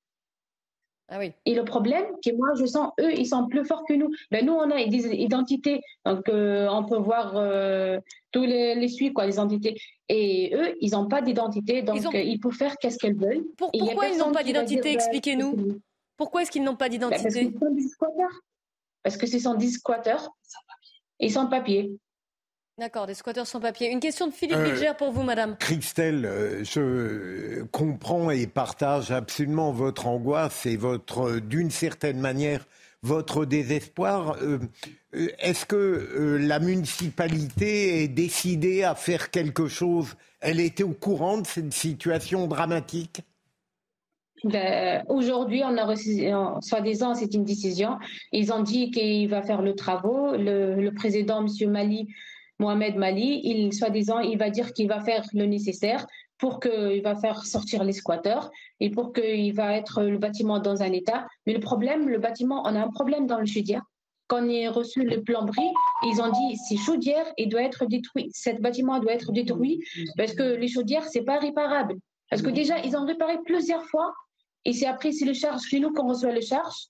Ah 1.09 1.19
oui. 1.19 1.31
Et 1.45 1.53
le 1.53 1.63
problème, 1.63 2.05
que 2.25 2.35
moi, 2.35 2.49
je 2.57 2.65
sens, 2.65 2.91
eux, 2.99 3.13
ils 3.13 3.27
sont 3.27 3.47
plus 3.47 3.65
forts 3.65 3.83
que 3.87 3.93
nous. 3.93 4.09
Ben, 4.31 4.45
nous, 4.45 4.53
on 4.53 4.71
a 4.71 4.83
des 4.85 5.13
identités, 5.13 5.81
donc 6.05 6.27
euh, 6.29 6.67
on 6.69 6.85
peut 6.85 6.97
voir 6.97 7.33
euh, 7.35 7.99
tous 8.31 8.43
les, 8.43 8.75
les 8.75 8.87
suites, 8.87 9.13
quoi, 9.13 9.25
les 9.25 9.33
identités. 9.33 9.75
Et 10.09 10.53
eux, 10.55 10.75
ils 10.81 10.91
n'ont 10.91 11.07
pas 11.07 11.21
d'identité, 11.21 11.81
donc 11.81 12.01
ils, 12.13 12.39
peuvent 12.39 12.53
faire 12.53 12.77
qu'est-ce 12.77 12.97
qu'elles 12.97 13.17
veulent. 13.17 13.43
pourquoi 13.57 14.07
ils 14.07 14.17
n'ont 14.17 14.31
pas 14.31 14.43
d'identité 14.43 14.93
Expliquez-nous. 14.93 15.79
Pourquoi 16.23 16.43
est-ce 16.43 16.51
qu'ils 16.51 16.63
n'ont 16.63 16.77
pas 16.77 16.85
bah, 16.85 16.89
d'identité 16.89 17.51
Parce 19.03 19.17
que 19.17 19.27
ce 19.27 19.39
sont 19.39 19.55
des 19.55 19.67
squatteurs 19.67 20.29
et 21.19 21.27
sans 21.27 21.47
papier. 21.47 21.91
D'accord, 22.77 23.07
des 23.07 23.13
squatteurs 23.13 23.45
sans 23.45 23.59
papier. 23.59 23.91
Une 23.91 23.99
question 23.99 24.27
de 24.27 24.31
Philippe 24.31 24.55
euh, 24.55 24.93
pour 24.93 25.11
vous, 25.11 25.23
madame. 25.23 25.57
Christelle, 25.57 26.25
euh, 26.25 26.63
je 26.63 27.63
comprends 27.73 28.31
et 28.31 28.47
partage 28.47 29.11
absolument 29.11 29.73
votre 29.73 30.07
angoisse 30.07 30.65
et 30.65 30.77
votre, 30.77 31.39
d'une 31.39 31.71
certaine 31.71 32.21
manière, 32.21 32.65
votre 33.01 33.43
désespoir. 33.43 34.37
Euh, 34.41 34.59
est-ce 35.11 35.65
que 35.65 36.37
la 36.39 36.59
municipalité 36.59 38.01
est 38.03 38.07
décidée 38.07 38.83
à 38.83 38.95
faire 38.95 39.29
quelque 39.29 39.67
chose? 39.67 40.15
Elle 40.39 40.61
était 40.61 40.83
au 40.83 40.93
courant 40.93 41.39
de 41.39 41.47
cette 41.47 41.73
situation 41.73 42.47
dramatique? 42.47 43.23
Ben, 44.43 45.03
Aujourd'hui, 45.07 45.63
on 45.63 45.77
a 45.77 45.85
reçu, 45.85 46.25
soi-disant, 46.61 47.15
c'est 47.15 47.33
une 47.33 47.43
décision. 47.43 47.97
Ils 48.31 48.51
ont 48.51 48.61
dit 48.61 48.91
qu'il 48.91 49.29
va 49.29 49.41
faire 49.41 49.61
le 49.61 49.75
travaux. 49.75 50.35
Le, 50.35 50.89
président, 50.91 51.45
M. 51.45 51.71
Mali, 51.71 52.07
Mohamed 52.59 52.95
Mali, 52.95 53.41
il, 53.43 53.73
soi-disant, 53.73 54.19
il 54.19 54.37
va 54.37 54.49
dire 54.49 54.73
qu'il 54.73 54.87
va 54.87 54.99
faire 55.01 55.23
le 55.33 55.45
nécessaire 55.45 56.05
pour 56.37 56.59
qu'il 56.59 57.01
va 57.01 57.15
faire 57.15 57.45
sortir 57.45 57.83
les 57.83 57.93
squatteurs 57.93 58.51
et 58.79 58.89
pour 58.89 59.13
qu'il 59.13 59.53
va 59.53 59.77
être 59.77 60.03
le 60.03 60.17
bâtiment 60.17 60.59
dans 60.59 60.83
un 60.83 60.91
état. 60.91 61.25
Mais 61.45 61.53
le 61.53 61.59
problème, 61.59 62.09
le 62.09 62.19
bâtiment, 62.19 62.63
on 62.65 62.75
a 62.75 62.81
un 62.81 62.89
problème 62.89 63.27
dans 63.27 63.39
le 63.39 63.45
chaudière. 63.45 63.83
Quand 64.27 64.43
on 64.43 64.67
a 64.67 64.71
reçu 64.71 65.03
le 65.03 65.21
plan 65.21 65.45
bris, 65.45 65.71
ils 66.03 66.21
ont 66.21 66.31
dit 66.31 66.57
c'est 66.67 66.77
chaudière 66.77 67.25
et 67.37 67.45
doit 67.45 67.61
être 67.61 67.85
détruit. 67.85 68.29
Cet 68.33 68.61
bâtiment 68.61 68.99
doit 68.99 69.13
être 69.13 69.31
détruit 69.31 69.79
parce 70.17 70.33
que 70.33 70.43
les 70.43 70.67
chaudières, 70.67 71.05
c'est 71.05 71.23
pas 71.23 71.39
réparable. 71.39 71.95
Parce 72.29 72.41
que 72.41 72.49
déjà, 72.49 72.79
ils 72.79 72.97
ont 72.97 73.05
réparé 73.05 73.37
plusieurs 73.45 73.85
fois 73.85 74.13
et 74.65 74.73
c'est 74.73 74.85
après, 74.85 75.11
c'est 75.11 75.25
le 75.25 75.33
charge 75.33 75.61
chez 75.61 75.79
nous 75.79 75.91
qu'on 75.91 76.07
reçoit 76.07 76.31
le 76.31 76.41
charge. 76.41 76.87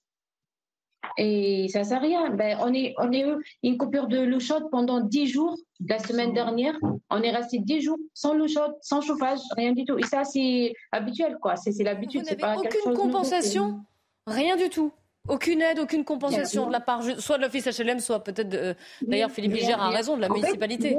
Et 1.18 1.68
ça 1.70 1.80
ne 1.80 1.84
sert 1.84 1.98
à 1.98 2.02
rien. 2.02 2.30
Ben, 2.30 2.58
on 2.62 2.74
est, 2.74 2.96
on 2.98 3.12
est 3.12 3.26
une 3.62 3.78
coupure 3.78 4.08
de 4.08 4.20
l'eau 4.20 4.40
chaude 4.40 4.70
pendant 4.72 5.02
10 5.02 5.28
jours. 5.28 5.58
La 5.88 6.00
semaine 6.00 6.34
dernière, 6.34 6.76
on 7.10 7.22
est 7.22 7.32
resté 7.32 7.60
10 7.60 7.82
jours 7.82 7.98
sans 8.14 8.34
l'eau 8.34 8.48
chaude, 8.48 8.74
sans 8.82 9.02
chauffage, 9.02 9.40
rien 9.58 9.74
du 9.74 9.84
tout. 9.86 9.98
Et 9.98 10.04
ça, 10.04 10.24
c'est 10.24 10.74
habituel, 10.92 11.38
quoi. 11.42 11.56
C'est, 11.58 11.72
l'habitude. 11.84 12.22
Vous 12.22 12.36
n'avez 12.36 12.60
aucune 12.60 12.94
compensation? 12.94 13.84
Rien 14.26 14.56
du 14.56 14.70
tout 14.70 14.92
aucune 15.28 15.62
aide, 15.62 15.80
aucune 15.80 16.04
compensation 16.04 16.68
de 16.68 16.72
la 16.72 16.80
part 16.80 17.02
soit 17.20 17.38
de 17.38 17.44
l'office 17.44 17.66
HLM, 17.66 18.00
soit 18.00 18.24
peut-être 18.24 18.76
d'ailleurs 19.02 19.32
Philippe 19.32 19.54
Vigère 19.54 19.82
a 19.82 19.90
raison 19.90 20.16
de 20.16 20.22
la 20.22 20.30
municipalité. 20.30 20.98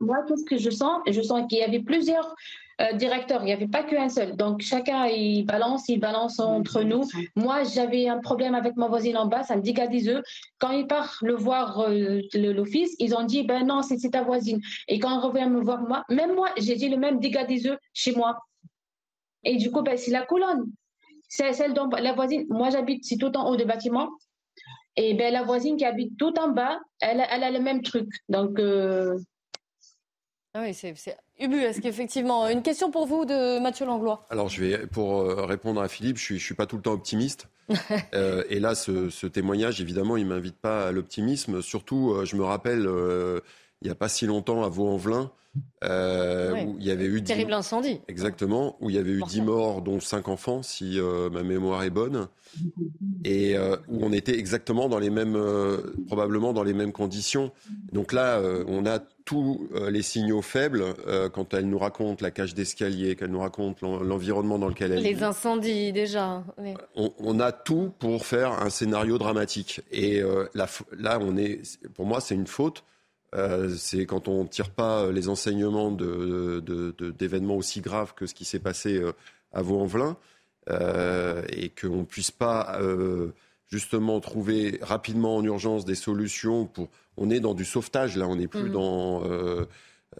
moi, 0.00 0.18
tout 0.26 0.36
ce 0.36 0.44
que 0.44 0.58
je 0.58 0.70
sens, 0.70 1.00
je 1.08 1.20
sens 1.22 1.46
qu'il 1.48 1.58
y 1.58 1.62
avait 1.62 1.80
plusieurs 1.80 2.34
euh, 2.80 2.92
directeur, 2.92 3.42
il 3.42 3.46
n'y 3.46 3.52
avait 3.52 3.66
pas 3.66 3.82
qu'un 3.82 4.08
seul. 4.08 4.36
Donc 4.36 4.60
chacun, 4.60 5.06
il 5.06 5.44
balance, 5.44 5.88
il 5.88 5.98
balance 5.98 6.38
entre 6.38 6.82
nous. 6.82 7.02
Moi, 7.34 7.64
j'avais 7.64 8.08
un 8.08 8.18
problème 8.18 8.54
avec 8.54 8.76
ma 8.76 8.86
voisine 8.86 9.16
en 9.16 9.26
bas, 9.26 9.42
ça 9.42 9.56
me 9.56 9.62
dégage 9.62 9.88
des 9.88 10.08
œufs. 10.08 10.22
Quand 10.58 10.70
il 10.70 10.86
part 10.86 11.18
le 11.22 11.34
voir 11.34 11.80
euh, 11.80 12.20
l'office, 12.34 12.94
ils 13.00 13.16
ont 13.16 13.24
dit, 13.24 13.42
ben 13.42 13.66
non, 13.66 13.82
c'est 13.82 13.98
ta 14.10 14.22
voisine. 14.22 14.60
Et 14.86 15.00
quand 15.00 15.10
il 15.10 15.18
revient 15.18 15.48
me 15.48 15.60
voir 15.60 15.82
moi, 15.82 16.04
même 16.08 16.34
moi, 16.36 16.50
j'ai 16.56 16.76
dit 16.76 16.88
le 16.88 16.96
même 16.96 17.18
dégât 17.18 17.44
des 17.44 17.66
œufs 17.66 17.78
chez 17.94 18.12
moi. 18.12 18.38
Et 19.42 19.56
du 19.56 19.72
coup, 19.72 19.82
ben, 19.82 19.96
c'est 19.96 20.12
la 20.12 20.24
colonne. 20.24 20.66
C'est 21.28 21.52
celle 21.52 21.74
dont 21.74 21.88
la 21.88 22.12
voisine, 22.12 22.46
moi 22.48 22.70
j'habite, 22.70 23.04
c'est 23.04 23.18
tout 23.18 23.36
en 23.36 23.48
haut 23.50 23.56
du 23.56 23.64
bâtiment. 23.64 24.08
Et 24.96 25.14
ben, 25.14 25.32
la 25.32 25.42
voisine 25.42 25.76
qui 25.76 25.84
habite 25.84 26.16
tout 26.18 26.34
en 26.38 26.48
bas, 26.48 26.80
elle, 27.00 27.24
elle 27.30 27.44
a 27.44 27.50
le 27.50 27.60
même 27.60 27.82
truc. 27.82 28.08
Donc, 28.28 28.58
euh, 28.58 29.16
ah 30.54 30.62
oui, 30.62 30.74
c'est 30.74 30.94
ubuesque, 31.38 31.84
effectivement. 31.84 32.48
Une 32.48 32.62
question 32.62 32.90
pour 32.90 33.06
vous 33.06 33.24
de 33.24 33.60
Mathieu 33.60 33.86
Langlois. 33.86 34.26
Alors, 34.30 34.48
je 34.48 34.64
vais, 34.64 34.86
pour 34.86 35.20
euh, 35.20 35.44
répondre 35.44 35.80
à 35.80 35.86
Philippe, 35.86 36.16
je 36.16 36.34
ne 36.34 36.38
suis, 36.38 36.54
pas 36.54 36.66
tout 36.66 36.76
le 36.76 36.82
temps 36.82 36.92
optimiste. 36.92 37.48
Euh, 38.14 38.42
et 38.48 38.58
là, 38.60 38.74
ce, 38.74 39.26
témoignage, 39.26 39.80
évidemment, 39.80 40.16
il 40.16 40.24
ne 40.24 40.30
m'invite 40.30 40.56
pas 40.56 40.88
à 40.88 40.92
l'optimisme. 40.92 41.60
Surtout, 41.60 42.12
euh, 42.12 42.24
je 42.24 42.34
me 42.34 42.42
rappelle, 42.42 42.88
il 43.82 43.84
n'y 43.84 43.90
a 43.90 43.94
pas 43.94 44.08
si 44.08 44.26
longtemps, 44.26 44.64
à 44.64 44.68
Vaux-en-Velin, 44.68 45.30
où 45.82 46.76
il 46.78 46.84
y 46.84 46.90
avait 46.90 47.06
eu... 47.06 47.22
Terrible 47.22 47.52
incendie. 47.52 48.00
Exactement, 48.08 48.76
où 48.80 48.90
il 48.90 48.96
y 48.96 48.98
avait 48.98 49.12
eu 49.12 49.22
10 49.22 49.42
morts, 49.42 49.82
dont 49.82 50.00
5 50.00 50.28
enfants, 50.28 50.62
si 50.62 50.98
ma 51.32 51.42
mémoire 51.42 51.82
est 51.82 51.90
bonne. 51.90 52.28
Et 53.24 53.56
où 53.58 54.04
on 54.04 54.12
était 54.12 54.38
exactement 54.38 54.88
dans 54.88 54.98
les 54.98 55.10
mêmes... 55.10 55.38
probablement 56.06 56.52
dans 56.52 56.64
les 56.64 56.74
mêmes 56.74 56.92
conditions. 56.92 57.52
Donc 57.92 58.12
là, 58.12 58.40
on 58.66 58.86
a 58.86 59.00
tous 59.28 59.68
euh, 59.74 59.90
les 59.90 60.00
signaux 60.00 60.40
faibles 60.40 60.82
euh, 61.06 61.28
quand 61.28 61.52
elle 61.52 61.68
nous 61.68 61.78
raconte 61.78 62.22
la 62.22 62.30
cage 62.30 62.54
d'escalier, 62.54 63.14
qu'elle 63.14 63.30
nous 63.30 63.40
raconte 63.40 63.82
l'environnement 63.82 64.58
dans 64.58 64.68
lequel 64.68 64.92
elle 64.92 65.02
Les 65.02 65.22
incendies 65.22 65.92
déjà. 65.92 66.42
On, 66.96 67.38
a 67.38 67.52
tout 67.52 67.92
pour 67.98 68.24
faire 68.24 68.52
un 68.52 68.70
scénario 68.70 69.18
dramatique. 69.18 69.82
Et 69.92 70.22
euh, 70.22 70.46
là, 70.54 71.18
on 71.20 71.36
est, 71.36 71.60
pour 71.92 72.06
moi, 72.06 72.22
c'est 72.22 72.36
une 72.36 72.46
faute. 72.46 72.84
C'est 73.76 74.06
quand 74.06 74.28
on 74.28 74.44
ne 74.44 74.48
tire 74.48 74.70
pas 74.70 75.10
les 75.10 75.28
enseignements 75.28 75.90
d'événements 75.90 77.54
de, 77.54 77.58
aussi 77.58 77.80
graves 77.80 78.14
que 78.14 78.26
ce 78.26 78.34
qui 78.34 78.44
s'est 78.44 78.58
passé 78.58 79.02
à 79.52 79.62
Vaux-en-Velin 79.62 80.16
et 80.70 81.70
qu'on 81.70 81.98
ne 81.98 82.04
puisse 82.04 82.30
pas 82.30 82.80
justement 83.70 84.20
trouver 84.20 84.78
rapidement 84.82 85.36
en 85.36 85.44
urgence 85.44 85.84
des 85.84 85.94
solutions 85.94 86.66
pour. 86.66 86.88
On 87.16 87.30
est 87.30 87.40
dans 87.40 87.54
du 87.54 87.64
sauvetage 87.64 88.16
là, 88.16 88.26
on 88.26 88.36
n'est 88.36 88.48
plus 88.48 88.70
mm. 88.70 88.72
dans 88.72 89.24
euh, 89.24 89.66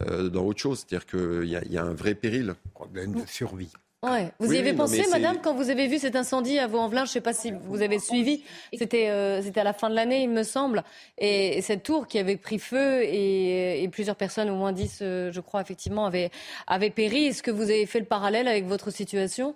euh, 0.01 0.29
dans 0.29 0.45
autre 0.45 0.59
chose. 0.59 0.85
C'est-à-dire 0.87 1.05
qu'il 1.05 1.45
y, 1.45 1.73
y, 1.73 1.77
a 1.77 1.83
un 1.83 1.93
vrai 1.93 2.13
péril. 2.15 2.55
Problème 2.73 3.13
de 3.13 3.25
survie. 3.25 3.71
Ouais. 4.01 4.31
Vous 4.39 4.53
y 4.53 4.57
avez 4.57 4.73
pensé, 4.73 5.03
madame, 5.11 5.41
quand 5.41 5.53
vous 5.53 5.69
avez 5.69 5.87
vu 5.87 5.99
cet 5.99 6.15
incendie 6.15 6.57
à 6.57 6.67
Vaux-en-Velin? 6.67 7.01
Je 7.01 7.09
ne 7.09 7.13
sais 7.13 7.21
pas 7.21 7.33
si 7.33 7.51
vous 7.51 7.81
avez 7.81 7.99
suivi. 7.99 8.43
C'était 8.73 9.09
euh, 9.09 9.41
c'était 9.41 9.59
à 9.59 9.65
la 9.65 9.73
fin 9.73 9.89
de 9.89 9.95
l'année, 9.95 10.23
il 10.23 10.29
me 10.29 10.43
semble. 10.43 10.83
Et, 11.17 11.61
cette 11.61 11.83
tour 11.83 12.07
qui 12.07 12.17
avait 12.17 12.37
pris 12.37 12.59
feu 12.59 13.03
et, 13.03 13.83
et 13.83 13.87
plusieurs 13.89 14.15
personnes, 14.15 14.49
au 14.49 14.55
moins 14.55 14.71
10, 14.71 14.99
je 14.99 15.39
crois, 15.41 15.59
effectivement, 15.59 16.05
avaient, 16.05 16.31
avaient 16.65 16.89
péri. 16.89 17.25
Est-ce 17.25 17.43
que 17.43 17.51
vous 17.51 17.63
avez 17.63 17.85
fait 17.85 17.99
le 17.99 18.05
parallèle 18.05 18.47
avec 18.47 18.65
votre 18.65 18.89
situation? 18.89 19.55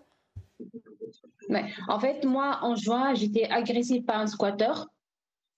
En 1.88 2.00
fait, 2.00 2.24
moi, 2.26 2.60
en 2.62 2.76
juin, 2.76 3.14
j'étais 3.14 3.50
agressée 3.50 4.02
par 4.02 4.20
un 4.20 4.28
squatteur. 4.28 4.88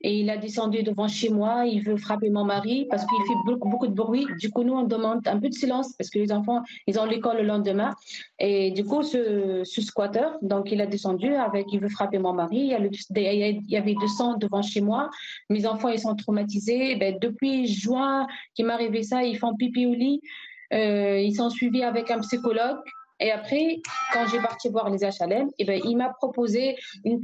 Et 0.01 0.19
il 0.19 0.29
a 0.29 0.37
descendu 0.37 0.83
devant 0.83 1.07
chez 1.07 1.29
moi, 1.29 1.65
il 1.65 1.81
veut 1.81 1.97
frapper 1.97 2.29
mon 2.29 2.43
mari 2.43 2.85
parce 2.89 3.05
qu'il 3.05 3.17
fait 3.25 3.39
beaucoup, 3.45 3.69
beaucoup, 3.69 3.87
de 3.87 3.93
bruit. 3.93 4.27
Du 4.39 4.51
coup, 4.51 4.63
nous, 4.63 4.73
on 4.73 4.83
demande 4.83 5.27
un 5.27 5.39
peu 5.39 5.49
de 5.49 5.53
silence 5.53 5.93
parce 5.97 6.09
que 6.09 6.19
les 6.19 6.31
enfants, 6.31 6.61
ils 6.85 6.99
ont 6.99 7.05
l'école 7.05 7.37
le 7.37 7.43
lendemain. 7.43 7.95
Et 8.37 8.71
du 8.71 8.83
coup, 8.83 9.03
ce, 9.03 9.63
ce 9.63 9.81
squatteur, 9.81 10.37
donc 10.41 10.71
il 10.71 10.81
a 10.81 10.85
descendu 10.85 11.33
avec, 11.33 11.71
il 11.71 11.79
veut 11.79 11.89
frapper 11.89 12.19
mon 12.19 12.33
mari. 12.33 12.57
Il 12.57 12.67
y, 12.67 12.73
a 12.73 12.79
le, 12.79 12.89
il 12.91 13.61
y 13.67 13.77
avait 13.77 13.95
du 13.95 14.07
sang 14.07 14.37
devant 14.37 14.61
chez 14.61 14.81
moi. 14.81 15.09
Mes 15.49 15.65
enfants, 15.65 15.89
ils 15.89 15.99
sont 15.99 16.15
traumatisés. 16.15 16.95
Ben, 16.95 17.17
depuis 17.19 17.67
juin 17.67 18.27
qu'il 18.53 18.65
m'est 18.65 18.73
arrivé 18.73 19.01
ça, 19.03 19.23
ils 19.23 19.37
font 19.37 19.55
pipi 19.55 19.85
au 19.85 19.93
lit. 19.93 20.21
Euh, 20.73 21.19
ils 21.19 21.35
sont 21.35 21.49
suivis 21.49 21.83
avec 21.83 22.11
un 22.11 22.19
psychologue. 22.19 22.77
Et 23.19 23.31
après, 23.31 23.81
quand 24.11 24.27
j'ai 24.27 24.39
parti 24.39 24.69
voir 24.69 24.89
les 24.89 24.99
HLM, 24.99 25.49
eh 25.57 25.65
ben, 25.65 25.79
il 25.85 25.95
m'a 25.95 26.09
proposé 26.09 26.75
une, 27.05 27.21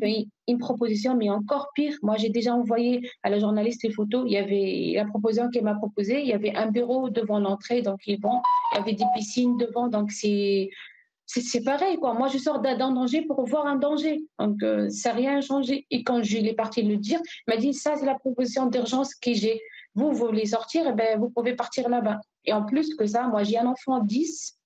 une 0.47 0.57
proposition, 0.57 1.15
mais 1.17 1.29
encore 1.29 1.69
pire. 1.75 1.93
Moi, 2.01 2.15
j'ai 2.15 2.29
déjà 2.29 2.53
envoyé 2.53 3.09
à 3.23 3.29
la 3.29 3.39
journaliste 3.39 3.83
les 3.83 3.91
photos. 3.91 4.23
Il 4.25 4.31
y 4.31 4.37
avait 4.37 4.93
la 4.95 5.05
proposition 5.05 5.49
qu'elle 5.49 5.65
m'a 5.65 5.75
proposée. 5.75 6.21
Il 6.21 6.27
y 6.27 6.33
avait 6.33 6.55
un 6.55 6.67
bureau 6.67 7.09
devant 7.09 7.39
l'entrée, 7.39 7.81
donc 7.81 7.99
il 8.07 8.17
y 8.17 8.77
avait 8.77 8.93
des 8.93 9.03
piscines 9.15 9.57
devant. 9.57 9.89
Donc 9.89 10.11
c'est 10.11 10.69
pareil 11.65 11.97
quoi. 11.97 12.13
Moi, 12.13 12.29
je 12.29 12.37
sors 12.37 12.61
d'un 12.61 12.77
danger 12.77 13.23
pour 13.23 13.45
voir 13.45 13.65
un 13.65 13.75
danger. 13.75 14.23
Donc 14.39 14.63
euh, 14.63 14.89
ça 14.89 15.09
n'a 15.09 15.15
rien 15.15 15.41
changé. 15.41 15.87
Et 15.91 16.03
quand 16.03 16.23
je 16.23 16.37
l'ai 16.37 16.53
parti 16.53 16.83
le 16.83 16.95
dire, 16.95 17.19
il 17.47 17.53
m'a 17.53 17.57
dit 17.57 17.73
ça 17.73 17.97
c'est 17.97 18.05
la 18.05 18.15
proposition 18.15 18.67
d'urgence 18.67 19.13
que 19.13 19.33
j'ai. 19.33 19.59
Vous, 19.93 20.13
voulez 20.13 20.45
sortir, 20.45 20.85
eh 20.87 20.93
ben, 20.93 21.19
vous 21.19 21.29
pouvez 21.29 21.53
partir 21.53 21.89
là-bas. 21.89 22.21
Et 22.45 22.53
en 22.53 22.65
plus 22.65 22.95
que 22.95 23.05
ça, 23.05 23.27
moi 23.27 23.43
j'ai 23.43 23.57
un 23.57 23.67
enfant 23.67 23.99
10 23.99 24.57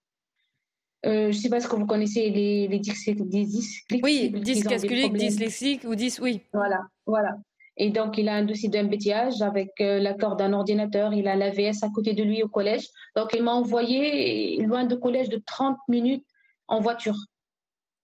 euh, 1.05 1.31
je 1.31 1.37
ne 1.37 1.41
sais 1.41 1.49
pas 1.49 1.59
ce 1.59 1.67
que 1.67 1.75
vous 1.75 1.85
connaissez 1.85 2.29
les, 2.29 2.67
les 2.67 2.79
dyslexiques. 2.79 4.03
Oui, 4.03 4.31
dyscalculiques, 4.31 5.13
dyslexiques 5.13 5.83
ou 5.83 5.95
dys, 5.95 6.19
oui. 6.21 6.41
Voilà, 6.53 6.81
voilà. 7.05 7.37
Et 7.77 7.89
donc, 7.89 8.17
il 8.17 8.29
a 8.29 8.35
un 8.35 8.43
dossier 8.43 8.69
d'embêtillage 8.69 9.41
avec 9.41 9.71
euh, 9.81 9.99
l'accord 9.99 10.35
d'un 10.37 10.53
ordinateur. 10.53 11.13
Il 11.13 11.27
a 11.27 11.35
l'AVS 11.35 11.83
à 11.83 11.89
côté 11.89 12.13
de 12.13 12.23
lui 12.23 12.41
au 12.41 12.47
collège. 12.47 12.87
Donc, 13.15 13.33
il 13.35 13.43
m'a 13.43 13.51
envoyé 13.51 14.57
loin 14.63 14.85
de 14.85 14.95
collège 14.95 15.29
de 15.29 15.41
30 15.45 15.77
minutes 15.89 16.25
en 16.67 16.79
voiture. 16.79 17.17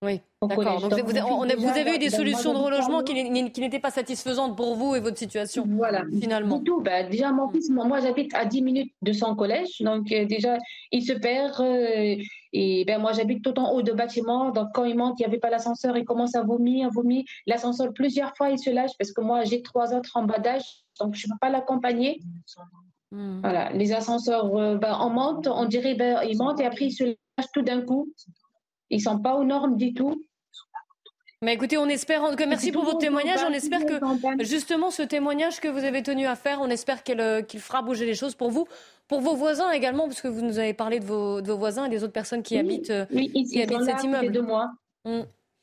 Oui, 0.04 0.20
d'accord. 0.42 0.90
Donc, 0.90 1.00
vous, 1.04 1.68
avez 1.68 1.96
eu 1.96 2.00
des 2.00 2.10
solutions 2.10 2.54
de 2.54 2.58
relogement 2.58 3.04
qui, 3.04 3.14
n'étaient 3.14 3.80
pas 3.80 3.92
satisfaisantes 3.92 4.58
pour 4.58 4.76
vous 4.76 4.96
et 4.96 5.00
votre 5.00 5.18
situation, 5.18 5.64
voilà. 5.68 6.04
finalement. 6.20 6.58
Du 6.58 6.64
tout. 6.64 6.82
Bah, 6.82 7.04
déjà, 7.04 7.32
mon 7.32 7.50
fils, 7.50 7.70
moi, 7.70 8.00
j'habite 8.00 8.34
à 8.34 8.46
10 8.46 8.64
minutes 8.64 8.94
de 9.04 9.14
son 9.14 9.36
collège. 9.36 9.80
Donc, 9.82 10.12
euh, 10.12 10.26
déjà, 10.26 10.58
il 10.92 11.04
se 11.04 11.14
perd. 11.14 11.54
Euh, 11.60 12.16
et 12.54 12.84
ben, 12.86 13.00
moi, 13.00 13.12
j'habite 13.14 13.44
tout 13.44 13.58
en 13.60 13.74
haut 13.74 13.84
de 13.84 13.92
bâtiment. 13.92 14.50
Donc, 14.50 14.70
quand 14.74 14.86
il 14.86 14.98
monte, 14.98 15.20
il 15.20 15.22
n'y 15.22 15.28
avait 15.28 15.40
pas 15.40 15.52
l'ascenseur. 15.52 15.96
Il 15.96 16.04
commence 16.04 16.34
à 16.34 16.42
vomir, 16.42 16.88
à 16.88 16.90
vomir. 16.90 17.24
L'ascenseur, 17.46 17.94
plusieurs 17.94 18.36
fois, 18.36 18.50
il 18.50 18.58
se 18.58 18.72
lâche 18.72 18.92
parce 18.98 19.12
que 19.12 19.22
moi, 19.22 19.44
j'ai 19.44 19.62
trois 19.62 19.94
autres 19.94 20.18
en 20.18 20.24
bas 20.24 20.40
d'âge. 20.40 20.66
Donc, 21.00 21.14
je 21.14 21.28
ne 21.28 21.34
peux 21.34 21.38
pas 21.40 21.50
l'accompagner. 21.50 22.20
Hmm. 23.12 23.42
Voilà. 23.42 23.72
Les 23.74 23.94
ascenseurs, 23.94 24.56
euh, 24.56 24.78
ben, 24.78 24.98
on 25.00 25.12
monte, 25.12 25.48
on 25.48 25.66
dirait, 25.66 25.94
ben, 25.94 26.24
ils 26.24 26.38
montent 26.38 26.60
et 26.60 26.66
après, 26.66 26.86
ils 26.86 26.92
se 26.92 27.04
lâchent 27.04 27.52
tout 27.54 27.62
d'un 27.62 27.82
coup. 27.82 28.12
Ils 28.92 29.02
sont 29.02 29.18
pas 29.18 29.36
aux 29.36 29.44
normes 29.44 29.78
du 29.78 29.94
tout. 29.94 30.22
Mais 31.44 31.56
écoutez, 31.56 31.78
on 31.78 31.88
espère 31.88 32.36
que 32.36 32.44
merci 32.44 32.72
pour 32.72 32.84
votre 32.84 33.00
témoignage. 33.00 33.40
On 33.48 33.52
espère 33.52 33.84
que 33.86 34.00
justement 34.44 34.92
ce 34.92 35.02
témoignage 35.02 35.60
que 35.60 35.68
vous 35.68 35.84
avez 35.84 36.04
tenu 36.04 36.28
à 36.28 36.36
faire, 36.36 36.60
on 36.62 36.70
espère 36.70 37.02
euh, 37.10 37.42
qu'il 37.42 37.60
fera 37.60 37.82
bouger 37.82 38.06
les 38.06 38.14
choses 38.14 38.36
pour 38.36 38.52
vous, 38.52 38.68
pour 39.08 39.22
vos 39.22 39.36
voisins 39.36 39.72
également, 39.72 40.08
parce 40.08 40.22
que 40.22 40.28
vous 40.28 40.42
nous 40.42 40.60
avez 40.60 40.76
parlé 40.76 41.00
de 41.00 41.06
vos, 41.06 41.42
voisins 41.58 41.86
et 41.86 41.90
des 41.90 42.04
autres 42.04 42.14
personnes 42.14 42.44
qui 42.44 42.60
habitent, 42.60 42.92
euh, 42.92 43.08
oui, 43.12 43.32
ils, 43.34 43.48
qui 43.48 43.60
habitent 43.60 43.86
cet 43.86 44.04
immeuble. 44.04 44.32
De 44.32 44.42
moi. 44.42 44.70
Mm. 45.04 45.22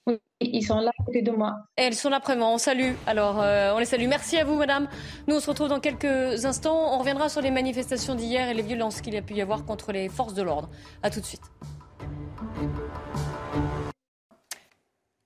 Oui, 0.08 0.18
ils 0.40 0.64
sont 0.64 0.80
là 0.80 0.90
à 0.98 1.04
côté 1.04 1.22
de 1.22 1.30
moi. 1.30 1.54
Et 1.76 1.82
elles 1.82 1.94
sont 1.94 2.08
là 2.08 2.18
vraiment. 2.18 2.54
On 2.54 2.58
salue. 2.58 2.94
Alors, 3.06 3.40
euh, 3.40 3.72
on 3.74 3.78
les 3.78 3.84
salue. 3.84 4.08
Merci 4.08 4.36
à 4.36 4.44
vous, 4.44 4.56
madame. 4.56 4.88
Nous, 5.28 5.36
on 5.36 5.40
se 5.40 5.48
retrouve 5.48 5.68
dans 5.68 5.80
quelques 5.80 6.44
instants. 6.44 6.94
On 6.94 6.98
reviendra 6.98 7.28
sur 7.28 7.42
les 7.42 7.50
manifestations 7.52 8.16
d'hier 8.16 8.48
et 8.48 8.54
les 8.54 8.62
violences 8.62 9.00
qu'il 9.00 9.14
y 9.14 9.18
a 9.18 9.22
pu 9.22 9.34
y 9.34 9.42
avoir 9.42 9.64
contre 9.64 9.92
les 9.92 10.08
forces 10.08 10.34
de 10.34 10.42
l'ordre. 10.42 10.70
À 11.04 11.10
tout 11.10 11.20
de 11.20 11.26
suite. 11.26 11.42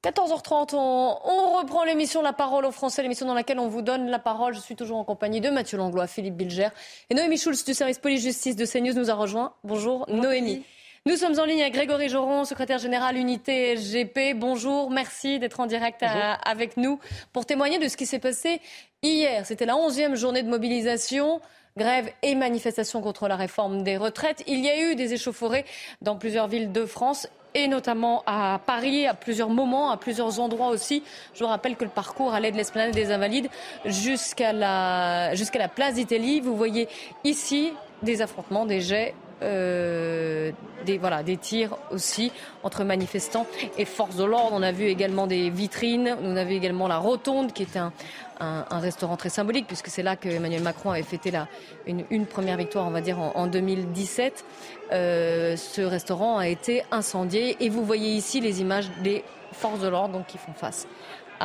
14h30, 0.04 0.74
on, 0.74 1.58
reprend 1.58 1.84
l'émission 1.84 2.22
La 2.22 2.32
Parole 2.32 2.64
aux 2.64 2.72
Français, 2.72 3.02
l'émission 3.02 3.24
dans 3.24 3.34
laquelle 3.34 3.60
on 3.60 3.68
vous 3.68 3.82
donne 3.82 4.08
la 4.08 4.18
parole. 4.18 4.52
Je 4.52 4.58
suis 4.58 4.74
toujours 4.74 4.98
en 4.98 5.04
compagnie 5.04 5.40
de 5.40 5.48
Mathieu 5.48 5.78
Langlois, 5.78 6.08
Philippe 6.08 6.34
Bilger 6.34 6.70
et 7.08 7.14
Noémie 7.14 7.38
Schulz 7.38 7.64
du 7.64 7.72
service 7.72 8.00
police-justice 8.00 8.56
de 8.56 8.66
CNews 8.66 8.94
nous 8.94 9.10
a 9.10 9.14
rejoint. 9.14 9.54
Bonjour 9.62 10.04
Noémie. 10.08 10.64
Nous 11.06 11.14
sommes 11.14 11.38
en 11.38 11.44
ligne 11.44 11.60
avec 11.60 11.74
Grégory 11.74 12.08
Joron, 12.08 12.44
secrétaire 12.44 12.78
général 12.78 13.16
unité 13.16 13.76
SGP. 13.76 14.34
Bonjour, 14.34 14.90
merci 14.90 15.38
d'être 15.38 15.60
en 15.60 15.66
direct 15.66 16.02
avec 16.02 16.76
nous 16.76 16.98
pour 17.32 17.46
témoigner 17.46 17.78
de 17.78 17.86
ce 17.86 17.96
qui 17.96 18.06
s'est 18.06 18.18
passé 18.18 18.60
hier. 19.04 19.46
C'était 19.46 19.66
la 19.66 19.74
11e 19.74 20.16
journée 20.16 20.42
de 20.42 20.48
mobilisation 20.48 21.40
grève 21.76 22.10
et 22.22 22.34
manifestation 22.34 23.02
contre 23.02 23.28
la 23.28 23.36
réforme 23.36 23.84
des 23.84 23.96
retraites. 23.96 24.42
Il 24.48 24.64
y 24.64 24.68
a 24.68 24.90
eu 24.90 24.96
des 24.96 25.14
échauffourées 25.14 25.64
dans 26.00 26.16
plusieurs 26.16 26.48
villes 26.48 26.72
de 26.72 26.86
France 26.86 27.28
et 27.54 27.68
notamment 27.68 28.22
à 28.26 28.60
Paris, 28.64 29.06
à 29.06 29.14
plusieurs 29.14 29.50
moments, 29.50 29.90
à 29.90 29.96
plusieurs 29.96 30.40
endroits 30.40 30.68
aussi. 30.68 31.02
Je 31.34 31.44
vous 31.44 31.50
rappelle 31.50 31.76
que 31.76 31.84
le 31.84 31.90
parcours 31.90 32.34
allait 32.34 32.52
de 32.52 32.56
l'esplanade 32.56 32.92
des 32.92 33.10
Invalides 33.10 33.48
jusqu'à 33.84 34.52
la, 34.52 35.34
jusqu'à 35.34 35.58
la 35.58 35.68
place 35.68 35.94
d'Italie. 35.94 36.40
Vous 36.40 36.56
voyez 36.56 36.88
ici 37.24 37.72
des 38.02 38.22
affrontements, 38.22 38.66
des 38.66 38.80
jets 38.80 39.14
euh, 39.42 40.52
des, 40.86 40.98
voilà, 40.98 41.22
des 41.22 41.36
tirs 41.36 41.76
aussi 41.90 42.32
entre 42.62 42.84
manifestants 42.84 43.46
et 43.78 43.84
forces 43.84 44.16
de 44.16 44.24
l'ordre. 44.24 44.50
On 44.52 44.62
a 44.62 44.72
vu 44.72 44.84
également 44.84 45.26
des 45.26 45.50
vitrines. 45.50 46.16
On 46.22 46.36
a 46.36 46.44
vu 46.44 46.54
également 46.54 46.88
la 46.88 46.98
Rotonde, 46.98 47.52
qui 47.52 47.62
est 47.62 47.76
un, 47.76 47.92
un, 48.40 48.78
restaurant 48.78 49.16
très 49.16 49.28
symbolique, 49.28 49.66
puisque 49.66 49.88
c'est 49.88 50.02
là 50.02 50.16
que 50.16 50.28
Emmanuel 50.28 50.62
Macron 50.62 50.90
avait 50.90 51.02
fêté 51.02 51.30
la, 51.30 51.48
une, 51.86 52.26
première 52.26 52.56
victoire, 52.56 52.86
on 52.86 52.90
va 52.90 53.00
dire, 53.00 53.18
en, 53.18 53.46
2017. 53.46 54.44
Euh, 54.92 55.56
ce 55.56 55.82
restaurant 55.82 56.38
a 56.38 56.48
été 56.48 56.82
incendié. 56.90 57.56
Et 57.60 57.68
vous 57.68 57.84
voyez 57.84 58.14
ici 58.14 58.40
les 58.40 58.60
images 58.60 58.90
des 59.02 59.24
forces 59.52 59.80
de 59.80 59.88
l'ordre 59.88 60.24
qui 60.26 60.38
font 60.38 60.52
face 60.54 60.86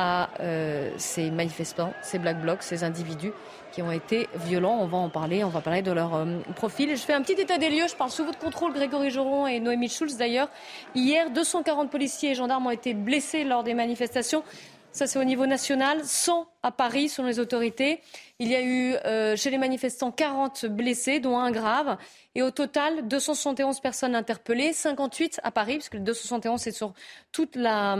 à 0.00 0.30
euh, 0.38 0.92
ces 0.96 1.28
manifestants, 1.32 1.92
ces 2.02 2.20
black 2.20 2.40
blocs, 2.40 2.62
ces 2.62 2.84
individus 2.84 3.32
qui 3.72 3.82
ont 3.82 3.90
été 3.90 4.28
violents. 4.46 4.78
On 4.80 4.86
va 4.86 4.96
en 4.96 5.08
parler, 5.08 5.42
on 5.42 5.48
va 5.48 5.60
parler 5.60 5.82
de 5.82 5.90
leur 5.90 6.14
euh, 6.14 6.38
profil. 6.54 6.90
Je 6.90 7.02
fais 7.02 7.14
un 7.14 7.20
petit 7.20 7.32
état 7.32 7.58
des 7.58 7.68
lieux, 7.68 7.88
je 7.88 7.96
parle 7.96 8.10
sous 8.10 8.24
votre 8.24 8.38
contrôle, 8.38 8.72
Grégory 8.72 9.10
Joron 9.10 9.48
et 9.48 9.58
Noémie 9.58 9.88
Schulz 9.88 10.16
d'ailleurs. 10.16 10.48
Hier, 10.94 11.30
240 11.30 11.90
policiers 11.90 12.30
et 12.30 12.34
gendarmes 12.36 12.68
ont 12.68 12.70
été 12.70 12.94
blessés 12.94 13.42
lors 13.42 13.64
des 13.64 13.74
manifestations. 13.74 14.44
Ça, 14.92 15.06
c'est 15.06 15.18
au 15.18 15.24
niveau 15.24 15.46
national. 15.46 16.04
100 16.04 16.48
à 16.62 16.72
Paris, 16.72 17.08
selon 17.08 17.28
les 17.28 17.38
autorités. 17.38 18.00
Il 18.38 18.48
y 18.48 18.56
a 18.56 18.62
eu 18.62 18.94
euh, 19.04 19.36
chez 19.36 19.50
les 19.50 19.58
manifestants 19.58 20.10
40 20.10 20.66
blessés, 20.66 21.20
dont 21.20 21.38
un 21.38 21.50
grave. 21.50 21.96
Et 22.34 22.42
au 22.42 22.50
total, 22.50 23.06
271 23.06 23.80
personnes 23.80 24.14
interpellées, 24.14 24.72
58 24.72 25.40
à 25.42 25.50
Paris, 25.50 25.74
puisque 25.74 25.94
le 25.94 26.00
271, 26.00 26.60
c'est 26.60 26.72
sur 26.72 26.94
toute 27.32 27.56
la, 27.56 27.96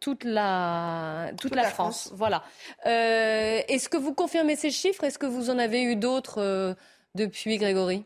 toute 0.00 0.24
la, 0.24 1.30
toute, 1.40 1.54
la, 1.54 1.64
France. 1.64 2.10
Voilà. 2.14 2.42
Euh, 2.86 3.60
est-ce 3.68 3.88
que 3.88 3.96
vous 3.96 4.14
confirmez 4.14 4.56
ces 4.56 4.70
chiffres? 4.70 5.04
Est-ce 5.04 5.18
que 5.18 5.26
vous 5.26 5.50
en 5.50 5.58
avez 5.58 5.82
eu 5.82 5.96
d'autres 5.96 6.42
euh, 6.42 6.74
depuis, 7.14 7.56
Grégory? 7.58 8.04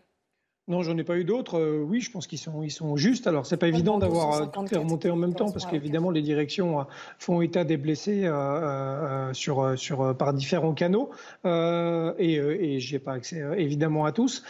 Non, 0.70 0.82
j'en 0.84 0.96
ai 0.96 1.02
pas 1.02 1.16
eu 1.16 1.24
d'autres. 1.24 1.58
Euh, 1.58 1.84
oui, 1.84 2.00
je 2.00 2.12
pense 2.12 2.28
qu'ils 2.28 2.38
sont, 2.38 2.62
ils 2.62 2.70
sont 2.70 2.96
justes. 2.96 3.26
Alors, 3.26 3.44
c'est 3.44 3.56
pas 3.56 3.66
évident 3.66 3.98
d'avoir 3.98 4.34
euh, 4.34 4.46
tout 4.46 4.78
remonté 4.78 5.10
en 5.10 5.16
même 5.16 5.34
temps 5.34 5.50
parce 5.50 5.66
qu'évidemment, 5.66 6.12
les 6.12 6.22
directions 6.22 6.78
euh, 6.78 6.84
font 7.18 7.40
état 7.40 7.64
des 7.64 7.76
blessés 7.76 8.30
sur, 9.32 9.76
sur, 9.76 10.16
par 10.16 10.32
différents 10.32 10.72
canaux 10.72 11.10
et, 11.44 12.34
et 12.34 12.78
j'ai 12.78 13.00
pas 13.00 13.14
accès 13.14 13.42
évidemment 13.56 14.04
à 14.04 14.12
tous. 14.12 14.44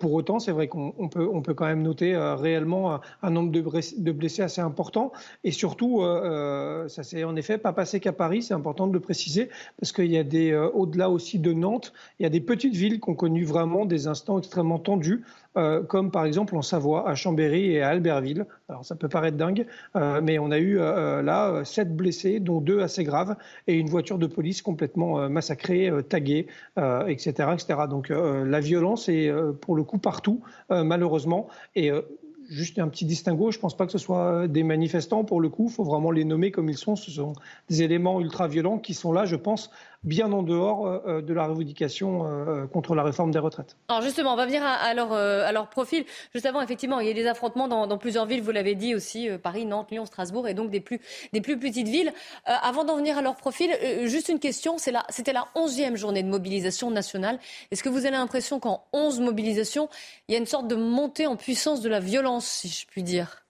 pour 0.00 0.12
autant, 0.12 0.38
c'est 0.38 0.52
vrai 0.52 0.68
qu'on 0.68 1.08
peut, 1.08 1.26
on 1.32 1.40
peut 1.40 1.54
quand 1.54 1.64
même 1.64 1.82
noter 1.82 2.14
réellement 2.16 3.00
un 3.22 3.30
nombre 3.30 3.50
de 3.50 3.60
blessés, 3.62 3.96
de 3.98 4.12
blessés 4.12 4.42
assez 4.42 4.60
important 4.60 5.12
et 5.44 5.52
surtout, 5.52 6.02
ça 6.02 7.02
s'est 7.02 7.24
en 7.24 7.36
effet 7.36 7.56
pas 7.56 7.72
passé 7.72 8.00
qu'à 8.00 8.12
Paris. 8.12 8.42
C'est 8.42 8.54
important 8.54 8.86
de 8.86 8.92
le 8.92 9.00
préciser 9.00 9.48
parce 9.80 9.92
qu'il 9.92 10.10
y 10.10 10.18
a 10.18 10.24
des, 10.24 10.54
au-delà 10.74 11.08
aussi 11.08 11.38
de 11.38 11.52
Nantes, 11.52 11.92
il 12.18 12.24
y 12.24 12.26
a 12.26 12.30
des 12.30 12.40
petites 12.40 12.74
villes 12.74 13.00
qui 13.00 13.08
ont 13.10 13.14
connu 13.14 13.44
vraiment 13.44 13.86
des 13.86 14.06
instants 14.06 14.38
extrêmement 14.38 14.78
tendus. 14.78 15.24
Euh, 15.58 15.82
comme 15.82 16.10
par 16.10 16.24
exemple 16.24 16.56
en 16.56 16.62
Savoie, 16.62 17.08
à 17.08 17.14
Chambéry 17.14 17.72
et 17.72 17.82
à 17.82 17.88
Albertville. 17.88 18.46
Alors 18.68 18.84
ça 18.84 18.96
peut 18.96 19.08
paraître 19.08 19.36
dingue, 19.36 19.66
euh, 19.96 20.20
mais 20.22 20.38
on 20.38 20.50
a 20.50 20.58
eu 20.58 20.78
euh, 20.78 21.20
là 21.20 21.62
sept 21.64 21.94
blessés, 21.94 22.40
dont 22.40 22.60
deux 22.60 22.80
assez 22.80 23.04
graves, 23.04 23.36
et 23.66 23.74
une 23.74 23.88
voiture 23.88 24.18
de 24.18 24.26
police 24.26 24.62
complètement 24.62 25.28
massacrée, 25.28 25.90
taguée, 26.08 26.46
etc., 26.76 27.50
etc. 27.52 27.80
Donc 27.88 28.08
la 28.10 28.60
violence 28.60 29.08
est 29.08 29.32
pour 29.60 29.76
le 29.76 29.84
coup 29.84 29.98
partout, 29.98 30.40
malheureusement. 30.70 31.48
Et 31.74 31.90
juste 32.48 32.78
un 32.78 32.88
petit 32.88 33.04
distinguo, 33.04 33.50
je 33.50 33.58
ne 33.58 33.60
pense 33.60 33.76
pas 33.76 33.86
que 33.86 33.92
ce 33.92 33.98
soit 33.98 34.48
des 34.48 34.62
manifestants 34.62 35.24
pour 35.24 35.40
le 35.40 35.48
coup, 35.48 35.66
il 35.68 35.72
faut 35.72 35.84
vraiment 35.84 36.10
les 36.10 36.24
nommer 36.24 36.50
comme 36.50 36.68
ils 36.68 36.76
sont. 36.76 36.96
Ce 36.96 37.10
sont 37.10 37.34
des 37.68 37.82
éléments 37.82 38.20
ultra-violents 38.20 38.78
qui 38.78 38.94
sont 38.94 39.12
là, 39.12 39.24
je 39.24 39.36
pense, 39.36 39.70
bien 40.04 40.32
en 40.32 40.42
dehors 40.42 40.86
euh, 40.86 40.98
euh, 41.06 41.22
de 41.22 41.32
la 41.32 41.46
revendication 41.46 42.26
euh, 42.26 42.66
contre 42.66 42.94
la 42.94 43.02
réforme 43.02 43.30
des 43.30 43.38
retraites. 43.38 43.76
Alors 43.88 44.02
justement, 44.02 44.32
on 44.32 44.36
va 44.36 44.46
venir 44.46 44.62
à, 44.64 44.92
leur, 44.94 45.68
profil. 45.68 46.04
Juste 46.34 46.48
effectivement, 46.62 47.00
il 47.00 47.06
y 47.06 47.10
a 47.10 47.14
des 47.14 47.26
affrontements 47.26 47.68
dans, 47.68 47.98
plusieurs 47.98 48.26
villes, 48.26 48.42
vous 48.42 48.50
l'avez 48.50 48.74
dit 48.74 48.94
aussi, 48.94 49.28
Paris, 49.42 49.64
Nantes, 49.64 49.90
Lyon, 49.90 50.06
Strasbourg, 50.06 50.48
et 50.48 50.54
donc 50.54 50.70
des 50.70 50.80
plus, 50.80 51.00
des 51.32 51.40
plus 51.40 51.58
petites 51.58 51.88
villes. 51.88 52.12
avant 52.44 52.84
d'en 52.84 52.96
venir 52.96 53.18
à 53.18 53.22
leur 53.22 53.36
profil, 53.36 53.70
juste 54.04 54.28
une 54.28 54.38
question, 54.38 54.76
c'était 54.78 55.32
la, 55.32 55.48
onzième 55.54 55.96
journée 55.96 56.22
de 56.22 56.28
mobilisation 56.28 56.90
nationale. 56.90 57.38
Est-ce 57.70 57.82
que 57.82 57.88
vous 57.88 58.06
avez 58.06 58.16
l'impression 58.16 58.60
qu'en 58.60 58.84
11 58.92 59.20
mobilisations, 59.20 59.88
il 60.28 60.32
y 60.32 60.34
a 60.34 60.38
une 60.38 60.46
sorte 60.46 60.68
de 60.68 60.76
montée 60.76 61.26
en 61.26 61.36
puissance 61.36 61.80
de 61.80 61.88
la 61.88 62.00
violence, 62.00 62.46
si 62.46 62.68
je 62.68 62.86
puis 62.86 63.02
dire? 63.02 63.41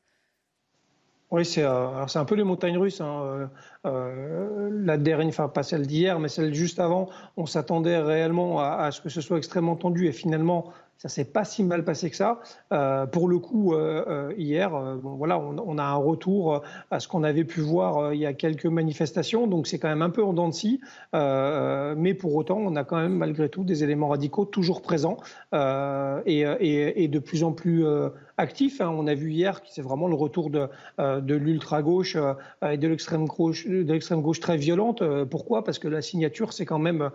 Oui, 1.33 1.47
c'est 1.47 1.65
un 1.65 2.25
peu 2.27 2.35
les 2.35 2.45
montagnes 2.45 2.77
russes. 2.77 3.01
Hein. 3.01 3.49
Euh, 3.87 4.69
la 4.71 4.99
dernière, 4.99 5.29
enfin 5.29 5.49
pas 5.49 5.63
celle 5.63 5.87
d'hier, 5.87 6.21
mais 6.21 6.29
celle 6.29 6.55
juste 6.55 6.79
avant, 6.79 7.09
on 7.39 7.47
s'attendait 7.47 7.99
réellement 7.99 8.61
à, 8.61 8.91
ce 8.93 9.01
que 9.01 9.09
ce 9.09 9.23
soit 9.23 9.39
extrêmement 9.39 9.75
tendu 9.75 10.07
et 10.07 10.13
finalement 10.13 10.73
ça 11.03 11.09
s'est 11.09 11.25
pas 11.25 11.45
si 11.45 11.65
mal 11.65 11.85
passé 11.85 12.11
que 12.11 12.17
ça. 12.17 12.39
Euh, 12.73 13.07
pour 13.07 13.29
le 13.29 13.41
coup, 13.41 13.75
euh, 13.75 14.05
euh, 14.07 14.33
hier, 14.39 14.71
voilà, 15.03 15.37
on, 15.37 15.79
a 15.79 15.83
un 15.83 15.97
retour 15.97 16.63
à 16.93 17.01
ce 17.01 17.09
qu'on 17.09 17.25
avait 17.25 17.43
pu 17.43 17.61
voir 17.61 18.15
il 18.15 18.21
y 18.21 18.27
a 18.27 18.35
quelques 18.35 18.67
manifestations, 18.67 19.49
donc 19.49 19.67
c'est 19.67 19.81
quand 19.81 19.89
même 19.89 20.03
un 20.03 20.11
peu 20.11 20.23
en 20.23 20.33
dents 20.33 20.49
de 20.49 20.55
scie, 20.55 20.81
mais 21.13 22.15
pour 22.15 22.37
autant, 22.37 22.59
on 22.59 22.77
a 22.77 22.85
quand 22.85 22.99
même 22.99 23.17
malgré 23.17 23.49
tout 23.49 23.65
des 23.65 23.83
éléments 23.83 24.09
radicaux 24.09 24.45
toujours 24.45 24.81
présents 24.81 25.17
et, 25.53 27.09
de 27.09 27.19
plus 27.19 27.43
en 27.43 27.51
plus 27.51 27.85
Hein. 28.81 28.95
On 28.97 29.07
a 29.07 29.15
vu 29.15 29.33
hier 29.33 29.63
que 29.63 29.69
c'est 29.71 29.83
vraiment 29.83 30.09
le 30.09 30.15
retour 30.15 30.51
de, 30.51 30.69
de 30.99 31.35
l'ultra 31.35 31.83
gauche 31.83 32.17
et 32.63 32.77
de 32.77 32.89
l'extrême 32.89 33.27
gauche, 33.27 34.41
très 34.41 34.57
violente. 34.57 35.03
Pourquoi? 35.25 35.65
Parce 35.65 35.79
que 35.79 35.89
la 35.89 36.03
signature, 36.03 36.53
c'est 36.53 36.65
quand 36.65 36.79
même 36.79 37.11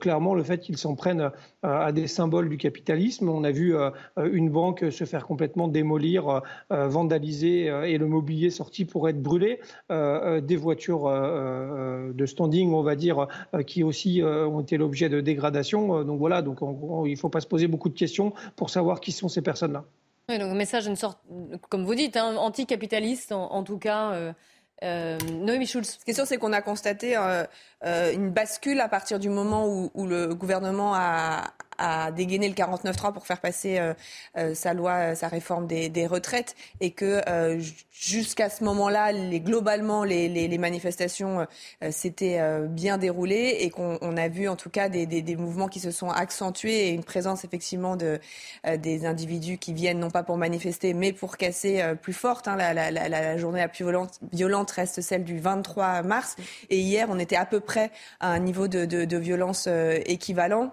clairement 0.00 0.34
le 0.34 0.42
fait 0.42 0.58
qu'ils 0.58 0.78
s'en 0.78 0.94
prennent 0.94 1.30
à 1.62 1.92
des 1.92 2.06
symboles 2.06 2.48
du 2.48 2.56
capitalisme 2.56 3.28
on 3.28 3.44
a 3.44 3.50
vu 3.50 3.74
euh, 3.76 3.90
une 4.16 4.50
banque 4.50 4.84
se 4.90 5.04
faire 5.04 5.26
complètement 5.26 5.68
démolir, 5.68 6.42
euh, 6.72 6.88
vandaliser 6.88 7.70
euh, 7.70 7.84
et 7.84 7.98
le 7.98 8.06
mobilier 8.06 8.50
sorti 8.50 8.84
pour 8.84 9.08
être 9.08 9.22
brûlé. 9.22 9.60
des 9.90 10.56
voitures 10.56 11.04
de 11.04 12.26
standing, 12.26 12.72
on 12.72 12.82
va 12.82 12.96
dire, 12.96 13.26
qui 13.66 13.82
aussi 13.82 14.22
ont 14.22 14.60
été 14.60 14.76
l'objet 14.76 15.08
de 15.08 15.20
dégradation. 15.20 16.04
Donc 16.04 16.18
voilà, 16.18 16.42
il 16.44 17.10
ne 17.10 17.16
faut 17.16 17.28
pas 17.28 17.40
se 17.40 17.46
poser 17.46 17.66
beaucoup 17.66 17.88
de 17.88 17.98
questions 17.98 18.32
pour 18.56 18.70
savoir 18.70 19.00
qui 19.00 19.12
sont 19.12 19.28
ces 19.28 19.42
personnes-là. 19.42 19.84
Oui, 20.32 20.38
donc 20.38 20.50
un 20.50 20.54
message, 20.54 20.86
une 20.86 20.96
sorte, 20.96 21.18
comme 21.68 21.84
vous 21.84 21.94
dites, 21.94 22.16
hein, 22.16 22.36
anticapitaliste 22.36 23.32
en, 23.32 23.62
tout 23.64 23.78
cas. 23.78 24.32
Noémie 24.80 25.66
Schulz. 25.66 25.98
Ce 26.00 26.04
qui 26.06 26.14
c'est 26.14 26.38
qu'on 26.38 26.54
a 26.54 26.62
constaté 26.62 27.16
une 27.84 28.30
bascule 28.30 28.80
à 28.80 28.88
partir 28.88 29.18
du 29.18 29.28
moment 29.28 29.66
où 29.66 30.06
le 30.06 30.34
gouvernement 30.34 30.94
a, 30.94 31.52
dégainé 32.14 32.48
le 32.48 32.54
49.3 32.54 33.12
pour 33.12 33.26
faire 33.26 33.40
passer 33.40 33.78
euh, 33.78 33.94
euh, 34.36 34.54
sa 34.54 34.74
loi, 34.74 34.92
euh, 34.92 35.14
sa 35.14 35.28
réforme 35.28 35.66
des, 35.66 36.06
retraites, 36.06 36.54
et 36.80 36.90
que 36.90 37.20
jusqu'à 37.92 38.50
ce 38.50 38.64
moment-là, 38.64 39.12
globalement, 39.38 40.04
les, 40.04 40.58
manifestations 40.58 41.46
s'étaient 41.90 42.40
bien 42.68 42.98
déroulées 42.98 43.58
et 43.60 43.70
qu'on 43.70 44.16
a 44.16 44.28
vu 44.28 44.48
en 44.48 44.56
tout 44.56 44.68
cas 44.70 44.88
des, 44.88 45.36
mouvements 45.36 45.68
qui 45.68 45.80
se 45.80 45.90
sont 45.90 46.10
accentués 46.10 46.88
et 46.88 46.90
une 46.90 47.04
présence 47.04 47.44
effectivement 47.44 47.96
de, 47.96 48.18
des 48.78 49.06
individus 49.06 49.58
qui 49.58 49.72
viennent 49.72 50.00
non 50.00 50.10
pas 50.10 50.22
pour 50.22 50.36
manifester, 50.36 50.92
mais 50.94 51.12
pour 51.12 51.36
casser 51.36 51.82
plus 52.02 52.12
forte. 52.12 52.48
Hein, 52.48 52.56
la, 52.56 53.36
journée 53.36 53.60
la 53.60 53.68
plus 53.68 53.86
violente 54.32 54.70
reste 54.70 55.00
celle 55.00 55.24
du 55.24 55.38
23 55.38 56.02
mars, 56.02 56.36
et 56.68 56.78
hier, 56.78 57.06
on 57.08 57.18
était 57.18 57.36
à 57.36 57.46
peu 57.46 57.60
près 57.60 57.71
à 58.20 58.30
un 58.32 58.38
niveau 58.38 58.68
de, 58.68 58.84
de, 58.84 59.04
de 59.04 59.16
violence 59.16 59.68
équivalent. 60.06 60.72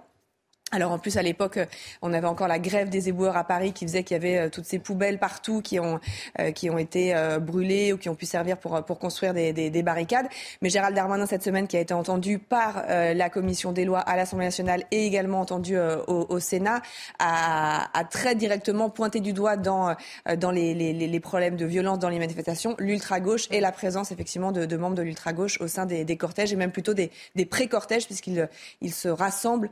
Alors 0.71 0.91
en 0.91 0.99
plus 0.99 1.17
à 1.17 1.23
l'époque, 1.23 1.58
euh, 1.58 1.65
on 2.01 2.13
avait 2.13 2.27
encore 2.27 2.47
la 2.47 2.60
grève 2.60 2.89
des 2.89 3.10
éboueurs 3.10 3.38
à 3.38 3.43
Paris 3.43 3.73
qui 3.73 3.86
faisait 3.86 4.03
qu'il 4.03 4.15
y 4.15 4.19
avait 4.19 4.38
euh, 4.38 4.49
toutes 4.49 4.65
ces 4.65 4.77
poubelles 4.77 5.17
partout 5.17 5.62
qui 5.62 5.79
ont 5.79 5.99
euh, 6.39 6.51
qui 6.51 6.69
ont 6.69 6.77
été 6.77 7.13
brûlées 7.41 7.93
ou 7.93 7.97
qui 7.97 8.10
ont 8.10 8.15
pu 8.15 8.25
servir 8.25 8.58
pour 8.58 8.84
pour 8.86 8.99
construire 8.99 9.34
des, 9.34 9.51
des, 9.53 9.69
des, 9.69 9.84
barricades. 9.84 10.27
Mais 10.62 10.69
Gérald 10.69 10.95
Darmanin 10.95 11.25
cette 11.25 11.43
semaine 11.43 11.67
qui 11.67 11.77
a 11.77 11.79
été 11.79 11.93
entendu 11.93 12.38
par 12.39 12.86
la 12.88 13.29
commission 13.29 13.71
des 13.71 13.86
lois 13.86 13.99
à 13.99 14.15
l'Assemblée 14.15 14.45
nationale 14.45 14.84
et 14.91 15.05
également 15.05 15.39
entendu 15.39 15.77
au, 15.77 16.25
au, 16.29 16.39
Sénat 16.39 16.82
a, 17.19 17.88
a, 17.97 18.03
très 18.05 18.36
directement 18.36 18.89
pointé 18.89 19.19
du 19.19 19.34
doigt 19.34 19.58
dans 19.58 19.95
dans 20.38 20.51
les, 20.51 20.73
les, 20.73 20.93
les 20.93 21.19
problèmes 21.19 21.55
de 21.55 21.65
violence 21.65 21.99
dans 21.99 22.10
les 22.10 22.19
manifestations 22.19 22.75
l'ultra 22.79 23.19
gauche 23.19 23.47
et 23.51 23.60
la 23.60 23.71
présence 23.71 24.12
effectivement 24.12 24.51
de, 24.51 24.65
de 24.65 24.77
membres 24.77 24.95
de 24.95 25.01
l'ultra 25.01 25.34
gauche 25.34 25.60
au 25.62 25.67
sein 25.67 25.86
des, 25.86 26.05
des, 26.05 26.17
cortèges 26.17 26.53
et 26.53 26.55
même 26.55 26.71
plutôt 26.71 26.93
des, 26.93 27.12
des 27.36 27.45
pré-cortèges 27.45 28.05
puisqu'ils 28.05 28.49
ils 28.82 28.93
se 28.93 29.08
rassemblent 29.08 29.69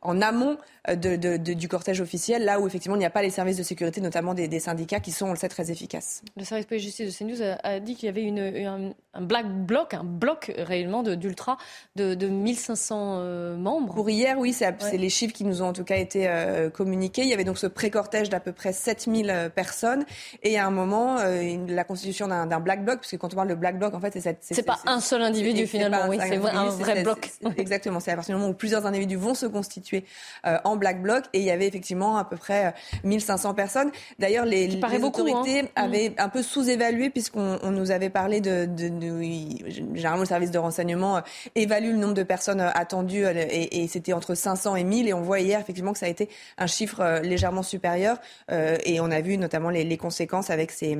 en 0.00 0.20
amont 0.20 0.56
euh, 0.88 0.94
de, 0.94 1.36
du 1.36 1.68
cortège 1.68 2.00
officiel, 2.00 2.44
là 2.44 2.60
où 2.60 2.66
effectivement 2.66 2.96
il 2.96 3.00
n'y 3.00 3.04
a 3.04 3.10
pas 3.10 3.22
les 3.22 3.30
services 3.30 3.56
de 3.56 3.62
sécurité, 3.62 4.00
notamment 4.00 4.34
des, 4.34 4.60
syndicats, 4.60 5.00
qui 5.00 5.10
sont, 5.10 5.26
on 5.26 5.30
le 5.30 5.36
sait, 5.36 5.48
très 5.48 5.70
efficaces. 5.70 6.22
Le 6.36 6.44
service 6.44 6.66
police 6.66 6.84
justice 6.84 7.18
de 7.18 7.24
CNews 7.24 7.56
a, 7.62 7.80
dit 7.80 7.94
qu'il 7.96 8.06
y 8.06 8.08
avait 8.08 8.22
une, 8.22 8.94
un, 9.12 9.20
black 9.20 9.46
bloc, 9.46 9.94
un 9.94 10.04
bloc 10.04 10.52
réellement 10.56 11.02
d'ultra 11.02 11.58
de, 11.96 12.14
de, 12.14 12.28
1500 12.28 13.16
euh, 13.18 13.56
membres. 13.56 13.94
Pour 13.94 14.08
hier, 14.08 14.38
oui, 14.38 14.52
c'est 14.52 14.96
les 14.96 15.10
chiffres 15.10 15.34
qui 15.34 15.44
nous 15.44 15.62
ont 15.62 15.68
en 15.68 15.72
tout 15.72 15.84
cas 15.84 15.96
été 15.96 16.28
euh, 16.28 16.70
communiqués. 16.70 17.22
Il 17.22 17.28
y 17.28 17.34
avait 17.34 17.44
donc 17.44 17.58
ce 17.58 17.66
pré-cortège 17.66 18.28
d'à 18.28 18.40
peu 18.40 18.52
près 18.52 18.72
7000 18.72 19.50
personnes 19.54 20.04
et 20.42 20.58
à 20.58 20.66
un 20.66 20.70
moment, 20.70 21.16
la 21.16 21.84
constitution 21.84 22.28
d'un 22.28 22.60
black 22.60 22.84
bloc, 22.84 23.00
puisque 23.00 23.18
quand 23.18 23.32
on 23.32 23.36
parle 23.36 23.48
de 23.48 23.54
black 23.54 23.78
bloc, 23.78 23.94
en 23.94 24.00
fait, 24.00 24.12
c'est 24.18 24.38
C'est 24.40 24.62
pas 24.62 24.78
un 24.86 25.00
seul 25.00 25.22
individu 25.22 25.66
finalement, 25.66 26.08
oui, 26.08 26.18
c'est 26.20 26.36
un 26.36 26.68
vrai 26.68 27.02
bloc. 27.02 27.30
Exactement, 27.56 28.00
c'est 28.00 28.12
à 28.12 28.14
partir 28.14 28.34
du 28.34 28.40
moment 28.40 28.52
où 28.52 28.56
plusieurs 28.56 28.86
individus 28.86 29.16
vont 29.16 29.34
se 29.34 29.46
constituer 29.46 29.87
en 30.64 30.76
Black 30.76 31.02
Bloc 31.02 31.24
et 31.32 31.38
il 31.38 31.44
y 31.44 31.50
avait 31.50 31.66
effectivement 31.66 32.16
à 32.16 32.24
peu 32.24 32.36
près 32.36 32.74
1500 33.04 33.50
euh, 33.50 33.52
personnes. 33.54 33.90
D'ailleurs, 34.18 34.44
les, 34.44 34.66
les 34.66 35.02
autorités 35.02 35.60
hein. 35.60 35.68
avaient 35.76 36.10
mm. 36.10 36.14
un 36.18 36.28
peu 36.28 36.42
sous-évalué 36.42 37.10
puisqu'on 37.10 37.70
nous 37.70 37.90
avait 37.90 38.10
parlé 38.10 38.40
de, 38.40 38.66
de, 38.66 38.88
de, 38.88 39.20
généralement 39.94 40.22
le 40.22 40.26
service 40.26 40.50
de 40.50 40.58
renseignement 40.58 41.18
euh, 41.18 41.20
évalue 41.54 41.90
le 41.90 41.96
nombre 41.98 42.14
de 42.14 42.22
personnes 42.22 42.60
euh, 42.60 42.70
attendues 42.74 43.24
et, 43.26 43.82
et 43.82 43.88
c'était 43.88 44.12
entre 44.12 44.34
500 44.34 44.76
et 44.76 44.84
1000 44.84 45.08
et 45.08 45.14
on 45.14 45.20
voit 45.20 45.40
hier 45.40 45.60
effectivement 45.60 45.92
que 45.92 45.98
ça 45.98 46.06
a 46.06 46.08
été 46.08 46.28
un 46.56 46.66
chiffre 46.66 47.20
légèrement 47.22 47.62
supérieur 47.62 48.18
et 48.50 49.00
on 49.00 49.10
a 49.10 49.20
vu 49.20 49.36
notamment 49.38 49.70
les, 49.70 49.84
les 49.84 49.96
conséquences 49.96 50.50
avec 50.50 50.70
ces 50.70 50.96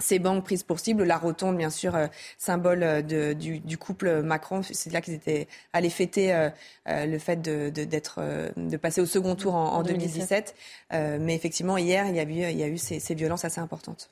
ces 0.00 0.18
banques 0.18 0.44
prises 0.44 0.62
pour 0.62 0.80
cible, 0.80 1.04
la 1.04 1.18
rotonde, 1.18 1.56
bien 1.56 1.70
sûr, 1.70 1.94
euh, 1.94 2.06
symbole 2.38 2.82
euh, 2.82 3.02
de, 3.02 3.32
du, 3.32 3.60
du, 3.60 3.78
couple 3.78 4.22
Macron. 4.22 4.62
C'est 4.62 4.92
là 4.92 5.00
qu'ils 5.00 5.14
étaient 5.14 5.46
allés 5.72 5.90
fêter 5.90 6.34
euh, 6.34 6.50
le 6.86 7.18
fait 7.18 7.36
de, 7.36 7.70
de, 7.70 7.84
d'être, 7.84 8.20
de 8.56 8.76
passer 8.76 9.00
au 9.00 9.06
second 9.06 9.36
tour 9.36 9.54
en, 9.54 9.74
en 9.74 9.82
2017. 9.82 10.54
mais 10.90 11.34
effectivement, 11.34 11.76
hier, 11.76 12.06
il 12.08 12.16
y 12.16 12.20
a 12.20 12.24
eu, 12.24 12.50
il 12.50 12.58
y 12.58 12.62
a 12.62 12.68
eu 12.68 12.78
ces, 12.78 12.98
ces 12.98 13.14
violences 13.14 13.44
assez 13.44 13.60
importantes. 13.60 14.10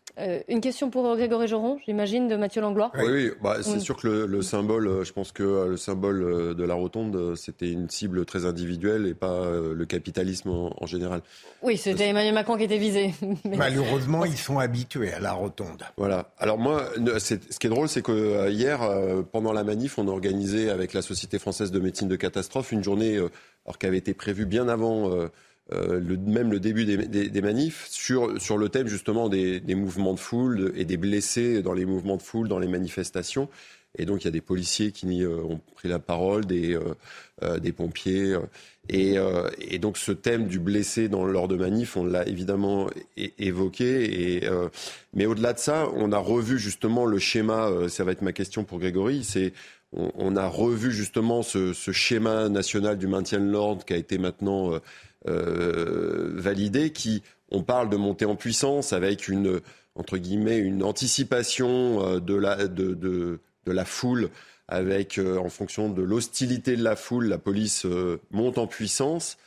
Une 0.48 0.60
question 0.60 0.90
pour 0.90 1.16
Grégory 1.16 1.48
Joron, 1.48 1.78
j'imagine, 1.84 2.28
de 2.28 2.36
Mathieu 2.36 2.60
Langlois. 2.60 2.90
Oui, 2.96 3.04
oui 3.10 3.30
bah, 3.42 3.58
c'est 3.62 3.80
sûr 3.80 3.96
que 3.96 4.08
le, 4.08 4.26
le, 4.26 4.42
symbole, 4.42 5.04
je 5.04 5.12
pense 5.12 5.32
que 5.32 5.66
le 5.68 5.76
symbole 5.76 6.54
de 6.54 6.64
la 6.64 6.74
rotonde, 6.74 7.36
c'était 7.36 7.70
une 7.70 7.88
cible 7.88 8.24
très 8.24 8.44
individuelle 8.44 9.06
et 9.06 9.14
pas 9.14 9.44
le 9.50 9.84
capitalisme 9.86 10.50
en, 10.50 10.74
en 10.76 10.86
général. 10.86 11.22
Oui, 11.62 11.76
c'était 11.76 12.08
Emmanuel 12.08 12.34
Macron 12.34 12.56
qui 12.56 12.64
était 12.64 12.78
visé. 12.78 13.14
Malheureusement, 13.44 14.24
ils 14.24 14.36
sont 14.36 14.58
habitués 14.58 15.12
à 15.12 15.20
la 15.20 15.32
rotonde. 15.32 15.82
Voilà. 15.96 16.30
Alors 16.38 16.58
moi, 16.58 16.84
ce 17.18 17.34
qui 17.34 17.66
est 17.66 17.70
drôle, 17.70 17.88
c'est 17.88 18.02
que 18.02 18.12
euh, 18.12 18.50
hier, 18.50 18.82
euh, 18.82 19.22
pendant 19.22 19.52
la 19.52 19.64
manif, 19.64 19.98
on 19.98 20.08
a 20.08 20.10
organisé 20.10 20.70
avec 20.70 20.92
la 20.92 21.02
Société 21.02 21.38
française 21.38 21.70
de 21.70 21.80
médecine 21.80 22.08
de 22.08 22.16
catastrophe 22.16 22.72
une 22.72 22.84
journée, 22.84 23.16
euh, 23.16 23.28
alors 23.64 23.78
qui 23.78 23.86
avait 23.86 23.98
été 23.98 24.14
prévue 24.14 24.46
bien 24.46 24.68
avant 24.68 25.10
le, 25.70 26.16
même 26.16 26.50
le 26.50 26.60
début 26.60 26.84
des, 26.84 27.42
manifs, 27.42 27.86
sur, 27.90 28.40
sur 28.40 28.56
le 28.56 28.68
thème 28.68 28.88
justement 28.88 29.28
des, 29.28 29.60
des, 29.60 29.74
mouvements 29.74 30.14
de 30.14 30.18
foule 30.18 30.72
et 30.76 30.84
des 30.84 30.96
blessés 30.96 31.62
dans 31.62 31.74
les 31.74 31.84
mouvements 31.84 32.16
de 32.16 32.22
foule, 32.22 32.48
dans 32.48 32.58
les 32.58 32.68
manifestations. 32.68 33.48
Et 33.98 34.04
donc, 34.04 34.22
il 34.22 34.24
y 34.26 34.28
a 34.28 34.32
des 34.32 34.40
policiers 34.40 34.92
qui 34.92 35.24
ont 35.26 35.60
pris 35.74 35.88
la 35.88 35.98
parole, 35.98 36.46
des, 36.46 36.78
des 37.60 37.72
pompiers. 37.72 38.36
Euh, 38.94 39.50
et, 39.58 39.78
donc 39.78 39.98
ce 39.98 40.12
thème 40.12 40.46
du 40.46 40.58
blessé 40.58 41.08
dans, 41.08 41.24
lors 41.24 41.48
de 41.48 41.56
manif, 41.56 41.96
on 41.96 42.04
l'a 42.04 42.26
évidemment 42.26 42.88
évoqué. 43.38 44.36
Et, 44.36 44.48
euh, 44.48 44.68
mais 45.14 45.26
au-delà 45.26 45.52
de 45.52 45.58
ça, 45.58 45.88
on 45.94 46.12
a 46.12 46.18
revu 46.18 46.58
justement 46.58 47.04
le 47.04 47.18
schéma, 47.18 47.68
euh, 47.68 47.88
ça 47.88 48.04
va 48.04 48.12
être 48.12 48.22
ma 48.22 48.32
question 48.32 48.64
pour 48.64 48.78
Grégory, 48.78 49.24
c'est 49.24 49.52
on, 49.94 50.36
a 50.36 50.46
revu 50.46 50.92
justement 50.92 51.42
ce, 51.42 51.72
schéma 51.72 52.50
national 52.50 52.98
du 52.98 53.06
maintien 53.06 53.40
de 53.40 53.50
l'ordre 53.50 53.86
qui 53.86 53.94
a 53.94 53.96
été 53.96 54.18
maintenant 54.18 54.78
validé, 56.34 56.90
qui, 56.90 57.22
on 57.50 57.62
parle 57.62 57.90
de 57.90 57.96
montée 57.96 58.24
en 58.24 58.36
puissance 58.36 58.92
avec 58.92 59.28
une, 59.28 59.60
entre 59.94 60.18
guillemets, 60.18 60.58
une 60.58 60.82
anticipation 60.82 62.18
de 62.18 62.34
la, 62.34 62.68
de, 62.68 62.94
de, 62.94 63.40
la 63.66 63.84
foule 63.84 64.30
avec, 64.68 65.18
euh, 65.18 65.38
en 65.38 65.48
fonction 65.48 65.88
de 65.88 66.02
l'hostilité 66.02 66.76
de 66.76 66.84
la 66.84 66.94
foule, 66.94 67.26
la 67.26 67.38
police 67.38 67.86
euh, 67.86 68.20
monte 68.30 68.58
en 68.58 68.66
puissance. 68.66 69.38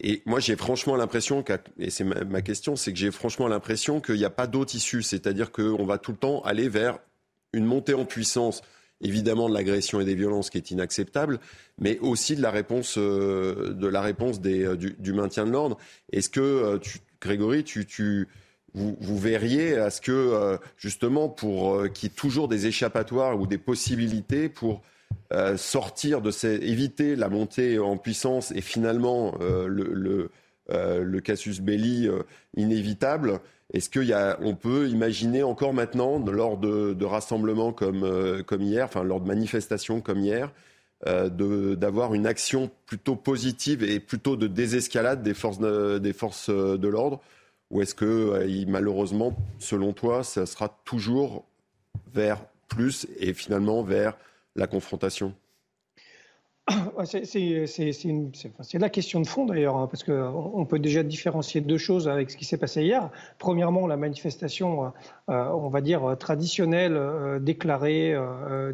Et 0.00 0.22
moi, 0.26 0.40
j'ai 0.40 0.56
franchement 0.56 0.96
l'impression, 0.96 1.44
et 1.78 1.90
c'est 1.90 2.04
ma, 2.04 2.42
question, 2.42 2.76
c'est 2.76 2.92
que 2.92 2.98
j'ai 2.98 3.10
franchement 3.10 3.48
l'impression 3.48 4.00
qu'il 4.00 4.16
n'y 4.16 4.24
a 4.24 4.30
pas 4.30 4.46
d'autre 4.46 4.74
issue. 4.74 5.02
C'est-à-dire 5.02 5.50
qu'on 5.50 5.84
va 5.84 5.98
tout 5.98 6.12
le 6.12 6.18
temps 6.18 6.40
aller 6.42 6.68
vers 6.68 6.98
une 7.52 7.64
montée 7.64 7.94
en 7.94 8.04
puissance, 8.04 8.62
évidemment 9.00 9.48
de 9.48 9.54
l'agression 9.54 10.00
et 10.00 10.04
des 10.04 10.14
violences 10.14 10.50
qui 10.50 10.58
est 10.58 10.70
inacceptable, 10.70 11.38
mais 11.78 11.98
aussi 12.00 12.36
de 12.36 12.42
la 12.42 12.50
réponse, 12.50 12.96
euh, 12.98 13.72
de 13.72 13.86
la 13.86 14.00
réponse 14.00 14.40
des, 14.40 14.76
du, 14.76 15.12
maintien 15.12 15.46
de 15.46 15.50
l'ordre. 15.50 15.78
Est-ce 16.12 16.28
que, 16.28 16.80
Grégory, 17.20 17.64
tu, 17.64 17.86
tu 17.86 18.28
vous, 18.74 19.18
verriez 19.18 19.76
à 19.76 19.90
ce 19.90 20.00
que, 20.00 20.12
euh, 20.12 20.56
justement, 20.76 21.28
pour 21.28 21.74
euh, 21.74 21.88
qu'il 21.88 22.08
y 22.08 22.12
ait 22.12 22.14
toujours 22.14 22.48
des 22.48 22.66
échappatoires 22.66 23.40
ou 23.40 23.46
des 23.46 23.58
possibilités 23.58 24.48
pour 24.48 24.82
euh, 25.32 25.56
sortir 25.56 26.20
de 26.20 26.30
ces, 26.30 26.54
éviter 26.56 27.16
la 27.16 27.28
montée 27.28 27.78
en 27.78 27.96
puissance 27.96 28.52
et 28.52 28.60
finalement 28.60 29.34
le, 29.40 29.66
le 29.94 30.30
casus 31.24 31.60
belli 31.60 32.08
inévitable. 32.56 33.40
Est-ce 33.72 33.90
qu'on 33.90 34.54
peut 34.54 34.88
imaginer 34.88 35.42
encore 35.42 35.74
maintenant, 35.74 36.18
lors 36.18 36.56
de, 36.56 37.04
rassemblements 37.04 37.72
comme, 37.72 38.42
comme 38.46 38.62
hier, 38.62 38.84
enfin 38.84 39.02
lors 39.02 39.20
de 39.20 39.26
manifestations 39.26 40.00
comme 40.00 40.20
hier, 40.20 40.52
d'avoir 41.04 42.14
une 42.14 42.26
action 42.26 42.70
plutôt 42.86 43.16
positive 43.16 43.82
et 43.82 44.00
plutôt 44.00 44.36
de 44.36 44.46
désescalade 44.46 45.22
des 45.22 45.34
forces 45.34 45.58
des 45.58 46.12
forces 46.12 46.50
de 46.50 46.88
l'ordre? 46.88 47.20
Ou 47.70 47.82
est-ce 47.82 47.94
que 47.94 48.64
malheureusement, 48.66 49.36
selon 49.58 49.92
toi, 49.92 50.24
ça 50.24 50.46
sera 50.46 50.80
toujours 50.84 51.44
vers 52.12 52.44
plus 52.68 53.06
et 53.18 53.34
finalement 53.34 53.82
vers 53.82 54.16
la 54.56 54.66
confrontation? 54.66 55.34
c'est 57.04 58.78
la 58.78 58.88
question 58.88 59.20
de 59.20 59.26
fond 59.26 59.46
d'ailleurs, 59.46 59.76
hein, 59.76 59.88
parce 59.90 60.04
qu'on 60.04 60.66
peut 60.66 60.78
déjà 60.78 61.02
différencier 61.02 61.60
deux 61.60 61.78
choses 61.78 62.08
avec 62.08 62.30
ce 62.30 62.36
qui 62.36 62.44
s'est 62.44 62.56
passé 62.56 62.82
hier. 62.82 63.10
Premièrement, 63.38 63.86
la 63.86 63.96
manifestation, 63.96 64.84
euh, 64.84 64.88
euh, 65.30 65.48
on 65.50 65.68
va 65.68 65.80
dire, 65.80 66.16
traditionnelle, 66.18 66.96
euh, 66.96 67.38
déclarée 67.38 68.14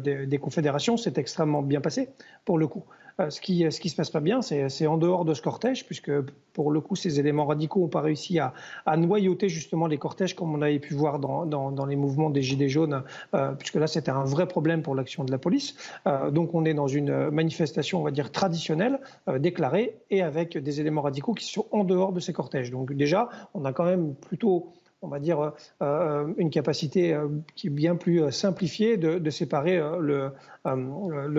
des 0.01 0.37
confédérations 0.37 0.97
s'est 0.97 1.13
extrêmement 1.17 1.61
bien 1.61 1.81
passée, 1.81 2.09
pour 2.43 2.57
le 2.57 2.67
coup. 2.67 2.83
Euh, 3.19 3.29
ce 3.29 3.41
qui, 3.41 3.69
ce 3.71 3.79
qui 3.79 3.89
se 3.89 3.95
passe 3.95 4.09
pas 4.09 4.19
bien, 4.19 4.41
c'est 4.41 4.87
en 4.87 4.97
dehors 4.97 5.25
de 5.25 5.33
ce 5.33 5.41
cortège, 5.41 5.85
puisque 5.85 6.11
pour 6.55 6.71
le 6.71 6.79
coup, 6.79 6.95
ces 6.95 7.19
éléments 7.19 7.45
radicaux 7.45 7.81
n'ont 7.81 7.89
pas 7.89 8.01
réussi 8.01 8.39
à, 8.39 8.53
noyauter 8.97 9.49
justement 9.49 9.87
les 9.87 9.97
cortèges 9.97 10.35
comme 10.35 10.55
on 10.55 10.61
avait 10.61 10.79
pu 10.79 10.93
voir 10.93 11.19
dans, 11.19 11.85
les 11.85 11.95
mouvements 11.97 12.29
des 12.29 12.41
Gilets 12.41 12.69
jaunes, 12.69 13.03
euh, 13.33 13.51
puisque 13.51 13.75
là, 13.75 13.87
c'était 13.87 14.11
un 14.11 14.23
vrai 14.23 14.47
problème 14.47 14.81
pour 14.81 14.95
l'action 14.95 15.25
de 15.25 15.31
la 15.31 15.37
police. 15.37 15.75
Euh, 16.07 16.31
donc, 16.31 16.55
on 16.55 16.65
est 16.65 16.73
dans 16.73 16.87
une 16.87 17.29
manifestation, 17.29 17.99
on 17.99 18.03
va 18.03 18.11
dire, 18.11 18.31
traditionnelle, 18.31 18.99
euh, 19.27 19.37
déclarée, 19.37 19.97
et 20.09 20.21
avec 20.21 20.57
des 20.57 20.79
éléments 20.79 21.01
radicaux 21.01 21.33
qui 21.33 21.45
sont 21.45 21.67
en 21.71 21.83
dehors 21.83 22.13
de 22.13 22.21
ces 22.21 22.31
cortèges. 22.31 22.71
Donc, 22.71 22.93
déjà, 22.93 23.27
on 23.53 23.65
a 23.65 23.73
quand 23.73 23.85
même 23.85 24.15
plutôt 24.15 24.71
on 25.05 25.09
va 25.09 25.19
dire, 25.19 25.53
euh, 25.81 26.33
une 26.37 26.49
capacité 26.49 27.13
euh, 27.13 27.27
qui 27.55 27.67
est 27.67 27.69
bien 27.69 27.95
plus 27.95 28.23
euh, 28.23 28.31
simplifiée 28.31 28.97
de, 28.97 29.29
séparer 29.29 29.81
le, 29.99 30.31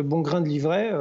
bon 0.02 0.20
grain 0.20 0.40
de 0.40 0.48
livret, 0.48 0.92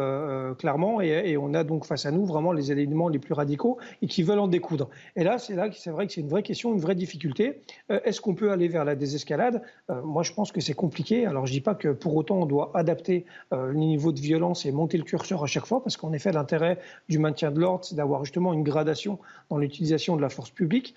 clairement, 0.58 1.02
et, 1.02 1.38
on 1.38 1.54
a 1.54 1.64
donc 1.64 1.86
face 1.86 2.06
à 2.06 2.12
nous 2.12 2.26
vraiment 2.26 2.54
les 2.54 2.72
éléments 2.72 3.10
les 3.10 3.20
plus 3.20 3.34
radicaux 3.34 3.78
et 4.02 4.08
qui 4.08 4.24
veulent 4.24 4.40
en 4.40 4.48
découdre. 4.48 4.90
Et 5.16 5.24
là, 5.24 5.38
c'est 5.38 5.56
là 5.56 5.70
que 5.70 5.76
c'est 5.76 5.90
vrai 5.90 6.08
que 6.08 6.14
c'est 6.14 6.22
une 6.22 6.30
vraie 6.30 6.44
question, 6.44 6.74
une 6.74 6.80
vraie 6.80 6.96
difficulté. 6.96 7.62
Est-ce 7.90 8.22
qu'on 8.22 8.34
peut 8.34 8.52
aller 8.52 8.68
vers 8.68 8.86
la 8.86 8.96
désescalade? 8.96 9.62
Moi, 10.04 10.24
je 10.24 10.34
pense 10.34 10.52
que 10.52 10.62
c'est 10.62 10.74
compliqué. 10.74 11.26
Alors, 11.26 11.46
je 11.46 11.52
dis 11.52 11.62
pas 11.62 11.76
que 11.76 11.90
pour 11.90 12.16
autant 12.16 12.38
on 12.38 12.46
doit 12.46 12.72
adapter 12.74 13.26
le 13.52 13.74
niveau 13.74 14.12
de 14.12 14.20
violence 14.20 14.66
et 14.66 14.72
monter 14.72 14.98
le 14.98 15.04
curseur 15.04 15.44
à 15.44 15.48
chaque 15.48 15.66
fois, 15.66 15.84
parce 15.84 15.98
qu'en 15.98 16.14
effet, 16.14 16.32
l'intérêt 16.32 16.80
du 17.10 17.20
maintien 17.20 17.52
de 17.52 17.60
l'ordre, 17.60 17.84
c'est 17.84 17.96
d'avoir 17.96 18.24
justement 18.24 18.54
une 18.54 18.64
gradation 18.64 19.20
dans 19.50 19.58
l'utilisation 19.58 20.16
de 20.16 20.22
la 20.22 20.30
force 20.30 20.52
publique. 20.52 20.96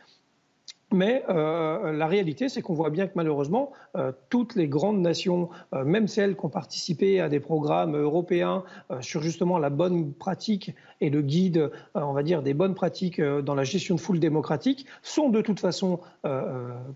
Mais 0.90 1.22
euh, 1.28 1.92
la 1.92 2.06
réalité, 2.06 2.48
c'est 2.48 2.62
qu'on 2.62 2.72
voit 2.72 2.88
bien 2.88 3.06
que 3.06 3.12
malheureusement, 3.14 3.72
euh, 3.96 4.10
toutes 4.30 4.54
les 4.54 4.68
grandes 4.68 5.00
nations, 5.00 5.50
euh, 5.74 5.84
même 5.84 6.08
celles 6.08 6.34
qui 6.34 6.46
ont 6.46 6.48
participé 6.48 7.20
à 7.20 7.28
des 7.28 7.40
programmes 7.40 7.94
européens 7.94 8.64
sur 9.00 9.22
justement 9.22 9.58
la 9.58 9.68
bonne 9.68 10.12
pratique 10.14 10.74
et 11.00 11.10
le 11.10 11.20
guide, 11.20 11.70
on 11.94 12.12
va 12.12 12.22
dire, 12.22 12.42
des 12.42 12.54
bonnes 12.54 12.74
pratiques 12.74 13.20
dans 13.20 13.54
la 13.54 13.64
gestion 13.64 13.96
de 13.96 14.00
foule 14.00 14.18
démocratique, 14.18 14.86
sont 15.02 15.28
de 15.28 15.40
toute 15.40 15.60
façon, 15.60 16.00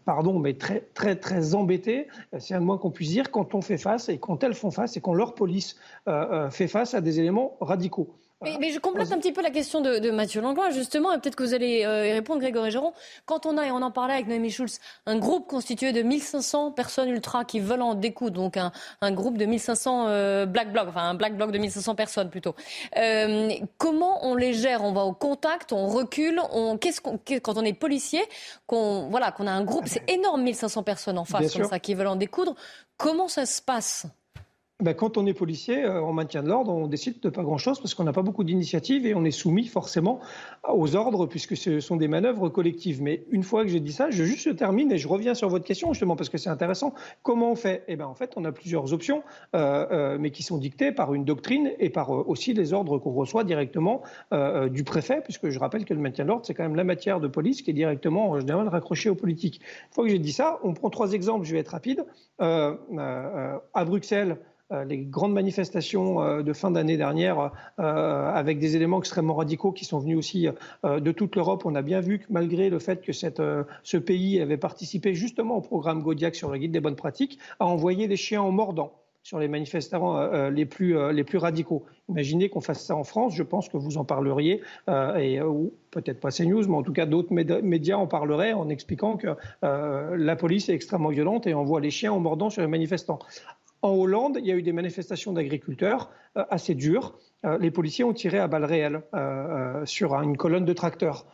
pardon, 0.05 0.39
mais 0.39 0.55
très, 0.55 0.81
très, 0.95 1.17
très 1.17 1.55
embêtées, 1.55 2.09
c'est 2.39 2.55
un 2.55 2.61
moins 2.61 2.79
qu'on 2.79 2.91
puisse 2.91 3.11
dire, 3.11 3.31
quand 3.31 3.55
on 3.55 3.61
fait 3.61 3.79
face 3.79 4.09
et 4.09 4.19
quand 4.19 4.43
elles 4.43 4.55
font 4.55 4.71
face 4.71 4.97
et 4.97 5.01
quand 5.01 5.15
leur 5.15 5.35
police 5.35 5.77
fait 6.51 6.69
face 6.69 6.95
à 6.95 7.01
des 7.01 7.21
éléments 7.21 7.57
radicaux. 7.61 8.15
Mais, 8.43 8.71
je 8.71 8.79
complète 8.79 9.13
un 9.13 9.19
petit 9.19 9.33
peu 9.33 9.43
la 9.43 9.51
question 9.51 9.81
de, 9.81 10.11
Mathieu 10.11 10.41
Langlois, 10.41 10.71
justement, 10.71 11.13
et 11.13 11.19
peut-être 11.19 11.37
que 11.37 11.43
vous 11.43 11.55
allez 11.55 11.85
euh, 11.85 12.07
y 12.07 12.13
répondre, 12.13 12.41
Grégory 12.41 12.71
Géron. 12.71 12.93
Quand 13.25 13.47
on 13.47 13.57
a, 13.57 13.67
et 13.67 13.71
on 13.71 13.83
en 13.83 13.91
parlait 13.91 14.15
avec 14.15 14.27
Noémie 14.27 14.51
Schulz, 14.51 14.81
un 15.07 15.19
groupe 15.19 15.49
constitué 15.49 15.93
de 15.93 16.03
1500 16.03 16.73
personnes 16.73 17.09
ultra 17.09 17.45
qui 17.45 17.61
veulent 17.61 17.83
en 17.83 17.95
découdre, 17.95 18.35
donc 18.35 18.57
un, 18.57 19.13
groupe 19.13 19.39
de 19.39 19.45
1500 19.45 20.07
euh, 20.09 20.47
black 20.47 20.73
blocs, 20.73 20.89
enfin 20.89 21.09
un 21.09 21.15
black 21.15 21.37
bloc 21.37 21.53
de 21.53 21.59
1500 21.59 21.95
personnes 21.95 22.31
plutôt. 22.31 22.55
Euh, 22.97 23.51
comment 23.79 24.25
on 24.27 24.35
les 24.35 24.53
gère? 24.53 24.83
On 24.83 24.93
va 24.93 25.03
au 25.03 25.13
contact, 25.13 25.73
on 25.73 25.87
recule, 25.87 26.41
on, 26.53 26.77
qu'est-ce 26.79 27.01
qu'on, 27.01 27.19
quand 27.43 27.57
on 27.57 27.65
est 27.65 27.73
policier, 27.73 28.23
qu'on, 28.67 29.09
voilà, 29.11 29.33
qu'on 29.33 29.47
a 29.47 29.53
un 29.53 29.65
groupe, 29.65 29.85
c'est 29.87 30.09
énorme, 30.11 30.43
1500 30.43 30.83
personnes 30.83 31.19
en 31.19 31.25
face 31.25 31.53
comme 31.53 31.65
ça 31.65 31.79
qui 31.79 31.95
veulent 31.95 32.07
en 32.09 32.17
découdre. 32.17 32.55
Comment 32.97 33.29
ça 33.29 33.47
se 33.47 33.61
passe? 33.61 34.07
Ben, 34.83 34.95
quand 34.95 35.17
on 35.17 35.27
est 35.27 35.33
policier, 35.33 35.85
euh, 35.85 36.03
en 36.03 36.13
maintien 36.13 36.43
de 36.43 36.49
l'ordre, 36.49 36.73
on 36.73 36.89
décide 36.89 37.21
de 37.21 37.29
pas 37.29 37.43
grand-chose 37.43 37.79
parce 37.79 37.95
qu'on 37.95 38.03
n'a 38.03 38.13
pas 38.13 38.23
beaucoup 38.23 38.43
d'initiatives 38.43 39.07
et 39.07 39.15
on 39.15 39.25
est 39.25 39.31
soumis 39.31 39.67
forcément 39.67 40.19
aux 40.69 40.97
ordres 40.97 41.27
puisque 41.27 41.57
ce 41.57 41.79
sont 41.79 41.97
des 41.97 42.09
manœuvres 42.09 42.49
collectives. 42.49 43.01
Mais 43.01 43.25
une 43.31 43.45
fois 43.45 43.63
que 43.63 43.69
j'ai 43.69 43.81
dit 43.81 43.93
ça, 43.93 44.11
je 44.11 44.25
juste 44.25 44.57
termine 44.57 44.91
et 44.91 44.99
je 44.99 45.07
reviens 45.07 45.35
sur 45.35 45.49
votre 45.49 45.65
question 45.65 45.93
justement 45.93 46.17
parce 46.17 46.29
que 46.29 46.39
c'est 46.39 46.51
intéressant. 46.51 46.95
Comment 47.23 47.53
on 47.53 47.55
fait? 47.55 47.85
Eh 47.87 47.97
ben 47.97 48.07
en 48.07 48.15
fait, 48.15 48.33
on 48.37 48.45
a 48.45 48.51
plusieurs 48.51 48.93
options, 48.93 49.23
euh, 49.55 49.87
euh, 49.93 50.17
mais 50.19 50.31
qui 50.31 50.43
sont 50.43 50.59
dictées 50.59 50.91
par 50.91 51.15
une 51.15 51.25
doctrine 51.25 51.71
et 51.79 51.91
par 51.91 52.11
aussi 52.11 52.53
les 52.53 52.73
ordres 52.73 52.99
qu'on 52.99 53.13
reçoit 53.13 53.45
directement 53.45 54.03
du 54.71 54.85
préfet, 54.85 55.21
puisque 55.23 55.49
je 55.51 55.59
rappelle 55.59 55.85
que 55.85 55.95
le 55.95 56.01
maintien 56.01 56.25
de 56.25 56.31
l'ordre, 56.31 56.45
c'est 56.45 56.55
quand 56.55 56.63
même 56.65 56.77
la 56.77 56.85
matière 56.85 57.21
de 57.21 57.29
police 57.29 57.63
qui 57.63 57.71
est 57.71 57.75
directement 57.75 58.31
en 58.31 58.41
général 58.41 58.69
raccrochée 58.69 59.11
aux 59.11 59.15
politiques. 59.15 59.61
Une 59.61 59.95
fois 59.95 60.05
que 60.05 60.11
j'ai 60.11 60.19
dit 60.19 60.33
ça, 60.33 60.59
on 60.65 60.75
prend 60.75 60.91
trois 60.91 61.13
exemples. 61.13 61.47
Je 61.47 61.53
vais 61.53 61.61
être 61.61 61.69
rapide. 61.69 62.05
à 62.39 63.85
Bruxelles. 63.85 64.39
Euh, 64.73 64.85
les 64.85 64.99
grandes 64.99 65.33
manifestations 65.33 66.23
euh, 66.23 66.43
de 66.43 66.53
fin 66.53 66.71
d'année 66.71 66.97
dernière 66.97 67.53
euh, 67.79 68.33
avec 68.33 68.59
des 68.59 68.77
éléments 68.77 68.99
extrêmement 68.99 69.35
radicaux 69.35 69.73
qui 69.73 69.85
sont 69.85 69.99
venus 69.99 70.17
aussi 70.17 70.49
de 70.85 71.13
toute 71.13 71.37
l'Europe. 71.37 71.63
On 71.65 71.75
a 71.75 71.83
bien 71.83 72.01
vu 72.01 72.19
que 72.21 72.25
malgré 72.31 72.71
le 72.71 72.79
fait 72.79 73.03
que 73.03 73.13
ce 73.13 73.97
pays 73.97 74.41
avait 74.41 74.57
participé 74.57 75.15
justement 75.15 75.57
au 75.57 75.61
programme 75.61 76.03
Godiac 76.03 76.35
sur 76.35 76.51
le 76.51 76.59
guide 76.59 76.73
des 76.73 76.81
bonnes 76.81 76.97
pratiques, 76.97 77.39
a 77.61 77.67
envoyé 77.67 78.09
des 78.09 78.17
chiens 78.17 78.43
en 78.43 78.51
mordant 78.51 78.93
sur 79.23 79.39
les 79.39 79.47
manifestants 79.47 80.49
les, 80.51 80.67
plus, 80.67 80.97
les 81.13 81.25
plus 81.25 81.39
radicaux. 81.39 81.85
Imaginez 82.09 82.49
qu'on 82.49 82.61
fasse 82.61 82.85
ça 82.85 82.97
en 82.97 83.05
France, 83.05 83.35
je 83.37 83.45
pense 83.45 83.69
que 83.69 83.77
vous 83.77 83.97
en 83.97 84.05
parleriez, 84.05 84.63
et, 84.89 85.41
ou 85.41 85.73
peut-être 85.91 86.19
pas 86.19 86.31
CNews, 86.31 86.67
mais 86.69 86.77
en 86.77 86.83
tout 86.83 86.93
cas 86.93 87.07
d'autres 87.07 87.33
médias 87.33 87.97
en 87.97 88.07
parleraient 88.07 88.53
en 88.53 88.69
expliquant 88.69 89.17
que 89.17 89.29
la 89.63 90.37
police 90.37 90.69
est 90.69 90.75
extrêmement 90.75 91.11
violente 91.11 91.47
et 91.47 91.55
envoie 91.55 91.81
les 91.81 91.91
chiens 91.91 92.13
en 92.13 92.21
mordant 92.21 92.51
sur 92.51 92.63
les 92.63 92.69
manifestants. 92.69 93.21
En 93.83 93.91
Hollande, 93.91 94.39
il 94.41 94.47
y 94.47 94.53
a 94.53 94.55
eu 94.55 94.63
des 94.63 94.73
manifestations 94.73 95.33
d'agriculteurs 95.33 96.11
euh, 96.37 96.45
assez 96.51 96.75
dures. 96.75 97.19
Euh, 97.45 97.59
les 97.59 97.73
policiers 97.73 98.05
ont 98.05 98.13
tiré 98.13 98.39
à 98.39 98.47
balles 98.47 98.65
réelles 98.65 99.03
euh, 99.13 99.85
sur 99.85 100.15
une 100.15 100.37
colonne 100.37 100.65
de 100.65 100.73
tracteurs. 100.73 101.27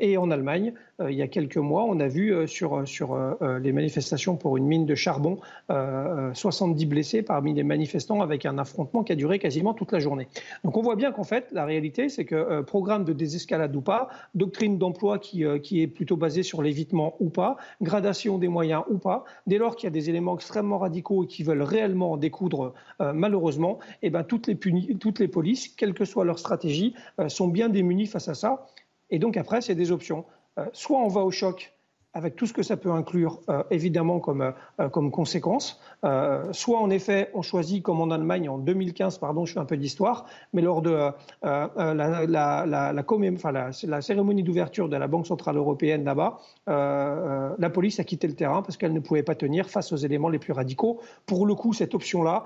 Et 0.00 0.18
en 0.18 0.30
Allemagne, 0.30 0.74
euh, 1.00 1.10
il 1.10 1.16
y 1.16 1.22
a 1.22 1.28
quelques 1.28 1.56
mois, 1.56 1.84
on 1.84 1.98
a 1.98 2.06
vu 2.06 2.32
euh, 2.32 2.46
sur, 2.46 2.86
sur 2.86 3.14
euh, 3.14 3.58
les 3.58 3.72
manifestations 3.72 4.36
pour 4.36 4.56
une 4.56 4.66
mine 4.66 4.86
de 4.86 4.94
charbon 4.94 5.38
70 5.68 6.86
blessés 6.86 7.22
parmi 7.22 7.54
les 7.54 7.62
manifestants 7.62 8.20
avec 8.20 8.46
un 8.46 8.58
affrontement 8.58 9.02
qui 9.02 9.12
a 9.12 9.16
duré 9.16 9.38
quasiment 9.38 9.74
toute 9.74 9.92
la 9.92 9.98
journée. 9.98 10.28
Donc 10.62 10.76
on 10.76 10.82
voit 10.82 10.96
bien 10.96 11.12
qu'en 11.12 11.24
fait, 11.24 11.48
la 11.52 11.64
réalité, 11.64 12.08
c'est 12.08 12.24
que 12.24 12.60
programme 12.62 13.04
de 13.04 13.12
désescalade 13.12 13.74
ou 13.74 13.80
pas, 13.80 14.08
doctrine 14.34 14.78
d'emploi 14.78 15.18
qui, 15.18 15.44
qui 15.62 15.82
est 15.82 15.86
plutôt 15.86 16.16
basée 16.16 16.42
sur 16.42 16.62
l'évitement 16.62 17.16
ou 17.20 17.30
pas, 17.30 17.56
gradation 17.80 18.38
des 18.38 18.48
moyens 18.48 18.82
ou 18.90 18.98
pas, 18.98 19.24
dès 19.46 19.58
lors 19.58 19.76
qu'il 19.76 19.86
y 19.86 19.88
a 19.88 19.90
des 19.90 20.10
éléments 20.10 20.34
extrêmement 20.34 20.78
radicaux 20.78 21.24
et 21.24 21.26
qui 21.26 21.42
veulent 21.42 21.62
réellement 21.62 22.12
en 22.12 22.16
découdre, 22.16 22.74
malheureusement, 23.00 23.78
et 24.02 24.06
eh 24.06 24.10
ben, 24.10 24.22
toutes, 24.22 24.46
les 24.46 24.56
toutes 24.98 25.18
les 25.18 25.28
polices, 25.28 25.68
quelle 25.68 25.94
que 25.94 26.04
soit 26.04 26.24
leur 26.24 26.38
stratégie, 26.38 26.94
sont 27.28 27.48
bien 27.48 27.68
démunies 27.68 28.06
face 28.06 28.28
à 28.28 28.34
ça. 28.34 28.66
Et 29.10 29.18
donc 29.18 29.36
après, 29.36 29.60
c'est 29.60 29.74
des 29.74 29.92
options. 29.92 30.24
Euh, 30.58 30.66
soit 30.72 30.98
on 30.98 31.08
va 31.08 31.22
au 31.22 31.30
choc 31.30 31.73
avec 32.14 32.36
tout 32.36 32.46
ce 32.46 32.52
que 32.52 32.62
ça 32.62 32.76
peut 32.76 32.92
inclure, 32.92 33.40
euh, 33.48 33.64
évidemment, 33.70 34.20
comme, 34.20 34.52
euh, 34.80 34.88
comme 34.88 35.10
conséquence. 35.10 35.80
Euh, 36.04 36.52
soit, 36.52 36.78
en 36.78 36.88
effet, 36.90 37.30
on 37.34 37.42
choisit, 37.42 37.82
comme 37.82 38.00
en 38.00 38.10
Allemagne, 38.10 38.48
en 38.48 38.58
2015, 38.58 39.18
pardon, 39.18 39.44
je 39.44 39.52
fais 39.52 39.58
un 39.58 39.64
peu 39.64 39.76
d'histoire, 39.76 40.26
mais 40.52 40.62
lors 40.62 40.80
de 40.80 41.10
la, 41.42 41.70
la, 41.76 42.26
la, 42.26 42.92
la, 42.92 44.00
cérémonie 44.00 44.42
d'ouverture 44.42 44.88
de 44.88 44.96
la 44.96 45.08
Banque 45.08 45.26
Centrale 45.26 45.56
Européenne 45.56 46.04
là-bas, 46.04 46.38
la 46.66 47.70
police 47.70 47.98
a 47.98 48.04
quitté 48.04 48.28
le 48.28 48.34
terrain 48.34 48.62
parce 48.62 48.76
qu'elle 48.76 48.92
ne 48.92 49.00
pouvait 49.00 49.22
pas 49.22 49.34
tenir 49.34 49.68
face 49.68 49.92
aux 49.92 49.96
éléments 49.96 50.28
les 50.28 50.38
plus 50.38 50.52
radicaux. 50.52 51.00
Pour 51.26 51.46
le 51.46 51.54
coup, 51.54 51.72
cette 51.72 51.94
option-là, 51.94 52.44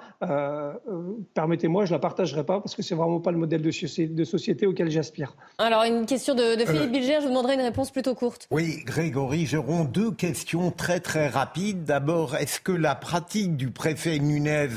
permettez-moi, 1.35 1.85
je 1.85 1.91
ne 1.91 1.97
la 1.97 2.01
partagerai 2.01 2.45
pas 2.45 2.61
parce 2.61 2.75
que 2.75 2.83
c'est 2.83 2.95
vraiment 2.95 3.21
pas 3.21 3.33
le 3.33 3.39
modèle 3.39 3.63
de, 3.63 4.07
de 4.07 4.25
société 4.25 4.67
auquel 4.67 4.91
j'aspire. 4.91 5.37
Alors, 5.59 5.83
une 5.83 6.07
question 6.07 6.35
de, 6.35 6.57
de 6.57 6.65
Philippe 6.65 6.93
Bilger, 6.93 7.17
je 7.19 7.25
vous 7.25 7.31
demanderai 7.31 7.55
une 7.55 7.61
réponse 7.61 7.91
plutôt 7.91 8.15
courte. 8.15 8.47
Oui, 8.51 8.83
Grégory, 8.85 9.47
je 9.47 9.58
aurons 9.59 9.85
deux 9.85 10.13
questions 10.13 10.71
très 10.71 11.01
très 11.01 11.29
rapides. 11.29 11.85
D'abord, 11.85 12.37
est-ce 12.37 12.61
que 12.61 12.73
la 12.73 12.95
pratique 12.95 13.57
du 13.57 13.71
préfet 13.71 14.19
Nunez 14.19 14.69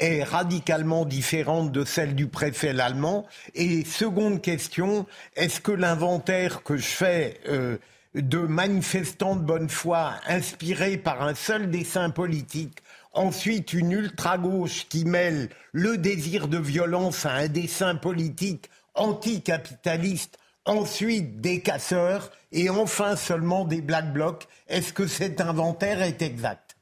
est 0.00 0.24
radicalement 0.24 1.04
différente 1.04 1.72
de 1.72 1.84
celle 1.84 2.14
du 2.14 2.26
préfet 2.26 2.78
allemand 2.80 3.24
Et 3.54 3.84
seconde 3.84 4.42
question, 4.42 5.06
est-ce 5.36 5.60
que 5.60 5.72
l'inventaire 5.72 6.62
que 6.64 6.76
je 6.76 6.86
fais 6.86 7.40
euh, 7.48 7.78
de 8.14 8.38
manifestants 8.38 9.36
de 9.36 9.42
bonne 9.42 9.68
foi 9.68 10.14
inspirés 10.26 10.96
par 10.96 11.22
un 11.22 11.34
seul 11.34 11.70
dessin 11.70 12.10
politique 12.10 12.82
ensuite 13.12 13.72
une 13.72 13.92
ultra-gauche 13.92 14.86
qui 14.90 15.06
mêle 15.06 15.48
le 15.72 15.96
désir 15.96 16.48
de 16.48 16.58
violence 16.58 17.24
à 17.24 17.32
un 17.32 17.48
dessin 17.48 17.94
politique 17.94 18.68
anticapitaliste 18.94 20.38
ensuite 20.66 21.40
des 21.40 21.60
casseurs 21.60 22.30
et 22.52 22.68
enfin 22.70 23.16
seulement 23.16 23.64
des 23.64 23.80
black 23.80 24.12
blocs. 24.12 24.46
Est-ce 24.68 24.92
que 24.92 25.06
cet 25.06 25.40
inventaire 25.40 26.02
est 26.02 26.22
exact? 26.22 26.76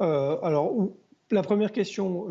Euh, 0.00 0.38
la 1.30 1.42
première 1.42 1.72
question, 1.72 2.26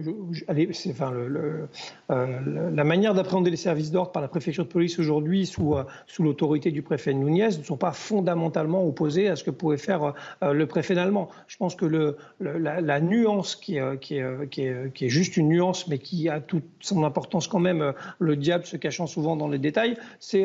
euh, 2.10 2.70
la 2.74 2.84
manière 2.84 3.14
d'appréhender 3.14 3.52
les 3.52 3.58
services 3.58 3.92
d'ordre 3.92 4.12
par 4.12 4.22
la 4.24 4.28
préfecture 4.28 4.64
de 4.66 4.70
police 4.70 4.98
aujourd'hui 4.98 5.46
sous, 5.46 5.76
euh, 5.76 5.84
l'autorité 6.20 6.72
du 6.72 6.82
préfet 6.82 7.14
Núñez 7.14 7.58
ne 7.60 7.64
sont 7.64 7.78
pas 7.78 7.92
fondamentalement 7.92 8.86
opposés 8.86 9.28
à 9.28 9.36
ce 9.36 9.44
que 9.44 9.52
pouvait 9.52 9.78
faire 9.78 10.14
euh, 10.44 10.52
le 10.52 10.66
préfet 10.66 10.98
allemand. 10.98 11.30
Je 11.48 11.58
pense 11.58 11.76
que 11.76 12.16
la, 12.40 13.02
nuance 13.02 13.56
qui, 13.56 13.78
est, 13.78 15.10
juste 15.10 15.38
une 15.38 15.50
nuance, 15.50 15.88
mais 15.88 16.00
qui 16.00 16.28
a 16.28 16.40
toute 16.40 16.66
son 16.80 17.04
importance 17.04 17.48
quand 17.48 17.60
même, 17.60 17.94
le 18.18 18.36
diable 18.36 18.66
se 18.66 18.78
cachant 18.78 19.06
souvent 19.06 19.36
dans 19.36 19.48
les 19.48 19.60
détails, 19.60 19.96
c'est 20.20 20.42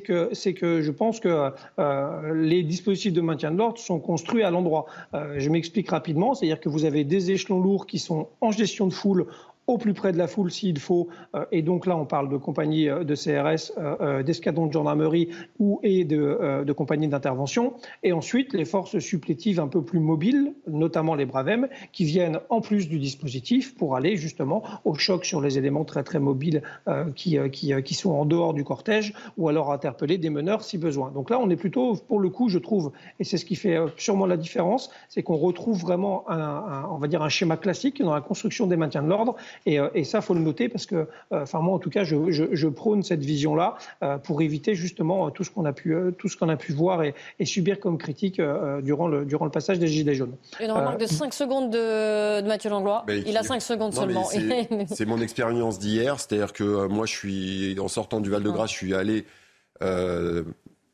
que 0.00 0.30
je 0.32 0.90
pense 0.90 1.18
que 1.18 1.50
les 2.32 2.62
dispositifs 2.62 3.12
de 3.12 3.20
maintien 3.20 3.50
de 3.50 3.58
l'ordre 3.58 3.78
sont 3.78 3.98
construits 3.98 4.44
à 4.44 4.50
l'endroit. 4.50 4.86
je 5.12 5.50
m'explique 5.50 5.90
rapidement, 5.90 6.34
c'est-à-dire 6.34 6.60
que 6.60 6.68
vous 6.68 6.84
avez 6.84 7.02
des 7.04 7.32
échelons 7.32 7.60
lourds 7.60 7.86
qui 7.86 7.95
qui 7.96 8.02
sont 8.02 8.28
en 8.42 8.50
gestion 8.50 8.86
de 8.86 8.92
foule 8.92 9.26
au 9.66 9.78
plus 9.78 9.94
près 9.94 10.12
de 10.12 10.18
la 10.18 10.26
foule 10.26 10.50
s'il 10.50 10.78
faut. 10.78 11.08
Euh, 11.34 11.44
et 11.52 11.62
donc 11.62 11.86
là, 11.86 11.96
on 11.96 12.06
parle 12.06 12.28
de 12.28 12.36
compagnies 12.36 12.88
euh, 12.88 13.04
de 13.04 13.14
CRS, 13.14 13.72
euh, 13.78 14.22
d'escadrons 14.22 14.66
de 14.66 14.72
gendarmerie 14.72 15.30
ou 15.58 15.80
et 15.82 16.04
de, 16.04 16.72
compagnies 16.72 17.08
d'intervention. 17.08 17.74
Et 18.02 18.12
ensuite, 18.12 18.52
les 18.52 18.64
forces 18.64 18.98
supplétives 18.98 19.60
un 19.60 19.68
peu 19.68 19.82
plus 19.82 19.98
mobiles, 19.98 20.52
notamment 20.66 21.14
les 21.14 21.24
Bravem, 21.24 21.68
qui 21.92 22.04
viennent 22.04 22.38
en 22.50 22.60
plus 22.60 22.88
du 22.88 22.98
dispositif 22.98 23.74
pour 23.74 23.96
aller 23.96 24.16
justement 24.16 24.62
au 24.84 24.94
choc 24.94 25.24
sur 25.24 25.40
les 25.40 25.58
éléments 25.58 25.84
très 25.84 26.02
très 26.02 26.18
mobiles 26.18 26.62
qui, 27.14 27.38
qui, 27.50 27.72
qui 27.82 27.94
sont 27.94 28.10
en 28.10 28.26
dehors 28.26 28.52
du 28.52 28.64
cortège 28.64 29.14
ou 29.38 29.48
alors 29.48 29.72
interpeller 29.72 30.18
des 30.18 30.28
meneurs 30.28 30.62
si 30.62 30.76
besoin. 30.76 31.10
Donc 31.10 31.30
là, 31.30 31.38
on 31.40 31.48
est 31.48 31.56
plutôt, 31.56 31.94
pour 31.94 32.20
le 32.20 32.28
coup, 32.28 32.48
je 32.48 32.58
trouve, 32.58 32.92
et 33.18 33.24
c'est 33.24 33.38
ce 33.38 33.46
qui 33.46 33.56
fait 33.56 33.78
sûrement 33.96 34.26
la 34.26 34.36
différence, 34.36 34.90
c'est 35.08 35.22
qu'on 35.22 35.36
retrouve 35.36 35.80
vraiment 35.80 36.28
un, 36.28 36.86
on 36.90 36.98
va 36.98 37.08
dire 37.08 37.22
un 37.22 37.28
schéma 37.28 37.56
classique 37.56 38.02
dans 38.02 38.14
la 38.14 38.20
construction 38.20 38.66
des 38.66 38.76
maintiens 38.76 39.02
de 39.02 39.08
l'ordre 39.08 39.36
et, 39.64 39.78
euh, 39.78 39.88
et 39.94 40.04
ça, 40.04 40.20
faut 40.20 40.34
le 40.34 40.40
noter 40.40 40.68
parce 40.68 40.86
que, 40.86 40.94
euh, 40.96 41.06
enfin 41.32 41.60
moi 41.60 41.74
en 41.74 41.78
tout 41.78 41.90
cas, 41.90 42.04
je, 42.04 42.30
je, 42.30 42.44
je 42.52 42.68
prône 42.68 43.02
cette 43.02 43.24
vision-là 43.24 43.76
euh, 44.02 44.18
pour 44.18 44.42
éviter 44.42 44.74
justement 44.74 45.30
tout 45.30 45.44
ce 45.44 45.50
qu'on 45.50 45.64
a 45.64 45.72
pu, 45.72 45.96
tout 46.18 46.28
ce 46.28 46.36
qu'on 46.36 46.48
a 46.48 46.56
pu 46.56 46.72
voir 46.72 47.02
et, 47.02 47.14
et, 47.38 47.46
subir 47.46 47.80
comme 47.80 47.98
critique 47.98 48.40
durant 48.82 49.08
le, 49.08 49.24
durant 49.24 49.44
le 49.44 49.50
passage 49.50 49.78
des 49.78 49.88
Gilets 49.88 50.14
jaunes. 50.14 50.36
Une 50.60 50.70
remarque 50.70 51.00
de 51.00 51.06
5 51.06 51.32
secondes 51.32 51.70
de, 51.70 52.40
de 52.42 52.46
Mathieu 52.46 52.70
Langlois. 52.70 53.04
Ben, 53.06 53.22
il 53.26 53.36
a 53.36 53.42
5 53.42 53.62
secondes 53.62 53.94
seulement. 53.94 54.24
C'est 54.88 55.06
mon 55.06 55.20
expérience 55.20 55.78
d'hier, 55.78 56.20
c'est-à-dire 56.20 56.52
que 56.52 56.86
moi, 56.86 57.06
je 57.06 57.12
suis 57.12 57.80
en 57.80 57.88
sortant 57.88 58.20
du 58.20 58.30
Val-de-Grâce, 58.30 58.70
je 58.70 58.76
suis 58.76 58.94
allé 58.94 59.24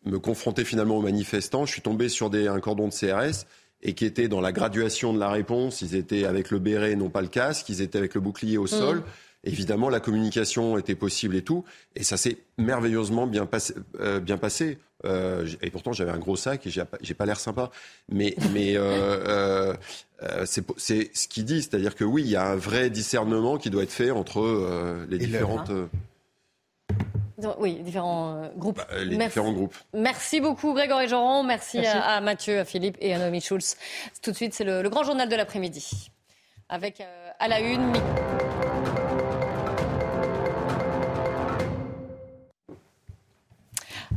me 0.05 0.19
confronter 0.19 0.65
finalement 0.65 0.97
aux 0.97 1.03
manifestants. 1.03 1.67
Je 1.67 1.73
suis 1.73 1.83
tombé 1.83 2.09
sur 2.09 2.31
des, 2.31 2.49
un 2.49 2.61
cordon 2.61 2.89
de 2.89 2.93
CRS 2.93 3.47
et 3.83 3.95
qui 3.95 4.05
étaient 4.05 4.29
dans 4.29 4.41
la 4.41 4.53
graduation 4.53 5.13
de 5.13 5.19
la 5.19 5.31
réponse. 5.31 5.83
Ils 5.83 5.95
étaient 5.95 6.25
avec 6.25 6.51
le 6.51 6.59
béret, 6.59 6.95
non 6.95 7.11
pas 7.11 7.21
le 7.21 7.29
casque. 7.29 7.69
Ils 7.69 7.83
étaient 7.83 7.99
avec 7.99 8.15
le 8.15 8.21
bouclier 8.21 8.59
au 8.59 8.67
sol. 8.67 8.99
Mm. 8.99 9.03
Évidemment, 9.45 9.89
la 9.89 9.99
communication 9.99 10.79
était 10.79 10.95
possible 10.95 11.35
et 11.35 11.43
tout. 11.43 11.65
Et 11.97 12.05
ça 12.05 12.17
s'est 12.17 12.39
merveilleusement 12.59 13.27
bien 13.27 13.45
passé. 13.45 13.75
Euh, 13.99 14.21
bien 14.21 14.39
passé. 14.39 14.79
Euh, 15.05 15.49
et 15.63 15.71
pourtant, 15.71 15.93
j'avais 15.93 16.13
un 16.13 16.19
gros 16.19 16.37
sac 16.37 16.65
et 16.65 16.71
j'ai 16.71 16.85
pas, 16.85 16.99
pas 17.19 17.27
l'air 17.27 17.41
sympa. 17.41 17.71
Mais, 18.09 18.37
mais 18.53 18.77
euh, 18.77 19.75
euh 20.23 20.45
c'est 20.47 21.11
ce 21.13 21.27
qu'il 21.27 21.45
dit. 21.45 21.63
C'est-à-dire 21.63 21.97
que 21.97 22.05
oui, 22.05 22.23
il 22.23 22.31
y 22.31 22.37
a 22.37 22.47
un 22.47 22.55
vrai 22.55 22.91
discernement 22.91 23.59
qui 23.59 23.71
doit 23.71 23.83
être 23.83 23.91
fait 23.91 24.13
entre 24.13 25.05
les 25.09 25.19
différentes. 25.19 25.73
Oui, 27.59 27.75
différents 27.77 28.35
euh, 28.35 28.49
groupes. 28.57 28.77
Bah, 28.77 28.87
les 28.99 29.17
Merci. 29.17 29.39
différents 29.39 29.53
groupes. 29.53 29.77
Merci 29.93 30.41
beaucoup 30.41 30.75
Grégory 30.75 31.09
Joron. 31.09 31.43
Merci, 31.43 31.79
À, 31.79 32.21
Mathieu, 32.21 32.59
à 32.61 32.65
Philippe 32.65 32.97
et 33.01 33.15
à 33.15 33.19
Noémie 33.19 33.41
Schulz. 33.41 33.77
Tout 34.23 34.31
de 34.31 34.37
suite, 34.37 34.55
c'est 34.55 34.65
le, 34.65 34.89
grand 34.89 35.05
journal 35.05 35.29
de 35.29 35.37
l'après-midi. 35.37 36.11
Avec 36.69 37.01
euh, 37.01 37.31
à 37.39 37.49
la 37.49 37.61
une. 37.61 37.93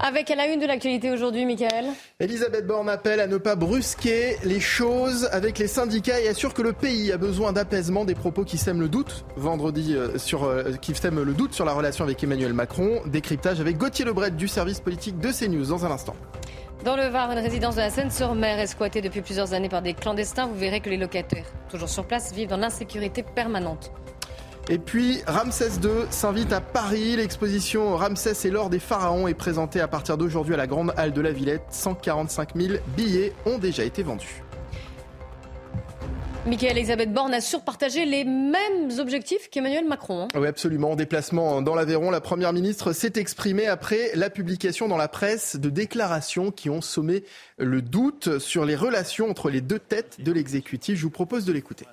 Avec 0.07 0.29
à 0.29 0.35
la 0.35 0.45
une 0.45 0.59
de 0.59 0.67
l'actualité 0.67 1.09
aujourd'hui, 1.09 1.47
Michael. 1.47 1.85
Elisabeth 2.19 2.67
Borne 2.67 2.89
appelle 2.89 3.19
à 3.19 3.25
ne 3.25 3.37
pas 3.37 3.55
brusquer 3.55 4.37
les 4.43 4.59
choses 4.59 5.27
avec 5.31 5.57
les 5.57 5.65
syndicats 5.65 6.19
et 6.19 6.27
assure 6.27 6.53
que 6.53 6.61
le 6.61 6.73
pays 6.73 7.11
a 7.11 7.17
besoin 7.17 7.53
d'apaisement 7.53 8.05
des 8.05 8.13
propos 8.13 8.43
qui 8.43 8.59
sèment 8.59 8.81
le 8.81 8.87
doute 8.87 9.25
vendredi 9.35 9.95
euh, 9.95 10.19
sur 10.19 10.43
euh, 10.43 10.73
qui 10.79 10.93
sèment 10.93 11.23
le 11.23 11.33
doute 11.33 11.55
sur 11.55 11.65
la 11.65 11.73
relation 11.73 12.03
avec 12.03 12.23
Emmanuel 12.23 12.53
Macron. 12.53 13.01
Décryptage 13.07 13.59
avec 13.59 13.79
Gauthier 13.79 14.05
Lebret 14.05 14.29
du 14.29 14.47
service 14.47 14.79
politique 14.79 15.17
de 15.17 15.31
CNews 15.31 15.65
dans 15.65 15.87
un 15.87 15.91
instant. 15.91 16.15
Dans 16.83 16.95
le 16.95 17.07
Var, 17.07 17.31
une 17.31 17.39
résidence 17.39 17.73
de 17.73 17.81
la 17.81 17.89
Seine-sur-Mer 17.89 18.59
est 18.59 18.67
squattée 18.67 19.01
depuis 19.01 19.21
plusieurs 19.21 19.53
années 19.53 19.69
par 19.69 19.81
des 19.81 19.95
clandestins. 19.95 20.45
Vous 20.45 20.53
verrez 20.59 20.81
que 20.81 20.89
les 20.91 20.97
locataires, 20.97 21.47
toujours 21.67 21.89
sur 21.89 22.05
place, 22.05 22.31
vivent 22.31 22.49
dans 22.49 22.57
l'insécurité 22.57 23.23
permanente. 23.23 23.91
Et 24.67 24.79
puis 24.79 25.21
Ramsès 25.27 25.79
II 25.83 26.07
s'invite 26.09 26.51
à 26.51 26.59
Paris. 26.59 27.15
L'exposition 27.15 27.95
Ramsès 27.95 28.47
et 28.47 28.49
l'or 28.49 28.71
des 28.71 28.79
pharaons 28.79 29.27
est 29.27 29.35
présentée 29.35 29.79
à 29.79 29.87
partir 29.87 30.17
d'aujourd'hui 30.17 30.55
à 30.55 30.57
la 30.57 30.65
Grande 30.65 30.91
Halle 30.97 31.13
de 31.13 31.21
la 31.21 31.31
Villette. 31.31 31.61
145 31.69 32.55
000 32.55 32.73
billets 32.97 33.33
ont 33.45 33.59
déjà 33.59 33.83
été 33.83 34.01
vendus. 34.01 34.41
Michael 36.47 36.77
Elisabeth 36.77 37.11
Borne 37.11 37.33
a 37.33 37.41
surpartagé 37.41 38.05
les 38.05 38.23
mêmes 38.23 38.99
objectifs 38.99 39.49
qu'Emmanuel 39.49 39.87
Macron. 39.87 40.23
Hein. 40.23 40.27
Oui, 40.35 40.47
absolument. 40.47 40.91
En 40.91 40.95
déplacement 40.95 41.61
dans 41.61 41.75
l'Aveyron, 41.75 42.09
la 42.09 42.21
Première 42.21 42.53
ministre 42.53 42.91
s'est 42.91 43.13
exprimée 43.15 43.67
après 43.67 44.11
la 44.15 44.29
publication 44.31 44.87
dans 44.87 44.97
la 44.97 45.07
presse 45.07 45.57
de 45.57 45.69
déclarations 45.69 46.51
qui 46.51 46.71
ont 46.71 46.81
sommé 46.81 47.23
le 47.57 47.81
doute 47.83 48.39
sur 48.39 48.65
les 48.65 48.75
relations 48.75 49.29
entre 49.29 49.49
les 49.49 49.61
deux 49.61 49.79
têtes 49.79 50.21
de 50.21 50.31
l'exécutif. 50.31 50.97
Je 50.97 51.03
vous 51.03 51.11
propose 51.11 51.45
de 51.45 51.53
l'écouter. 51.53 51.85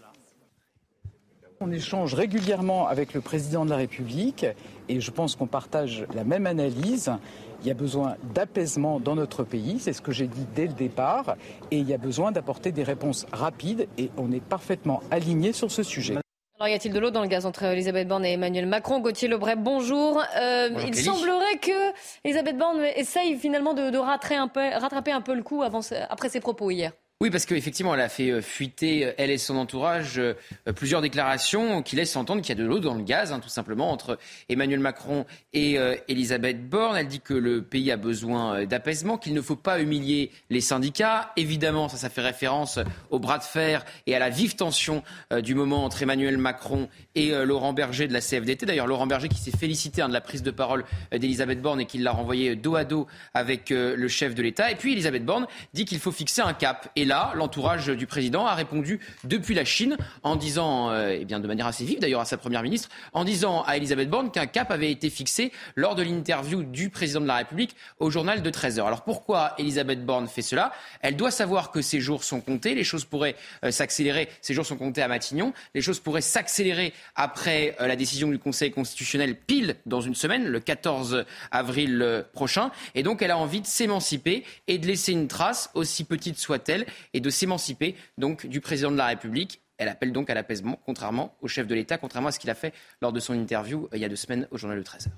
On 1.64 1.70
échange 1.70 2.14
régulièrement 2.14 2.88
avec 2.88 3.14
le 3.14 3.20
président 3.20 3.64
de 3.64 3.70
la 3.70 3.76
République 3.76 4.44
et 4.88 5.00
je 5.00 5.10
pense 5.12 5.36
qu'on 5.36 5.46
partage 5.46 6.04
la 6.12 6.24
même 6.24 6.48
analyse. 6.48 7.12
Il 7.60 7.68
y 7.68 7.70
a 7.70 7.74
besoin 7.74 8.16
d'apaisement 8.34 8.98
dans 8.98 9.14
notre 9.14 9.44
pays, 9.44 9.78
c'est 9.78 9.92
ce 9.92 10.02
que 10.02 10.10
j'ai 10.10 10.26
dit 10.26 10.44
dès 10.56 10.66
le 10.66 10.72
départ, 10.72 11.36
et 11.70 11.78
il 11.78 11.88
y 11.88 11.94
a 11.94 11.98
besoin 11.98 12.32
d'apporter 12.32 12.72
des 12.72 12.82
réponses 12.82 13.26
rapides 13.32 13.86
et 13.96 14.10
on 14.16 14.32
est 14.32 14.42
parfaitement 14.42 15.04
aligné 15.12 15.52
sur 15.52 15.70
ce 15.70 15.84
sujet. 15.84 16.16
Alors, 16.58 16.68
y 16.68 16.74
a-t-il 16.74 16.92
de 16.92 16.98
l'eau 16.98 17.12
dans 17.12 17.22
le 17.22 17.28
gaz 17.28 17.46
entre 17.46 17.62
Elisabeth 17.62 18.08
Borne 18.08 18.24
et 18.24 18.32
Emmanuel 18.32 18.66
Macron? 18.66 18.98
Gauthier 18.98 19.28
Lebray, 19.28 19.54
bonjour. 19.56 20.20
Euh, 20.36 20.68
il 20.84 20.96
semblerait 20.96 21.58
que 21.60 21.92
Elisabeth 22.24 22.58
Borne 22.58 22.82
essaye 22.96 23.36
finalement 23.36 23.74
de, 23.74 23.96
rattraper, 23.96 24.34
un 24.34 24.48
peu, 24.48 24.60
rattraper 24.60 25.12
un 25.12 25.20
peu 25.20 25.34
le 25.34 25.44
coup 25.44 25.62
après 25.62 26.28
ses 26.28 26.40
propos 26.40 26.72
hier. 26.72 26.92
Oui, 27.22 27.30
parce 27.30 27.46
qu'effectivement, 27.46 27.94
elle 27.94 28.00
a 28.00 28.08
fait 28.08 28.32
euh, 28.32 28.42
fuiter, 28.42 29.06
euh, 29.06 29.12
elle 29.16 29.30
et 29.30 29.38
son 29.38 29.56
entourage, 29.56 30.18
euh, 30.18 30.34
plusieurs 30.74 31.00
déclarations 31.00 31.80
qui 31.80 31.94
laissent 31.94 32.16
entendre 32.16 32.42
qu'il 32.42 32.48
y 32.48 32.60
a 32.60 32.60
de 32.60 32.66
l'eau 32.68 32.80
dans 32.80 32.94
le 32.94 33.04
gaz, 33.04 33.30
hein, 33.30 33.38
tout 33.38 33.48
simplement, 33.48 33.92
entre 33.92 34.18
Emmanuel 34.48 34.80
Macron 34.80 35.24
et 35.52 35.78
Elisabeth 36.08 36.68
Borne. 36.68 36.96
Elle 36.96 37.06
dit 37.06 37.20
que 37.20 37.34
le 37.34 37.62
pays 37.62 37.92
a 37.92 37.96
besoin 37.96 38.64
d'apaisement, 38.64 39.18
qu'il 39.18 39.34
ne 39.34 39.40
faut 39.40 39.54
pas 39.54 39.80
humilier 39.80 40.32
les 40.50 40.60
syndicats. 40.60 41.30
Évidemment, 41.36 41.88
ça, 41.88 41.96
ça 41.96 42.08
fait 42.08 42.22
référence 42.22 42.80
au 43.10 43.18
bras 43.18 43.38
de 43.38 43.44
fer 43.44 43.84
et 44.06 44.16
à 44.16 44.18
la 44.18 44.30
vive 44.30 44.56
tension 44.56 45.02
du 45.42 45.54
moment 45.54 45.84
entre 45.84 46.02
Emmanuel 46.02 46.38
Macron 46.38 46.88
et 47.14 47.30
Laurent 47.44 47.72
Berger 47.72 48.08
de 48.08 48.12
la 48.12 48.20
CFDT. 48.20 48.66
D'ailleurs, 48.66 48.86
Laurent 48.86 49.06
Berger 49.06 49.28
qui 49.28 49.38
s'est 49.38 49.56
félicité 49.56 50.02
hein, 50.02 50.08
de 50.08 50.14
la 50.14 50.22
prise 50.22 50.42
de 50.42 50.50
parole 50.50 50.84
d'Elisabeth 51.12 51.60
Borne 51.60 51.80
et 51.80 51.86
qui 51.86 51.98
l'a 51.98 52.12
renvoyé 52.12 52.56
dos 52.56 52.76
à 52.76 52.84
dos 52.84 53.06
avec 53.34 53.70
le 53.70 54.08
chef 54.08 54.34
de 54.34 54.42
l'État. 54.42 54.70
Et 54.70 54.76
puis, 54.76 54.92
Elisabeth 54.92 55.24
Borne 55.24 55.46
dit 55.74 55.84
qu'il 55.84 55.98
faut 55.98 56.12
fixer 56.12 56.40
un 56.40 56.54
cap. 56.54 56.90
Et 56.96 57.04
l'entourage 57.34 57.86
du 57.86 58.06
président 58.06 58.46
a 58.46 58.54
répondu 58.54 59.00
depuis 59.24 59.54
la 59.54 59.64
Chine 59.64 59.96
en 60.22 60.36
disant, 60.36 60.90
euh, 60.90 61.16
eh 61.18 61.24
bien 61.24 61.40
de 61.40 61.46
manière 61.46 61.66
assez 61.66 61.84
vive 61.84 62.00
d'ailleurs 62.00 62.20
à 62.20 62.24
sa 62.24 62.36
première 62.36 62.62
ministre, 62.62 62.88
en 63.12 63.24
disant 63.24 63.62
à 63.62 63.76
Elisabeth 63.76 64.08
Borne 64.08 64.30
qu'un 64.30 64.46
cap 64.46 64.70
avait 64.70 64.90
été 64.90 65.10
fixé 65.10 65.52
lors 65.76 65.94
de 65.94 66.02
l'interview 66.02 66.62
du 66.62 66.90
président 66.90 67.20
de 67.20 67.26
la 67.26 67.36
République 67.36 67.76
au 67.98 68.10
journal 68.10 68.42
de 68.42 68.50
13 68.50 68.78
heures. 68.78 68.86
Alors 68.86 69.02
pourquoi 69.02 69.54
Elisabeth 69.58 70.04
Borne 70.04 70.28
fait 70.28 70.42
cela? 70.42 70.72
Elle 71.00 71.16
doit 71.16 71.30
savoir 71.30 71.70
que 71.70 71.82
ses 71.82 72.00
jours 72.00 72.24
sont 72.24 72.40
comptés, 72.40 72.74
les 72.74 72.84
choses 72.84 73.04
pourraient 73.04 73.36
euh, 73.64 73.70
s'accélérer, 73.70 74.28
ses 74.40 74.54
jours 74.54 74.66
sont 74.66 74.76
comptés 74.76 75.02
à 75.02 75.08
Matignon, 75.08 75.52
les 75.74 75.82
choses 75.82 76.00
pourraient 76.00 76.20
s'accélérer 76.20 76.92
après 77.14 77.76
euh, 77.80 77.86
la 77.86 77.96
décision 77.96 78.28
du 78.28 78.38
Conseil 78.38 78.70
constitutionnel 78.70 79.36
pile 79.36 79.76
dans 79.86 80.00
une 80.00 80.14
semaine, 80.14 80.46
le 80.46 80.60
14 80.60 81.24
avril 81.50 82.24
prochain, 82.32 82.70
et 82.94 83.02
donc 83.02 83.22
elle 83.22 83.30
a 83.30 83.38
envie 83.38 83.60
de 83.60 83.66
s'émanciper 83.66 84.44
et 84.68 84.78
de 84.78 84.86
laisser 84.86 85.12
une 85.12 85.28
trace, 85.28 85.70
aussi 85.74 86.04
petite 86.04 86.38
soit-elle, 86.38 86.86
et 87.14 87.20
de 87.20 87.30
s'émanciper 87.30 87.94
donc 88.18 88.46
du 88.46 88.60
président 88.60 88.90
de 88.90 88.96
la 88.96 89.06
République. 89.06 89.60
Elle 89.78 89.88
appelle 89.88 90.12
donc 90.12 90.30
à 90.30 90.34
l'apaisement, 90.34 90.78
contrairement 90.86 91.34
au 91.40 91.48
chef 91.48 91.66
de 91.66 91.74
l'État, 91.74 91.98
contrairement 91.98 92.28
à 92.28 92.32
ce 92.32 92.38
qu'il 92.38 92.50
a 92.50 92.54
fait 92.54 92.72
lors 93.00 93.12
de 93.12 93.18
son 93.18 93.34
interview 93.34 93.88
euh, 93.92 93.96
il 93.96 94.00
y 94.00 94.04
a 94.04 94.08
deux 94.08 94.16
semaines 94.16 94.46
au 94.50 94.58
journal 94.58 94.78
de 94.78 94.82
13 94.84 95.08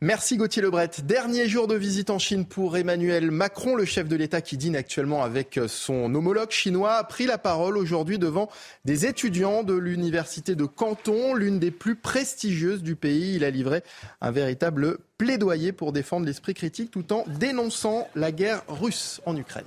Merci 0.00 0.36
Gauthier 0.36 0.62
Lebret. 0.62 0.90
Dernier 1.04 1.48
jour 1.48 1.66
de 1.66 1.74
visite 1.74 2.10
en 2.10 2.18
Chine 2.18 2.44
pour 2.44 2.76
Emmanuel 2.76 3.30
Macron. 3.30 3.74
Le 3.74 3.86
chef 3.86 4.08
de 4.08 4.16
l'État 4.16 4.42
qui 4.42 4.58
dîne 4.58 4.76
actuellement 4.76 5.22
avec 5.22 5.58
son 5.68 6.14
homologue 6.14 6.50
chinois 6.50 6.94
a 6.94 7.04
pris 7.04 7.24
la 7.24 7.38
parole 7.38 7.78
aujourd'hui 7.78 8.18
devant 8.18 8.50
des 8.84 9.06
étudiants 9.06 9.62
de 9.62 9.74
l'université 9.74 10.54
de 10.54 10.66
Canton, 10.66 11.34
l'une 11.34 11.58
des 11.58 11.70
plus 11.70 11.96
prestigieuses 11.96 12.82
du 12.82 12.94
pays. 12.94 13.36
Il 13.36 13.44
a 13.44 13.50
livré 13.50 13.82
un 14.20 14.30
véritable 14.30 14.98
plaidoyer 15.16 15.72
pour 15.72 15.92
défendre 15.92 16.26
l'esprit 16.26 16.52
critique 16.52 16.90
tout 16.90 17.12
en 17.14 17.24
dénonçant 17.26 18.06
la 18.14 18.32
guerre 18.32 18.64
russe 18.68 19.22
en 19.24 19.34
Ukraine. 19.34 19.64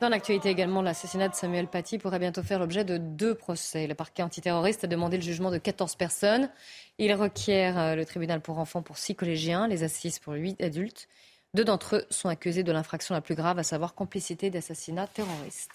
Dans 0.00 0.08
l'actualité 0.08 0.48
également, 0.48 0.80
l'assassinat 0.80 1.28
de 1.28 1.34
Samuel 1.34 1.66
Paty 1.66 1.98
pourrait 1.98 2.20
bientôt 2.20 2.44
faire 2.44 2.60
l'objet 2.60 2.84
de 2.84 2.98
deux 2.98 3.34
procès. 3.34 3.88
Le 3.88 3.94
parquet 3.94 4.22
antiterroriste 4.22 4.84
a 4.84 4.86
demandé 4.86 5.16
le 5.16 5.24
jugement 5.24 5.50
de 5.50 5.58
14 5.58 5.96
personnes. 5.96 6.50
Il 6.98 7.12
requiert 7.14 7.76
euh, 7.76 7.94
le 7.96 8.04
tribunal 8.04 8.40
pour 8.40 8.58
enfants 8.58 8.80
pour 8.80 8.96
six 8.96 9.16
collégiens, 9.16 9.66
les 9.66 9.82
assises 9.82 10.20
pour 10.20 10.34
huit 10.34 10.60
adultes. 10.62 11.08
Deux 11.54 11.64
d'entre 11.64 11.96
eux 11.96 12.04
sont 12.10 12.28
accusés 12.28 12.62
de 12.62 12.70
l'infraction 12.70 13.12
la 13.12 13.20
plus 13.20 13.34
grave, 13.34 13.58
à 13.58 13.64
savoir 13.64 13.94
complicité 13.94 14.50
d'assassinat 14.50 15.08
terroriste. 15.08 15.70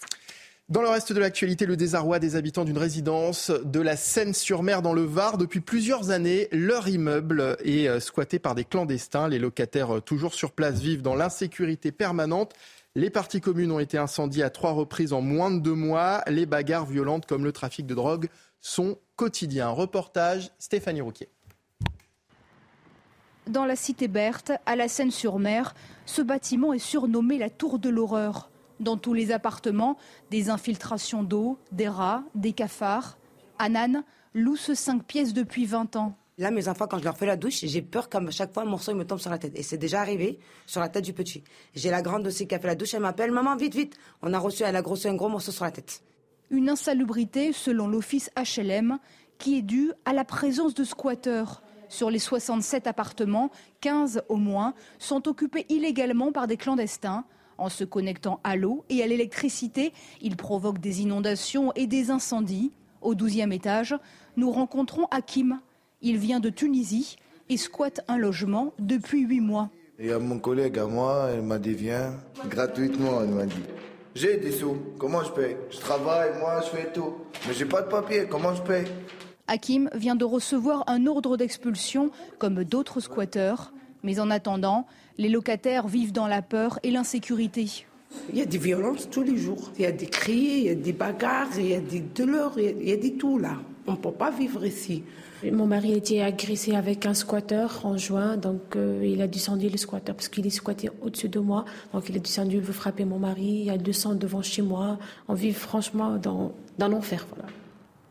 Dans 0.70 0.80
le 0.80 0.88
reste 0.88 1.12
de 1.12 1.20
l'actualité, 1.20 1.66
le 1.66 1.76
désarroi 1.76 2.18
des 2.18 2.36
habitants 2.36 2.64
d'une 2.64 2.78
résidence 2.78 3.50
de 3.50 3.80
la 3.80 3.98
Seine-sur-Mer 3.98 4.80
dans 4.80 4.94
le 4.94 5.02
Var. 5.02 5.36
Depuis 5.36 5.60
plusieurs 5.60 6.08
années, 6.08 6.48
leur 6.52 6.88
immeuble 6.88 7.58
est 7.62 7.86
euh, 7.86 8.00
squatté 8.00 8.38
par 8.38 8.54
des 8.54 8.64
clandestins. 8.64 9.28
Les 9.28 9.38
locataires 9.38 9.96
euh, 9.96 10.00
toujours 10.00 10.32
sur 10.32 10.52
place 10.52 10.80
vivent 10.80 11.02
dans 11.02 11.14
l'insécurité 11.14 11.92
permanente. 11.92 12.54
Les 12.96 13.10
parties 13.10 13.40
communes 13.40 13.72
ont 13.72 13.80
été 13.80 13.98
incendiées 13.98 14.44
à 14.44 14.50
trois 14.50 14.70
reprises 14.70 15.12
en 15.12 15.20
moins 15.20 15.50
de 15.50 15.58
deux 15.58 15.74
mois. 15.74 16.22
Les 16.28 16.46
bagarres 16.46 16.86
violentes 16.86 17.26
comme 17.26 17.42
le 17.42 17.50
trafic 17.50 17.86
de 17.86 17.94
drogue 17.94 18.28
sont 18.60 18.98
quotidiens. 19.16 19.70
Reportage 19.70 20.52
Stéphanie 20.60 21.00
Rouquier. 21.00 21.28
Dans 23.48 23.64
la 23.64 23.74
cité 23.74 24.06
Berthe, 24.06 24.52
à 24.64 24.76
la 24.76 24.86
Seine-sur-Mer, 24.86 25.74
ce 26.06 26.22
bâtiment 26.22 26.72
est 26.72 26.78
surnommé 26.78 27.36
la 27.36 27.50
Tour 27.50 27.80
de 27.80 27.88
l'horreur. 27.88 28.48
Dans 28.78 28.96
tous 28.96 29.12
les 29.12 29.32
appartements, 29.32 29.98
des 30.30 30.48
infiltrations 30.48 31.24
d'eau, 31.24 31.58
des 31.72 31.88
rats, 31.88 32.22
des 32.36 32.52
cafards. 32.52 33.18
Anan 33.58 34.04
loue 34.34 34.56
ce 34.56 34.74
cinq 34.74 35.02
pièces 35.02 35.32
depuis 35.32 35.66
20 35.66 35.96
ans. 35.96 36.16
Là, 36.36 36.50
mes 36.50 36.66
enfants, 36.66 36.88
quand 36.88 36.98
je 36.98 37.04
leur 37.04 37.16
fais 37.16 37.26
la 37.26 37.36
douche, 37.36 37.60
j'ai 37.62 37.80
peur 37.80 38.08
qu'à 38.08 38.20
chaque 38.30 38.52
fois, 38.52 38.64
un 38.64 38.66
morceau 38.66 38.92
me 38.92 39.04
tombe 39.04 39.20
sur 39.20 39.30
la 39.30 39.38
tête. 39.38 39.52
Et 39.54 39.62
c'est 39.62 39.78
déjà 39.78 40.00
arrivé 40.00 40.40
sur 40.66 40.80
la 40.80 40.88
tête 40.88 41.04
du 41.04 41.12
petit. 41.12 41.44
J'ai 41.76 41.90
la 41.90 42.02
grande 42.02 42.26
aussi 42.26 42.48
qui 42.48 42.56
a 42.56 42.58
fait 42.58 42.66
la 42.66 42.74
douche, 42.74 42.92
elle 42.92 43.02
m'appelle, 43.02 43.30
maman, 43.30 43.54
vite, 43.54 43.74
vite. 43.74 43.96
On 44.20 44.32
a 44.32 44.38
reçu, 44.40 44.64
elle 44.64 44.74
a 44.74 44.82
grossi 44.82 45.06
un 45.06 45.14
gros 45.14 45.28
morceau 45.28 45.52
sur 45.52 45.64
la 45.64 45.70
tête. 45.70 46.02
Une 46.50 46.68
insalubrité, 46.68 47.52
selon 47.52 47.86
l'office 47.86 48.30
HLM, 48.36 48.98
qui 49.38 49.58
est 49.58 49.62
due 49.62 49.92
à 50.04 50.12
la 50.12 50.24
présence 50.24 50.74
de 50.74 50.82
squatteurs. 50.82 51.62
Sur 51.88 52.10
les 52.10 52.18
67 52.18 52.88
appartements, 52.88 53.52
15 53.80 54.22
au 54.28 54.36
moins 54.36 54.74
sont 54.98 55.28
occupés 55.28 55.66
illégalement 55.68 56.32
par 56.32 56.48
des 56.48 56.56
clandestins. 56.56 57.24
En 57.58 57.68
se 57.68 57.84
connectant 57.84 58.40
à 58.42 58.56
l'eau 58.56 58.84
et 58.88 59.04
à 59.04 59.06
l'électricité, 59.06 59.92
ils 60.20 60.36
provoquent 60.36 60.80
des 60.80 61.02
inondations 61.02 61.72
et 61.76 61.86
des 61.86 62.10
incendies. 62.10 62.72
Au 63.02 63.14
12e 63.14 63.52
étage, 63.52 63.94
nous 64.36 64.50
rencontrons 64.50 65.06
Hakim, 65.12 65.60
il 66.04 66.18
vient 66.18 66.38
de 66.38 66.50
Tunisie 66.50 67.16
et 67.48 67.56
squatte 67.56 68.02
un 68.06 68.18
logement 68.18 68.72
depuis 68.78 69.22
huit 69.22 69.40
mois. 69.40 69.70
Il 69.98 70.06
y 70.06 70.12
a 70.12 70.18
mon 70.18 70.38
collègue 70.38 70.78
à 70.78 70.86
moi, 70.86 71.30
il 71.34 71.42
m'a 71.42 71.58
dit 71.58 71.74
viens, 71.74 72.14
gratuitement, 72.48 73.22
il 73.24 73.30
m'a 73.30 73.46
dit. 73.46 73.62
J'ai 74.14 74.36
des 74.36 74.52
sous, 74.52 74.76
comment 74.98 75.24
je 75.24 75.32
paye 75.32 75.56
Je 75.70 75.78
travaille, 75.78 76.38
moi 76.38 76.60
je 76.62 76.76
fais 76.76 76.92
tout. 76.92 77.14
Mais 77.48 77.54
j'ai 77.54 77.64
pas 77.64 77.82
de 77.82 77.88
papier, 77.88 78.26
comment 78.30 78.54
je 78.54 78.62
paye 78.62 78.86
Hakim 79.48 79.90
vient 79.94 80.14
de 80.14 80.24
recevoir 80.24 80.84
un 80.86 81.06
ordre 81.06 81.36
d'expulsion 81.36 82.10
comme 82.38 82.64
d'autres 82.64 83.00
squatteurs. 83.00 83.72
Mais 84.02 84.20
en 84.20 84.30
attendant, 84.30 84.86
les 85.18 85.28
locataires 85.28 85.88
vivent 85.88 86.12
dans 86.12 86.28
la 86.28 86.42
peur 86.42 86.78
et 86.82 86.90
l'insécurité. 86.90 87.86
Il 88.30 88.38
y 88.38 88.42
a 88.42 88.46
des 88.46 88.58
violences 88.58 89.08
tous 89.10 89.22
les 89.22 89.36
jours. 89.36 89.70
Il 89.78 89.82
y 89.82 89.86
a 89.86 89.92
des 89.92 90.06
cris, 90.06 90.32
il 90.34 90.64
y 90.64 90.68
a 90.68 90.74
des 90.74 90.92
bagarres, 90.92 91.58
il 91.58 91.68
y 91.68 91.74
a 91.74 91.80
des 91.80 92.00
douleurs, 92.00 92.52
il 92.58 92.88
y 92.88 92.92
a, 92.92 92.96
des 92.96 93.14
tout 93.14 93.38
là. 93.38 93.56
On 93.86 93.92
ne 93.92 93.96
peut 93.96 94.12
pas 94.12 94.30
vivre 94.30 94.64
ici. 94.64 95.04
Mon 95.42 95.66
mari 95.66 95.92
a 95.92 95.96
été 95.96 96.22
agressé 96.22 96.74
avec 96.74 97.04
un 97.04 97.12
squatteur 97.12 97.84
en 97.84 97.98
juin, 97.98 98.38
donc 98.38 98.76
euh, 98.76 99.02
il 99.04 99.20
a 99.20 99.26
descendu 99.26 99.68
le 99.68 99.76
squatteur 99.76 100.14
parce 100.14 100.28
qu'il 100.28 100.46
est 100.46 100.50
squatté 100.50 100.88
au-dessus 101.02 101.28
de 101.28 101.38
moi. 101.38 101.66
Donc 101.92 102.08
il 102.08 102.16
a 102.16 102.18
descendu, 102.18 102.56
il 102.56 102.62
veut 102.62 102.72
frapper 102.72 103.04
mon 103.04 103.18
mari, 103.18 103.42
il 103.42 103.64
y 103.64 103.70
a 103.70 103.76
200 103.76 104.14
devant 104.14 104.40
chez 104.40 104.62
moi. 104.62 104.98
On 105.28 105.34
vit 105.34 105.52
franchement 105.52 106.16
dans, 106.16 106.52
dans 106.78 106.88
l'enfer. 106.88 107.26
Voilà. 107.34 107.50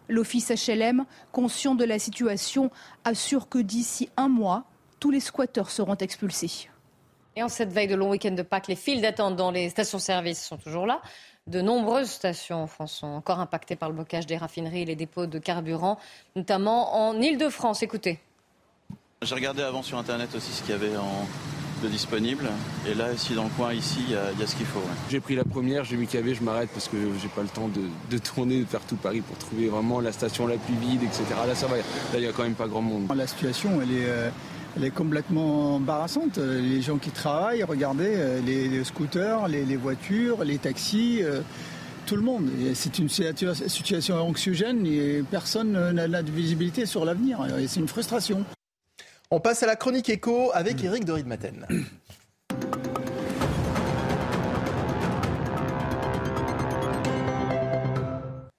L'office 0.09 0.51
HLM, 0.51 1.05
conscient 1.31 1.73
de 1.73 1.85
la 1.85 1.97
situation, 1.97 2.69
assure 3.03 3.49
que 3.49 3.57
d'ici 3.57 4.09
un 4.15 4.27
mois, 4.27 4.65
tous 4.99 5.09
les 5.09 5.19
squatteurs 5.19 5.71
seront 5.71 5.95
expulsés. 5.95 6.69
Et 7.35 7.41
en 7.41 7.49
cette 7.49 7.71
veille 7.71 7.87
de 7.87 7.95
long 7.95 8.11
week-end 8.11 8.31
de 8.31 8.43
Pâques, 8.43 8.67
les 8.67 8.75
files 8.75 9.01
d'attente 9.01 9.35
dans 9.35 9.49
les 9.49 9.69
stations-service 9.69 10.45
sont 10.45 10.57
toujours 10.57 10.85
là. 10.85 11.01
De 11.47 11.59
nombreuses 11.59 12.09
stations 12.09 12.63
en 12.63 12.67
France 12.67 12.93
sont 12.93 13.07
encore 13.07 13.41
impactées 13.41 13.75
par 13.75 13.89
le 13.89 13.95
blocage 13.95 14.25
des 14.25 14.37
raffineries 14.37 14.83
et 14.83 14.85
les 14.85 14.95
dépôts 14.95 15.25
de 15.25 15.39
carburant, 15.39 15.99
notamment 16.37 16.95
en 16.95 17.19
Ile-de-France. 17.19 17.83
Écoutez. 17.83 18.19
J'ai 19.21 19.35
regardé 19.35 19.61
avant 19.61 19.83
sur 19.83 19.97
Internet 19.97 20.33
aussi 20.35 20.53
ce 20.53 20.61
qu'il 20.61 20.71
y 20.71 20.73
avait 20.73 20.93
de 21.83 21.87
disponible. 21.89 22.49
Et 22.87 22.93
là, 22.93 23.11
ici, 23.11 23.33
dans 23.33 23.43
le 23.43 23.49
coin, 23.49 23.73
ici, 23.73 23.99
il 24.07 24.11
y, 24.11 24.15
a 24.15 24.47
ce 24.47 24.55
qu'il 24.55 24.65
faut. 24.65 24.81
J'ai 25.09 25.19
pris 25.19 25.35
la 25.35 25.43
première, 25.43 25.83
j'ai 25.83 25.97
mis 25.97 26.07
KV, 26.07 26.33
je 26.33 26.43
m'arrête 26.43 26.69
parce 26.69 26.87
que 26.87 26.97
j'ai 27.21 27.27
pas 27.27 27.41
le 27.41 27.49
temps 27.49 27.69
de, 27.69 28.17
tourner, 28.19 28.61
de 28.61 28.65
faire 28.65 28.81
tout 28.81 28.95
Paris 28.95 29.19
pour 29.19 29.37
trouver 29.37 29.67
vraiment 29.67 29.99
la 29.99 30.13
station 30.13 30.47
la 30.47 30.55
plus 30.55 30.75
vide, 30.75 31.03
etc. 31.03 31.25
Là, 31.45 31.55
ça 31.55 31.67
va. 31.67 31.75
Là, 31.75 31.83
il 32.13 32.21
n'y 32.21 32.27
a 32.27 32.31
quand 32.31 32.43
même 32.43 32.55
pas 32.55 32.67
grand 32.67 32.81
monde. 32.81 33.13
La 33.13 33.27
situation, 33.27 33.81
elle 33.81 33.91
est. 33.91 34.31
Elle 34.75 34.85
est 34.85 34.91
complètement 34.91 35.75
embarrassante. 35.75 36.37
Les 36.37 36.81
gens 36.81 36.97
qui 36.97 37.11
travaillent, 37.11 37.63
regardez, 37.63 38.13
euh, 38.15 38.41
les, 38.41 38.83
scooters, 38.83 39.47
les, 39.47 39.75
voitures, 39.75 40.43
les 40.43 40.57
taxis, 40.57 41.19
euh, 41.21 41.41
tout 42.07 42.15
le 42.15 42.21
monde. 42.21 42.49
C'est 42.73 42.97
une 42.97 43.09
situation 43.09 44.15
anxiogène 44.15 44.85
et 44.85 45.23
personne 45.29 45.91
n'a 45.91 46.23
de 46.23 46.31
visibilité 46.31 46.85
sur 46.85 47.05
l'avenir. 47.05 47.39
C'est 47.67 47.79
une 47.79 47.87
frustration. 47.87 48.43
On 49.31 49.39
passe 49.39 49.63
à 49.63 49.67
la 49.67 49.75
chronique 49.75 50.09
écho 50.09 50.51
avec 50.53 50.83
Eric 50.83 51.05
de 51.05 51.13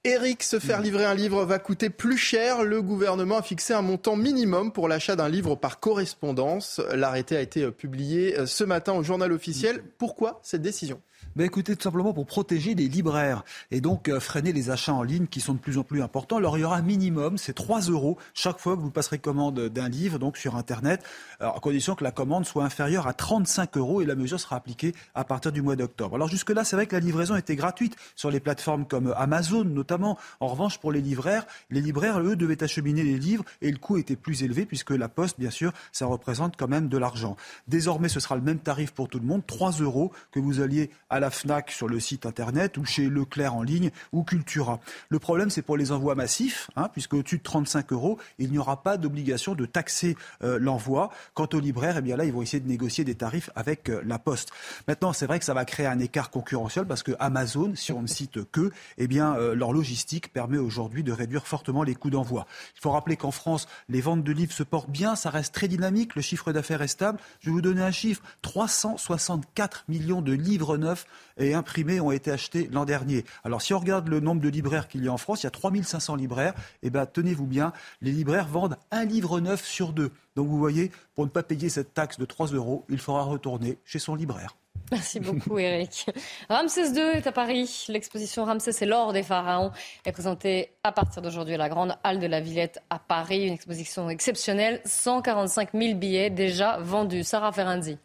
Eric, 0.07 0.43
se 0.43 0.59
faire 0.59 0.83
livrer 0.83 1.07
un 1.07 1.15
livre 1.15 1.47
va 1.47 1.59
coûter 1.59 1.89
plus 1.89 2.19
cher. 2.19 2.63
Le 2.63 2.83
gouvernement 2.83 3.39
a 3.39 3.43
fixé 3.43 3.73
un 3.73 3.81
montant 3.81 4.17
minimum 4.17 4.71
pour 4.71 4.87
l'achat 4.87 5.17
d'un 5.17 5.31
livre 5.31 5.55
par 5.55 5.81
correspondance. 5.81 6.79
L'arrêté 6.93 7.39
a 7.39 7.41
été 7.41 7.71
publié 7.71 8.45
ce 8.45 8.65
matin 8.65 8.93
au 8.93 9.03
journal 9.03 9.33
officiel. 9.33 9.83
Pourquoi 9.97 10.41
cette 10.43 10.61
décision? 10.61 11.01
Ben 11.37 11.45
écoutez, 11.45 11.75
tout 11.75 11.83
simplement 11.83 12.13
pour 12.13 12.27
protéger 12.27 12.75
les 12.75 12.87
libraires 12.87 13.45
et 13.73 13.81
donc 13.81 14.09
euh, 14.09 14.21
freiner 14.21 14.53
les 14.53 14.71
achats 14.71 14.93
en 14.93 15.03
ligne 15.03 15.27
qui 15.27 15.41
sont 15.41 15.55
de 15.55 15.59
plus 15.59 15.79
en 15.79 15.83
plus 15.83 16.01
importants. 16.01 16.37
Alors 16.37 16.57
il 16.59 16.61
y 16.61 16.65
aura 16.65 16.77
un 16.77 16.83
minimum, 16.83 17.39
c'est 17.39 17.55
3 17.55 17.81
euros 17.91 18.17
chaque 18.35 18.59
fois 18.59 18.77
que 18.77 18.81
vous 18.81 18.91
passerez 18.91 19.19
commande 19.19 19.69
d'un 19.69 19.89
livre, 19.89 20.21
donc 20.21 20.37
sur 20.37 20.55
Internet, 20.55 21.03
alors, 21.41 21.57
à 21.57 21.61
condition 21.61 21.97
que 21.97 22.05
la 22.05 22.13
commande 22.13 22.45
soit 22.47 22.65
inférieure 22.65 23.09
à 23.09 23.15
35 23.15 23.77
euros 23.77 24.01
et 24.01 24.07
la 24.07 24.15
mesure 24.15 24.39
sera 24.39 24.55
appliquée 24.55 24.95
à 25.17 25.25
partir 25.25 25.51
du 25.51 25.61
mois 25.61 25.75
d'octobre. 25.75 26.15
Alors 26.15 26.29
jusque-là, 26.29 26.63
c'est 26.63 26.77
vrai 26.77 26.87
que 26.87 26.95
la 26.95 27.01
livraison 27.01 27.35
était 27.35 27.57
gratuite 27.57 27.97
sur 28.15 28.31
les 28.31 28.39
plateformes 28.41 28.87
comme 28.87 29.13
Amazon 29.17 29.65
notamment. 29.65 30.17
En 30.39 30.47
revanche, 30.47 30.79
pour 30.79 30.93
les 30.93 31.01
libraires, 31.01 31.47
les 31.71 31.81
libraires, 31.81 32.21
eux, 32.21 32.37
devaient 32.37 32.63
acheminer 32.63 33.03
les 33.03 33.19
livres 33.19 33.45
et 33.61 33.73
le 33.73 33.79
coût 33.79 33.99
était 33.99 34.17
plus 34.17 34.45
élevé 34.45 34.67
puisque 34.67 34.91
la 34.91 35.09
poste, 35.09 35.41
bien 35.41 35.51
sûr, 35.51 35.73
ça 35.91 36.07
représente 36.07 36.57
quand 36.57 36.69
même 36.69 36.89
de 36.89 36.99
l'argent. 36.99 37.37
Désormais, 37.67 38.09
ce 38.09 38.21
sera 38.21 38.37
le 38.37 38.43
même 38.43 38.59
tarif 38.59 38.93
pour 38.93 39.09
tout 39.09 39.19
le 39.19 39.27
monde, 39.27 39.43
3 39.47 39.73
euros 39.81 40.13
que 40.31 40.39
vous 40.39 40.61
alliez 40.61 40.91
à 41.11 41.21
la 41.21 41.24
FNAC 41.31 41.71
sur 41.71 41.89
le 41.89 42.01
site 42.01 42.27
internet 42.27 42.77
ou 42.79 42.85
chez 42.85 43.09
Leclerc 43.09 43.55
en 43.55 43.63
ligne 43.63 43.91
ou 44.13 44.23
Cultura. 44.23 44.81
Le 45.09 45.19
problème, 45.19 45.51
c'est 45.51 45.63
pour 45.63 45.77
les 45.77 45.93
envois 45.93 46.15
massifs, 46.15 46.71
hein, 46.77 46.89
puisque 46.93 47.15
au-dessus 47.15 47.39
de 47.39 47.43
35 47.43 47.93
euros, 47.93 48.19
il 48.39 48.51
n'y 48.51 48.59
aura 48.59 48.83
pas 48.83 48.97
d'obligation 48.97 49.55
de 49.55 49.67
taxer 49.67 50.17
euh, 50.43 50.59
l'envoi. 50.59 51.11
Quant 51.35 51.49
aux 51.53 51.61
libraires, 51.61 51.97
eh 51.99 52.03
bien 52.03 52.17
là, 52.17 52.25
ils 52.25 52.33
vont 52.33 52.43
essayer 52.43 52.61
de 52.61 52.69
négocier 52.69 53.05
des 53.05 53.15
tarifs 53.15 53.51
avec 53.55 53.89
euh, 53.89 54.03
la 54.05 54.19
Poste. 54.19 54.51
Maintenant, 54.89 55.13
c'est 55.13 55.27
vrai 55.27 55.39
que 55.39 55.45
ça 55.45 55.55
va 55.55 55.65
créer 55.65 55.87
un 55.87 55.99
écart 55.99 56.31
concurrentiel 56.31 56.87
parce 56.87 57.03
que 57.03 57.13
Amazon, 57.19 57.73
si 57.75 57.93
on 57.93 58.03
ne 58.03 58.07
cite 58.07 58.51
que, 58.51 58.71
eh 58.99 59.07
bien, 59.07 59.35
euh, 59.37 59.55
leur 59.55 59.73
logistique 59.73 60.33
permet 60.33 60.59
aujourd'hui 60.59 61.03
de 61.03 61.13
réduire 61.13 61.47
fortement 61.47 61.83
les 61.83 61.95
coûts 61.95 62.11
d'envoi. 62.11 62.47
Il 62.77 62.81
faut 62.81 62.91
rappeler 62.91 63.17
qu'en 63.17 63.31
France, 63.31 63.67
les 63.89 64.01
ventes 64.01 64.25
de 64.25 64.33
livres 64.33 64.53
se 64.53 64.63
portent 64.63 64.91
bien, 64.91 65.17
ça 65.17 65.31
reste 65.31 65.55
très 65.55 65.69
dynamique, 65.69 66.15
le 66.15 66.23
chiffre 66.23 66.53
d'affaires 66.53 66.83
est 66.83 66.89
stable. 66.89 67.19
Je 67.41 67.47
vais 67.47 67.53
vous 67.53 67.61
donner 67.61 67.83
un 67.83 67.91
chiffre 67.91 68.23
364 68.43 69.85
millions 69.89 70.23
de 70.23 70.33
livres 70.33 70.77
neufs 70.77 71.07
et 71.39 71.55
imprimés 71.55 72.01
ont 72.01 72.11
été 72.11 72.31
achetés 72.31 72.69
l'an 72.73 72.85
dernier. 72.85 73.25
Alors 73.45 73.63
si 73.63 73.75
on 73.75 73.79
regarde 73.79 74.09
le 74.09 74.21
nombre 74.21 74.41
de 74.41 74.49
libraires 74.49 74.89
qu'il 74.89 75.05
y 75.05 75.09
a 75.09 75.13
en 75.13 75.19
France, 75.19 75.43
il 75.43 75.47
y 75.47 75.49
a 75.49 75.51
3500 75.51 76.17
libraires. 76.17 76.55
Eh 76.83 76.91
bien, 76.91 77.07
tenez-vous 77.07 77.47
bien, 77.47 77.73
les 78.01 78.13
libraires 78.13 78.49
vendent 78.49 78.77
un 78.91 79.05
livre 79.05 79.41
neuf 79.41 79.65
sur 79.65 79.93
deux. 79.93 80.11
Donc 80.37 80.49
vous 80.49 80.59
voyez, 80.59 80.91
pour 81.15 81.25
ne 81.25 81.31
pas 81.31 81.43
payer 81.43 81.69
cette 81.69 81.95
taxe 81.95 82.19
de 82.19 82.25
3 82.25 82.49
euros, 82.49 82.85
il 82.89 82.99
faudra 82.99 83.23
retourner 83.23 83.79
chez 83.85 83.99
son 83.99 84.15
libraire. 84.15 84.57
Merci 84.91 85.19
beaucoup, 85.19 85.59
Eric. 85.59 86.07
Ramsès 86.49 86.91
II 86.91 87.17
est 87.17 87.27
à 87.27 87.33
Paris. 87.33 87.87
L'exposition 87.89 88.45
Ramsès 88.45 88.83
et 88.83 88.87
l'or 88.87 89.13
des 89.13 89.23
pharaons 89.23 89.71
est 90.05 90.13
présentée 90.13 90.71
à 90.83 90.93
partir 90.93 91.23
d'aujourd'hui 91.23 91.55
à 91.55 91.59
la 91.59 91.69
Grande 91.69 91.97
Halle 92.05 92.21
de 92.21 92.27
la 92.27 92.41
Villette 92.41 92.83
à 92.91 92.99
Paris. 92.99 93.47
Une 93.47 93.55
exposition 93.55 94.11
exceptionnelle. 94.11 94.81
145 94.85 95.71
000 95.73 95.95
billets 95.95 96.31
déjà 96.31 96.79
vendus. 96.79 97.25
Sarah 97.25 97.53
Ferranzi. 97.53 97.99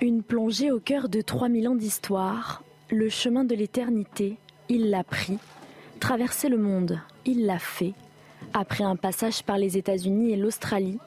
Une 0.00 0.22
plongée 0.22 0.70
au 0.70 0.80
cœur 0.80 1.08
de 1.08 1.20
3000 1.20 1.68
ans 1.68 1.74
d'histoire. 1.74 2.62
Le 2.90 3.08
chemin 3.08 3.44
de 3.44 3.54
l'éternité, 3.54 4.36
il 4.68 4.90
l'a 4.90 5.04
pris. 5.04 5.38
Traverser 6.00 6.48
le 6.48 6.58
monde, 6.58 7.00
il 7.24 7.46
l'a 7.46 7.58
fait. 7.58 7.94
Après 8.52 8.84
un 8.84 8.96
passage 8.96 9.42
par 9.44 9.56
les 9.56 9.78
États-Unis 9.78 10.32
et 10.32 10.36
l'Australie, 10.36 10.98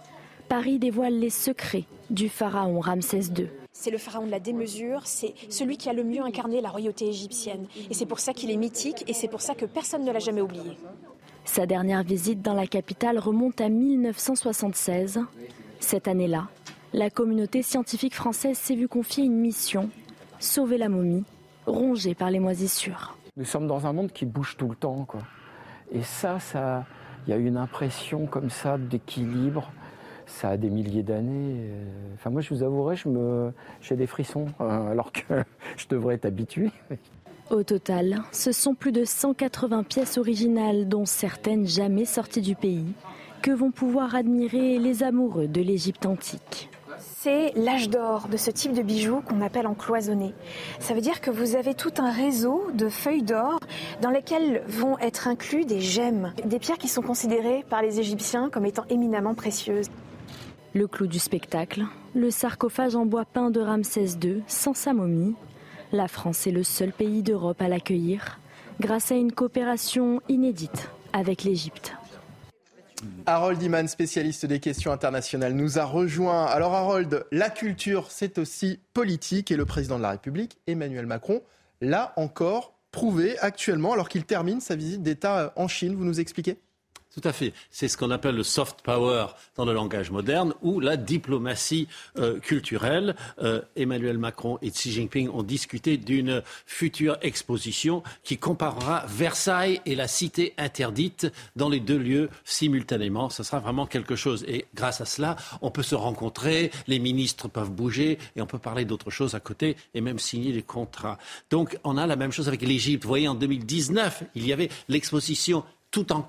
Paris 0.47 0.79
dévoile 0.79 1.19
les 1.19 1.29
secrets 1.29 1.83
du 2.09 2.29
pharaon 2.29 2.79
Ramsès 2.79 3.29
II. 3.37 3.49
C'est 3.73 3.91
le 3.91 3.97
pharaon 3.97 4.25
de 4.25 4.31
la 4.31 4.39
démesure, 4.39 5.01
c'est 5.05 5.33
celui 5.49 5.77
qui 5.77 5.89
a 5.89 5.93
le 5.93 6.03
mieux 6.03 6.23
incarné 6.23 6.61
la 6.61 6.69
royauté 6.69 7.07
égyptienne. 7.07 7.67
Et 7.89 7.93
c'est 7.93 8.05
pour 8.05 8.19
ça 8.19 8.33
qu'il 8.33 8.49
est 8.49 8.57
mythique 8.57 9.03
et 9.07 9.13
c'est 9.13 9.27
pour 9.27 9.41
ça 9.41 9.53
que 9.53 9.65
personne 9.65 10.03
ne 10.05 10.11
l'a 10.11 10.19
jamais 10.19 10.41
oublié. 10.41 10.77
Sa 11.45 11.65
dernière 11.65 12.03
visite 12.03 12.41
dans 12.41 12.53
la 12.53 12.67
capitale 12.67 13.19
remonte 13.19 13.61
à 13.61 13.69
1976. 13.69 15.19
Cette 15.79 16.07
année-là, 16.07 16.47
la 16.93 17.09
communauté 17.09 17.61
scientifique 17.61 18.15
française 18.15 18.57
s'est 18.57 18.75
vue 18.75 18.87
confier 18.87 19.25
une 19.25 19.37
mission, 19.37 19.89
sauver 20.39 20.77
la 20.77 20.89
momie, 20.89 21.25
rongée 21.65 22.15
par 22.15 22.31
les 22.31 22.39
moisissures. 22.39 23.17
Nous 23.35 23.45
sommes 23.45 23.67
dans 23.67 23.85
un 23.85 23.93
monde 23.93 24.11
qui 24.11 24.25
bouge 24.25 24.55
tout 24.57 24.69
le 24.69 24.75
temps. 24.75 25.05
Quoi. 25.05 25.21
Et 25.91 26.01
ça, 26.01 26.39
ça, 26.39 26.85
il 27.25 27.31
y 27.31 27.33
a 27.33 27.37
une 27.37 27.57
impression 27.57 28.25
comme 28.25 28.49
ça 28.49 28.77
d'équilibre, 28.77 29.71
ça 30.25 30.49
a 30.49 30.57
des 30.57 30.69
milliers 30.69 31.03
d'années. 31.03 31.55
Euh, 31.69 31.85
enfin, 32.15 32.29
moi, 32.29 32.41
je 32.41 32.53
vous 32.53 32.63
avouerai, 32.63 32.95
je 32.95 33.09
me, 33.09 33.53
j'ai 33.81 33.95
des 33.95 34.07
frissons, 34.07 34.45
euh, 34.61 34.91
alors 34.91 35.11
que 35.11 35.43
je 35.77 35.87
devrais 35.89 36.15
être 36.15 36.25
habitué. 36.25 36.71
Au 37.49 37.63
total, 37.63 38.23
ce 38.31 38.51
sont 38.51 38.75
plus 38.75 38.91
de 38.91 39.05
180 39.05 39.83
pièces 39.83 40.17
originales, 40.17 40.87
dont 40.87 41.05
certaines 41.05 41.65
jamais 41.65 42.05
sorties 42.05 42.41
du 42.41 42.55
pays, 42.55 42.93
que 43.41 43.51
vont 43.51 43.71
pouvoir 43.71 44.15
admirer 44.15 44.79
les 44.79 45.03
amoureux 45.03 45.47
de 45.47 45.61
l'Égypte 45.61 46.05
antique. 46.05 46.69
C'est 47.29 47.51
l'âge 47.57 47.89
d'or 47.89 48.29
de 48.29 48.37
ce 48.37 48.51
type 48.51 48.71
de 48.71 48.81
bijoux 48.81 49.19
qu'on 49.19 49.41
appelle 49.41 49.67
en 49.67 49.73
cloisonné. 49.73 50.33
Ça 50.79 50.93
veut 50.93 51.01
dire 51.01 51.19
que 51.19 51.29
vous 51.29 51.57
avez 51.57 51.73
tout 51.73 51.91
un 51.97 52.09
réseau 52.09 52.67
de 52.73 52.87
feuilles 52.87 53.21
d'or 53.21 53.59
dans 54.01 54.11
lesquelles 54.11 54.63
vont 54.65 54.97
être 54.99 55.27
inclus 55.27 55.65
des 55.65 55.81
gemmes, 55.81 56.31
des 56.45 56.57
pierres 56.57 56.77
qui 56.77 56.87
sont 56.87 57.01
considérées 57.01 57.65
par 57.69 57.81
les 57.81 57.99
Égyptiens 57.99 58.49
comme 58.49 58.65
étant 58.65 58.85
éminemment 58.89 59.33
précieuses. 59.33 59.89
Le 60.73 60.87
clou 60.87 61.05
du 61.05 61.19
spectacle, 61.19 61.83
le 62.15 62.31
sarcophage 62.31 62.95
en 62.95 63.05
bois 63.05 63.25
peint 63.25 63.51
de 63.51 63.59
Ramsès 63.59 64.17
II 64.23 64.41
sans 64.47 64.73
sa 64.73 64.93
momie. 64.93 65.35
La 65.91 66.07
France 66.07 66.47
est 66.47 66.51
le 66.51 66.63
seul 66.63 66.93
pays 66.93 67.23
d'Europe 67.23 67.61
à 67.61 67.67
l'accueillir 67.67 68.39
grâce 68.79 69.11
à 69.11 69.15
une 69.15 69.33
coopération 69.33 70.21
inédite 70.29 70.89
avec 71.11 71.43
l'Égypte. 71.43 71.96
Harold 73.25 73.61
Iman, 73.61 73.87
spécialiste 73.87 74.45
des 74.45 74.59
questions 74.59 74.91
internationales, 74.91 75.53
nous 75.53 75.79
a 75.79 75.83
rejoint. 75.83 76.45
Alors 76.45 76.73
Harold, 76.73 77.25
la 77.31 77.49
culture, 77.49 78.07
c'est 78.09 78.37
aussi 78.37 78.79
politique 78.93 79.51
et 79.51 79.55
le 79.55 79.65
président 79.65 79.97
de 79.97 80.03
la 80.03 80.11
République, 80.11 80.57
Emmanuel 80.67 81.05
Macron, 81.05 81.41
l'a 81.81 82.13
encore 82.15 82.73
prouvé 82.91 83.37
actuellement 83.39 83.93
alors 83.93 84.09
qu'il 84.09 84.25
termine 84.25 84.61
sa 84.61 84.75
visite 84.75 85.03
d'État 85.03 85.53
en 85.55 85.67
Chine. 85.67 85.95
Vous 85.95 86.05
nous 86.05 86.19
expliquez? 86.19 86.57
Tout 87.19 87.27
à 87.27 87.33
fait. 87.33 87.51
C'est 87.71 87.87
ce 87.87 87.97
qu'on 87.97 88.11
appelle 88.11 88.35
le 88.35 88.43
soft 88.43 88.81
power 88.83 89.25
dans 89.55 89.65
le 89.65 89.73
langage 89.73 90.11
moderne 90.11 90.53
ou 90.61 90.79
la 90.79 90.97
diplomatie 90.97 91.87
euh, 92.19 92.39
culturelle. 92.39 93.15
Euh, 93.41 93.61
Emmanuel 93.75 94.19
Macron 94.19 94.59
et 94.61 94.69
Xi 94.69 94.91
Jinping 94.91 95.27
ont 95.29 95.41
discuté 95.41 95.97
d'une 95.97 96.43
future 96.67 97.17
exposition 97.23 98.03
qui 98.23 98.37
comparera 98.37 99.03
Versailles 99.07 99.81
et 99.87 99.95
la 99.95 100.07
cité 100.07 100.53
interdite 100.59 101.27
dans 101.55 101.69
les 101.69 101.79
deux 101.79 101.97
lieux 101.97 102.29
simultanément. 102.45 103.31
Ce 103.31 103.41
sera 103.41 103.61
vraiment 103.61 103.87
quelque 103.87 104.15
chose. 104.15 104.45
Et 104.47 104.67
grâce 104.75 105.01
à 105.01 105.05
cela, 105.05 105.37
on 105.63 105.71
peut 105.71 105.81
se 105.81 105.95
rencontrer, 105.95 106.69
les 106.85 106.99
ministres 106.99 107.47
peuvent 107.47 107.71
bouger 107.71 108.19
et 108.35 108.43
on 108.43 108.45
peut 108.45 108.59
parler 108.59 108.85
d'autres 108.85 109.09
choses 109.09 109.33
à 109.33 109.39
côté 109.39 109.75
et 109.95 110.01
même 110.01 110.19
signer 110.19 110.53
des 110.53 110.61
contrats. 110.61 111.17
Donc 111.49 111.79
on 111.83 111.97
a 111.97 112.05
la 112.05 112.15
même 112.15 112.31
chose 112.31 112.47
avec 112.47 112.61
l'Égypte. 112.61 113.05
Vous 113.05 113.09
voyez, 113.09 113.27
en 113.27 113.33
2019, 113.33 114.21
il 114.35 114.45
y 114.45 114.53
avait 114.53 114.69
l'exposition 114.87 115.63
tout 115.97 116.13
en 116.13 116.23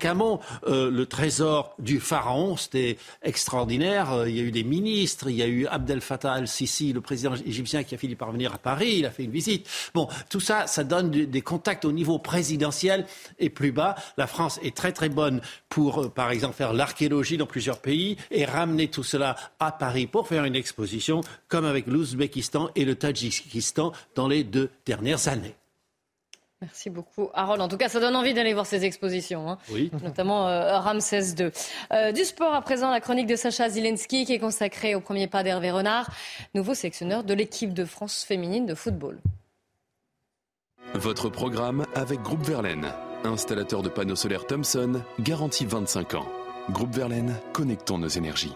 euh, 0.67 0.89
le 0.89 1.05
trésor 1.05 1.75
du 1.77 1.99
pharaon. 1.99 2.57
C'était 2.57 2.97
extraordinaire. 3.21 4.11
Euh, 4.13 4.29
il 4.29 4.35
y 4.35 4.39
a 4.39 4.43
eu 4.43 4.49
des 4.49 4.63
ministres, 4.63 5.29
il 5.29 5.35
y 5.35 5.43
a 5.43 5.47
eu 5.47 5.67
Abdel 5.67 6.01
Fattah 6.01 6.33
al-Sisi, 6.33 6.91
le 6.91 7.01
président 7.01 7.35
égyptien, 7.35 7.83
qui 7.83 7.93
a 7.93 7.97
fini 7.99 8.15
par 8.15 8.31
venir 8.31 8.51
à 8.51 8.57
Paris. 8.57 8.95
Il 8.97 9.05
a 9.05 9.11
fait 9.11 9.25
une 9.25 9.31
visite. 9.31 9.69
Bon, 9.93 10.07
tout 10.31 10.39
ça, 10.39 10.65
ça 10.65 10.83
donne 10.83 11.11
des 11.11 11.41
contacts 11.41 11.85
au 11.85 11.91
niveau 11.91 12.17
présidentiel 12.17 13.05
et 13.37 13.51
plus 13.51 13.71
bas. 13.71 13.93
La 14.17 14.25
France 14.25 14.59
est 14.63 14.75
très 14.75 14.91
très 14.91 15.09
bonne 15.09 15.39
pour, 15.67 16.01
euh, 16.01 16.09
par 16.09 16.31
exemple, 16.31 16.55
faire 16.55 16.73
l'archéologie 16.73 17.37
dans 17.37 17.45
plusieurs 17.45 17.79
pays 17.79 18.17
et 18.31 18.45
ramener 18.45 18.87
tout 18.87 19.03
cela 19.03 19.35
à 19.59 19.71
Paris 19.71 20.07
pour 20.07 20.27
faire 20.27 20.45
une 20.45 20.55
exposition, 20.55 21.21
comme 21.47 21.65
avec 21.65 21.85
l'Ouzbékistan 21.85 22.71
et 22.75 22.85
le 22.85 22.95
Tadjikistan 22.95 23.91
dans 24.15 24.27
les 24.27 24.43
deux 24.43 24.71
dernières 24.87 25.27
années. 25.27 25.58
Merci 26.61 26.89
beaucoup, 26.89 27.29
Harold. 27.33 27.61
En 27.61 27.69
tout 27.69 27.77
cas, 27.77 27.87
ça 27.87 28.01
donne 28.01 28.17
envie 28.17 28.33
d'aller 28.33 28.53
voir 28.53 28.65
ces 28.65 28.83
expositions, 28.83 29.49
hein. 29.49 29.57
oui. 29.71 29.91
notamment 30.03 30.47
euh, 30.47 30.77
Ramsès 30.79 31.35
II. 31.39 31.51
Euh, 31.93 32.11
du 32.11 32.25
sport 32.25 32.53
à 32.53 32.61
présent, 32.61 32.91
la 32.91 32.99
chronique 32.99 33.27
de 33.27 33.37
Sacha 33.37 33.69
Zielinski 33.69 34.25
qui 34.25 34.33
est 34.33 34.39
consacrée 34.39 34.93
au 34.93 34.99
premier 34.99 35.27
pas 35.27 35.41
d'Hervé 35.41 35.71
Renard, 35.71 36.09
nouveau 36.55 36.73
sélectionneur 36.73 37.23
de 37.23 37.33
l'équipe 37.33 37.73
de 37.73 37.85
France 37.85 38.25
féminine 38.25 38.65
de 38.65 38.75
football. 38.75 39.19
Votre 40.95 41.29
programme 41.29 41.85
avec 41.95 42.21
Groupe 42.21 42.43
Verlaine, 42.43 42.87
installateur 43.23 43.81
de 43.81 43.89
panneaux 43.89 44.15
solaires 44.15 44.45
Thomson, 44.45 45.01
garantie 45.21 45.65
25 45.65 46.15
ans. 46.15 46.27
Groupe 46.71 46.93
Verlaine, 46.93 47.35
connectons 47.53 47.99
nos 47.99 48.07
énergies. 48.07 48.53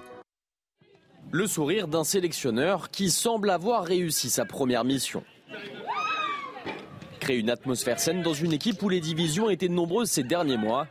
Le 1.32 1.47
sourire 1.47 1.88
d'un 1.88 2.04
sélectionneur 2.04 2.91
qui 2.91 3.10
semble 3.10 3.49
avoir 3.49 3.86
réussi 3.86 4.30
sa 4.30 4.45
première 4.45 4.84
mission 4.84 5.24
créer 7.24 7.39
une 7.39 7.49
atmosphère 7.49 8.01
saine 8.01 8.21
dans 8.21 8.34
une 8.34 8.51
équipe 8.51 8.84
où 8.84 8.89
les 8.89 8.99
divisions 8.99 9.49
étaient 9.49 9.69
nombreuses 9.69 10.09
ces 10.09 10.24
derniers 10.24 10.57
mois. 10.57 10.88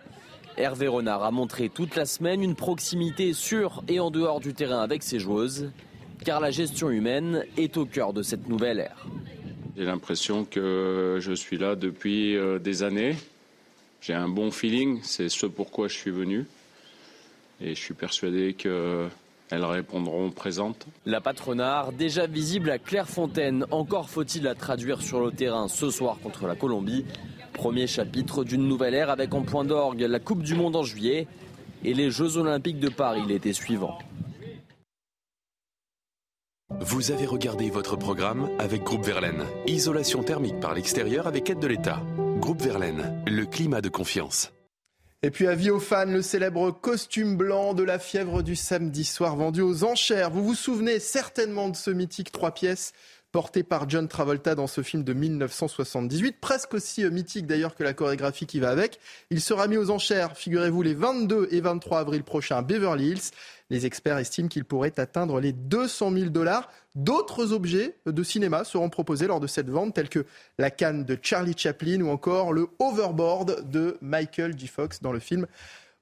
Hervé 0.57 0.89
Renard 0.89 1.23
a 1.23 1.31
montré 1.31 1.69
toute 1.69 1.95
la 1.95 2.07
semaine 2.07 2.43
une 2.43 2.55
proximité 2.55 3.35
sur 3.35 3.85
et 3.87 4.01
en 4.01 4.11
dehors 4.11 4.41
du 4.41 4.55
terrain 4.55 4.81
avec 4.81 5.03
ses 5.03 5.19
joueuses, 5.19 5.71
car 6.25 6.41
la 6.41 6.51
gestion 6.51 6.89
humaine 6.89 7.45
est 7.59 7.77
au 7.77 7.85
cœur 7.85 8.15
de 8.15 8.23
cette 8.23 8.49
nouvelle 8.49 8.79
ère. 8.79 9.07
J'ai 9.77 9.85
l'impression 9.85 10.47
que 10.47 11.19
je 11.21 11.35
suis 11.35 11.59
là 11.59 11.77
depuis 11.77 12.35
euh, 12.35 12.59
des 12.59 12.83
années. 12.83 13.15
J'ai 14.01 14.15
un 14.15 14.29
bon 14.29 14.51
feeling, 14.51 15.01
c'est 15.03 15.29
ce 15.29 15.45
pourquoi 15.45 15.89
je 15.89 15.99
suis 15.99 16.11
venu. 16.11 16.47
Et 17.61 17.75
je 17.75 17.81
suis 17.81 17.95
persuadé 17.95 18.55
que 18.55 19.07
elles 19.53 19.65
répondront 19.65 20.31
présentes. 20.31 20.87
La 21.05 21.21
patronard, 21.21 21.93
déjà 21.93 22.27
visible 22.27 22.71
à 22.71 22.79
Clairefontaine, 22.79 23.67
encore 23.71 24.09
faut-il 24.09 24.45
la 24.45 24.55
traduire 24.55 25.03
sur 25.03 25.21
le 25.21 25.31
terrain 25.31 25.69
ce 25.69 25.91
soir 25.91 26.17
contre 26.23 26.47
la 26.47 26.57
Colombie. 26.57 27.05
Premier 27.53 27.87
chapitre 27.87 28.45
d'une 28.45 28.67
nouvelle 28.67 28.95
ère 28.95 29.11
avec 29.11 29.35
en 29.35 29.43
point 29.43 29.65
d'orgue 29.65 30.01
la 30.01 30.19
Coupe 30.21 30.43
du 30.43 30.55
Monde 30.55 30.75
en 30.75 30.83
juillet 30.83 31.27
et 31.85 31.93
les 31.93 32.11
Jeux 32.11 32.39
Olympiques 32.39 32.81
de 32.81 32.89
Paris 32.89 33.23
l'été 33.29 33.53
suivant. 33.53 33.99
Vous 36.81 37.11
avez 37.11 37.27
regardé 37.27 37.69
votre 37.69 37.97
programme 37.97 38.49
avec 38.59 38.83
Groupe 38.83 39.05
Verlaine. 39.05 39.45
Isolation 39.67 40.23
thermique 40.23 40.61
par 40.61 40.73
l'extérieur 40.73 41.27
avec 41.27 41.51
aide 41.51 41.59
de 41.59 41.67
l'État. 41.67 42.01
Groupe 42.39 42.63
Verlaine, 42.63 43.23
le 43.27 43.45
climat 43.45 43.83
de 43.83 43.91
confiance. 43.91 44.51
Et 45.25 45.31
puis 45.31 45.47
avis 45.47 45.71
aux 45.71 45.79
fans, 45.79 46.07
le 46.07 46.21
célèbre 46.21 46.73
costume 46.73 47.37
blanc 47.37 47.75
de 47.75 47.85
la 47.85 48.01
fièvre 48.01 48.43
du 48.43 48.57
samedi 48.57 49.05
soir 49.05 49.37
vendu 49.37 49.61
aux 49.61 49.85
enchères. 49.85 50.31
Vous 50.31 50.43
vous 50.43 50.57
souvenez 50.57 50.99
certainement 50.99 51.69
de 51.69 51.77
ce 51.77 51.93
mythique 51.93 52.33
trois 52.33 52.51
pièces 52.51 52.93
porté 53.33 53.63
par 53.63 53.89
John 53.89 54.07
Travolta 54.07 54.55
dans 54.55 54.67
ce 54.67 54.83
film 54.83 55.03
de 55.03 55.15
1978, 55.15 56.37
presque 56.41 56.75
aussi 56.75 57.03
euh, 57.03 57.11
mythique 57.11 57.47
d'ailleurs 57.47 57.75
que 57.75 57.83
la 57.83 57.95
chorégraphie 57.95 58.47
qui 58.47 58.61
va 58.61 58.69
avec. 58.69 59.01
Il 59.31 59.41
sera 59.41 59.67
mis 59.67 59.79
aux 59.79 59.91
enchères, 59.91 60.37
figurez-vous, 60.37 60.83
les 60.83 60.95
22 60.95 61.49
et 61.51 61.63
23 61.63 62.01
avril 62.01 62.23
prochains 62.23 62.59
à 62.59 62.63
Beverly 62.63 63.09
Hills. 63.09 63.31
Les 63.71 63.87
experts 63.87 64.19
estiment 64.19 64.49
qu'il 64.49 64.67
pourrait 64.67 65.01
atteindre 65.01 65.41
les 65.41 65.53
200 65.53 66.13
000 66.13 66.27
dollars. 66.27 66.71
D'autres 66.95 67.53
objets 67.53 67.97
de 68.05 68.23
cinéma 68.23 68.65
seront 68.65 68.91
proposés 68.91 69.27
lors 69.27 69.41
de 69.41 69.47
cette 69.47 69.71
vente, 69.71 69.95
tels 69.95 70.11
que 70.11 70.27
la 70.59 70.71
canne 70.71 71.05
de 71.05 71.19
Charlie 71.21 71.57
Chaplin 71.57 72.03
ou 72.03 72.11
encore 72.11 72.53
le 72.53 72.69
hoverboard 72.79 73.71
de 73.71 73.97
Michael 74.03 74.59
G. 74.59 74.67
Fox 74.67 75.01
dans 75.01 75.13
le 75.13 75.21
film 75.21 75.47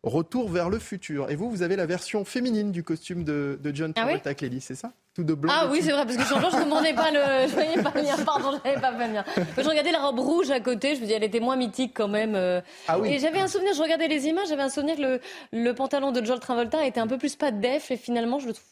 Retour 0.03 0.49
vers 0.51 0.71
le 0.71 0.79
futur. 0.79 1.31
Et 1.31 1.37
vous, 1.37 1.51
vous 1.51 1.63
avez 1.63 1.77
la 1.77 1.87
version 1.87 2.25
féminine 2.25 2.73
du 2.73 2.83
costume 2.83 3.23
de, 3.23 3.59
John 3.73 3.93
ah 3.95 4.01
Travolta, 4.01 4.35
Clélie, 4.35 4.63
c'est 4.63 4.75
ça? 4.75 4.93
Tout 5.15 5.25
de 5.25 5.35
blanc. 5.35 5.53
Ah 5.55 5.69
oui, 5.71 5.81
c'est 5.83 5.91
vrai, 5.91 6.05
parce 6.05 6.17
que 6.17 6.23
je 6.23 6.57
ne 6.57 6.65
demandais 6.65 6.95
pas 6.95 7.11
le. 7.11 7.49
Je 7.49 7.55
voyais 7.55 7.83
pas 7.83 7.93
le 7.95 8.03
mien, 8.03 8.17
pardon, 8.25 8.53
je 8.53 8.69
n'avais 8.69 8.81
pas 8.81 8.93
le 8.93 9.13
mien. 9.13 9.25
Je 9.59 9.69
regardais 9.69 9.91
la 9.91 9.99
robe 9.99 10.21
rouge 10.21 10.51
à 10.51 10.61
côté, 10.61 10.95
je 10.95 11.01
me 11.01 11.07
dis, 11.07 11.13
elle 11.13 11.25
était 11.25 11.41
moins 11.41 11.57
mythique 11.57 11.93
quand 11.95 12.07
même. 12.07 12.35
Euh. 12.37 12.61
Ah 12.87 12.99
oui. 12.99 13.13
Et 13.13 13.19
j'avais 13.19 13.41
un 13.41 13.49
souvenir, 13.49 13.75
je 13.75 13.83
regardais 13.83 14.07
les 14.07 14.27
images, 14.29 14.49
j'avais 14.49 14.63
un 14.63 14.69
souvenir 14.69 14.97
que 14.97 15.03
le, 15.03 15.21
le 15.53 15.75
pantalon 15.75 16.13
de 16.13 16.25
John 16.25 16.39
Travolta 16.39 16.85
était 16.87 17.01
un 17.01 17.09
peu 17.09 17.19
plus 17.19 17.35
pas 17.35 17.51
def, 17.51 17.91
et 17.91 17.97
finalement, 17.97 18.39
je 18.39 18.47
le 18.47 18.53
trouve 18.53 18.69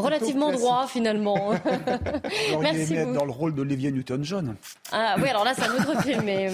relativement 0.00 0.52
droit 0.52 0.86
finalement. 0.86 1.52
Merci 2.60 2.94
beaucoup. 2.94 3.12
dans 3.12 3.24
le 3.24 3.32
rôle 3.32 3.54
d'Olivia 3.54 3.90
Newton-John. 3.90 4.56
Ah 4.92 5.16
oui, 5.20 5.28
alors 5.28 5.44
là 5.44 5.54
c'est 5.54 5.64
un 5.64 5.74
autre 5.74 6.02
film. 6.02 6.22
Mais... 6.24 6.50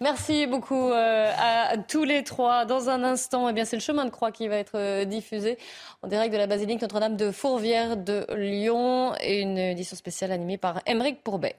Merci 0.00 0.46
beaucoup 0.46 0.90
euh, 0.90 1.30
à 1.38 1.76
tous 1.78 2.04
les 2.04 2.24
trois. 2.24 2.64
Dans 2.64 2.88
un 2.88 3.02
instant, 3.02 3.48
eh 3.48 3.52
bien 3.52 3.64
c'est 3.64 3.76
le 3.76 3.82
chemin 3.82 4.04
de 4.04 4.10
croix 4.10 4.32
qui 4.32 4.48
va 4.48 4.56
être 4.56 4.76
euh, 4.76 5.04
diffusé 5.04 5.58
en 6.02 6.08
direct 6.08 6.32
de 6.32 6.38
la 6.38 6.46
basilique 6.46 6.80
Notre-Dame 6.80 7.16
de 7.16 7.30
Fourvière 7.30 7.96
de 7.96 8.26
Lyon 8.34 9.14
et 9.20 9.40
une 9.40 9.58
édition 9.58 9.96
spéciale 9.96 10.32
animée 10.32 10.58
par 10.58 10.80
Émeric 10.86 11.22
Pourbet. 11.22 11.56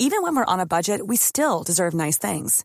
Even 0.00 0.22
when 0.22 0.36
we're 0.36 0.44
on 0.46 0.60
a 0.60 0.66
budget, 0.66 1.08
we 1.08 1.16
still 1.16 1.64
deserve 1.64 1.92
nice 1.92 2.18
things. 2.18 2.64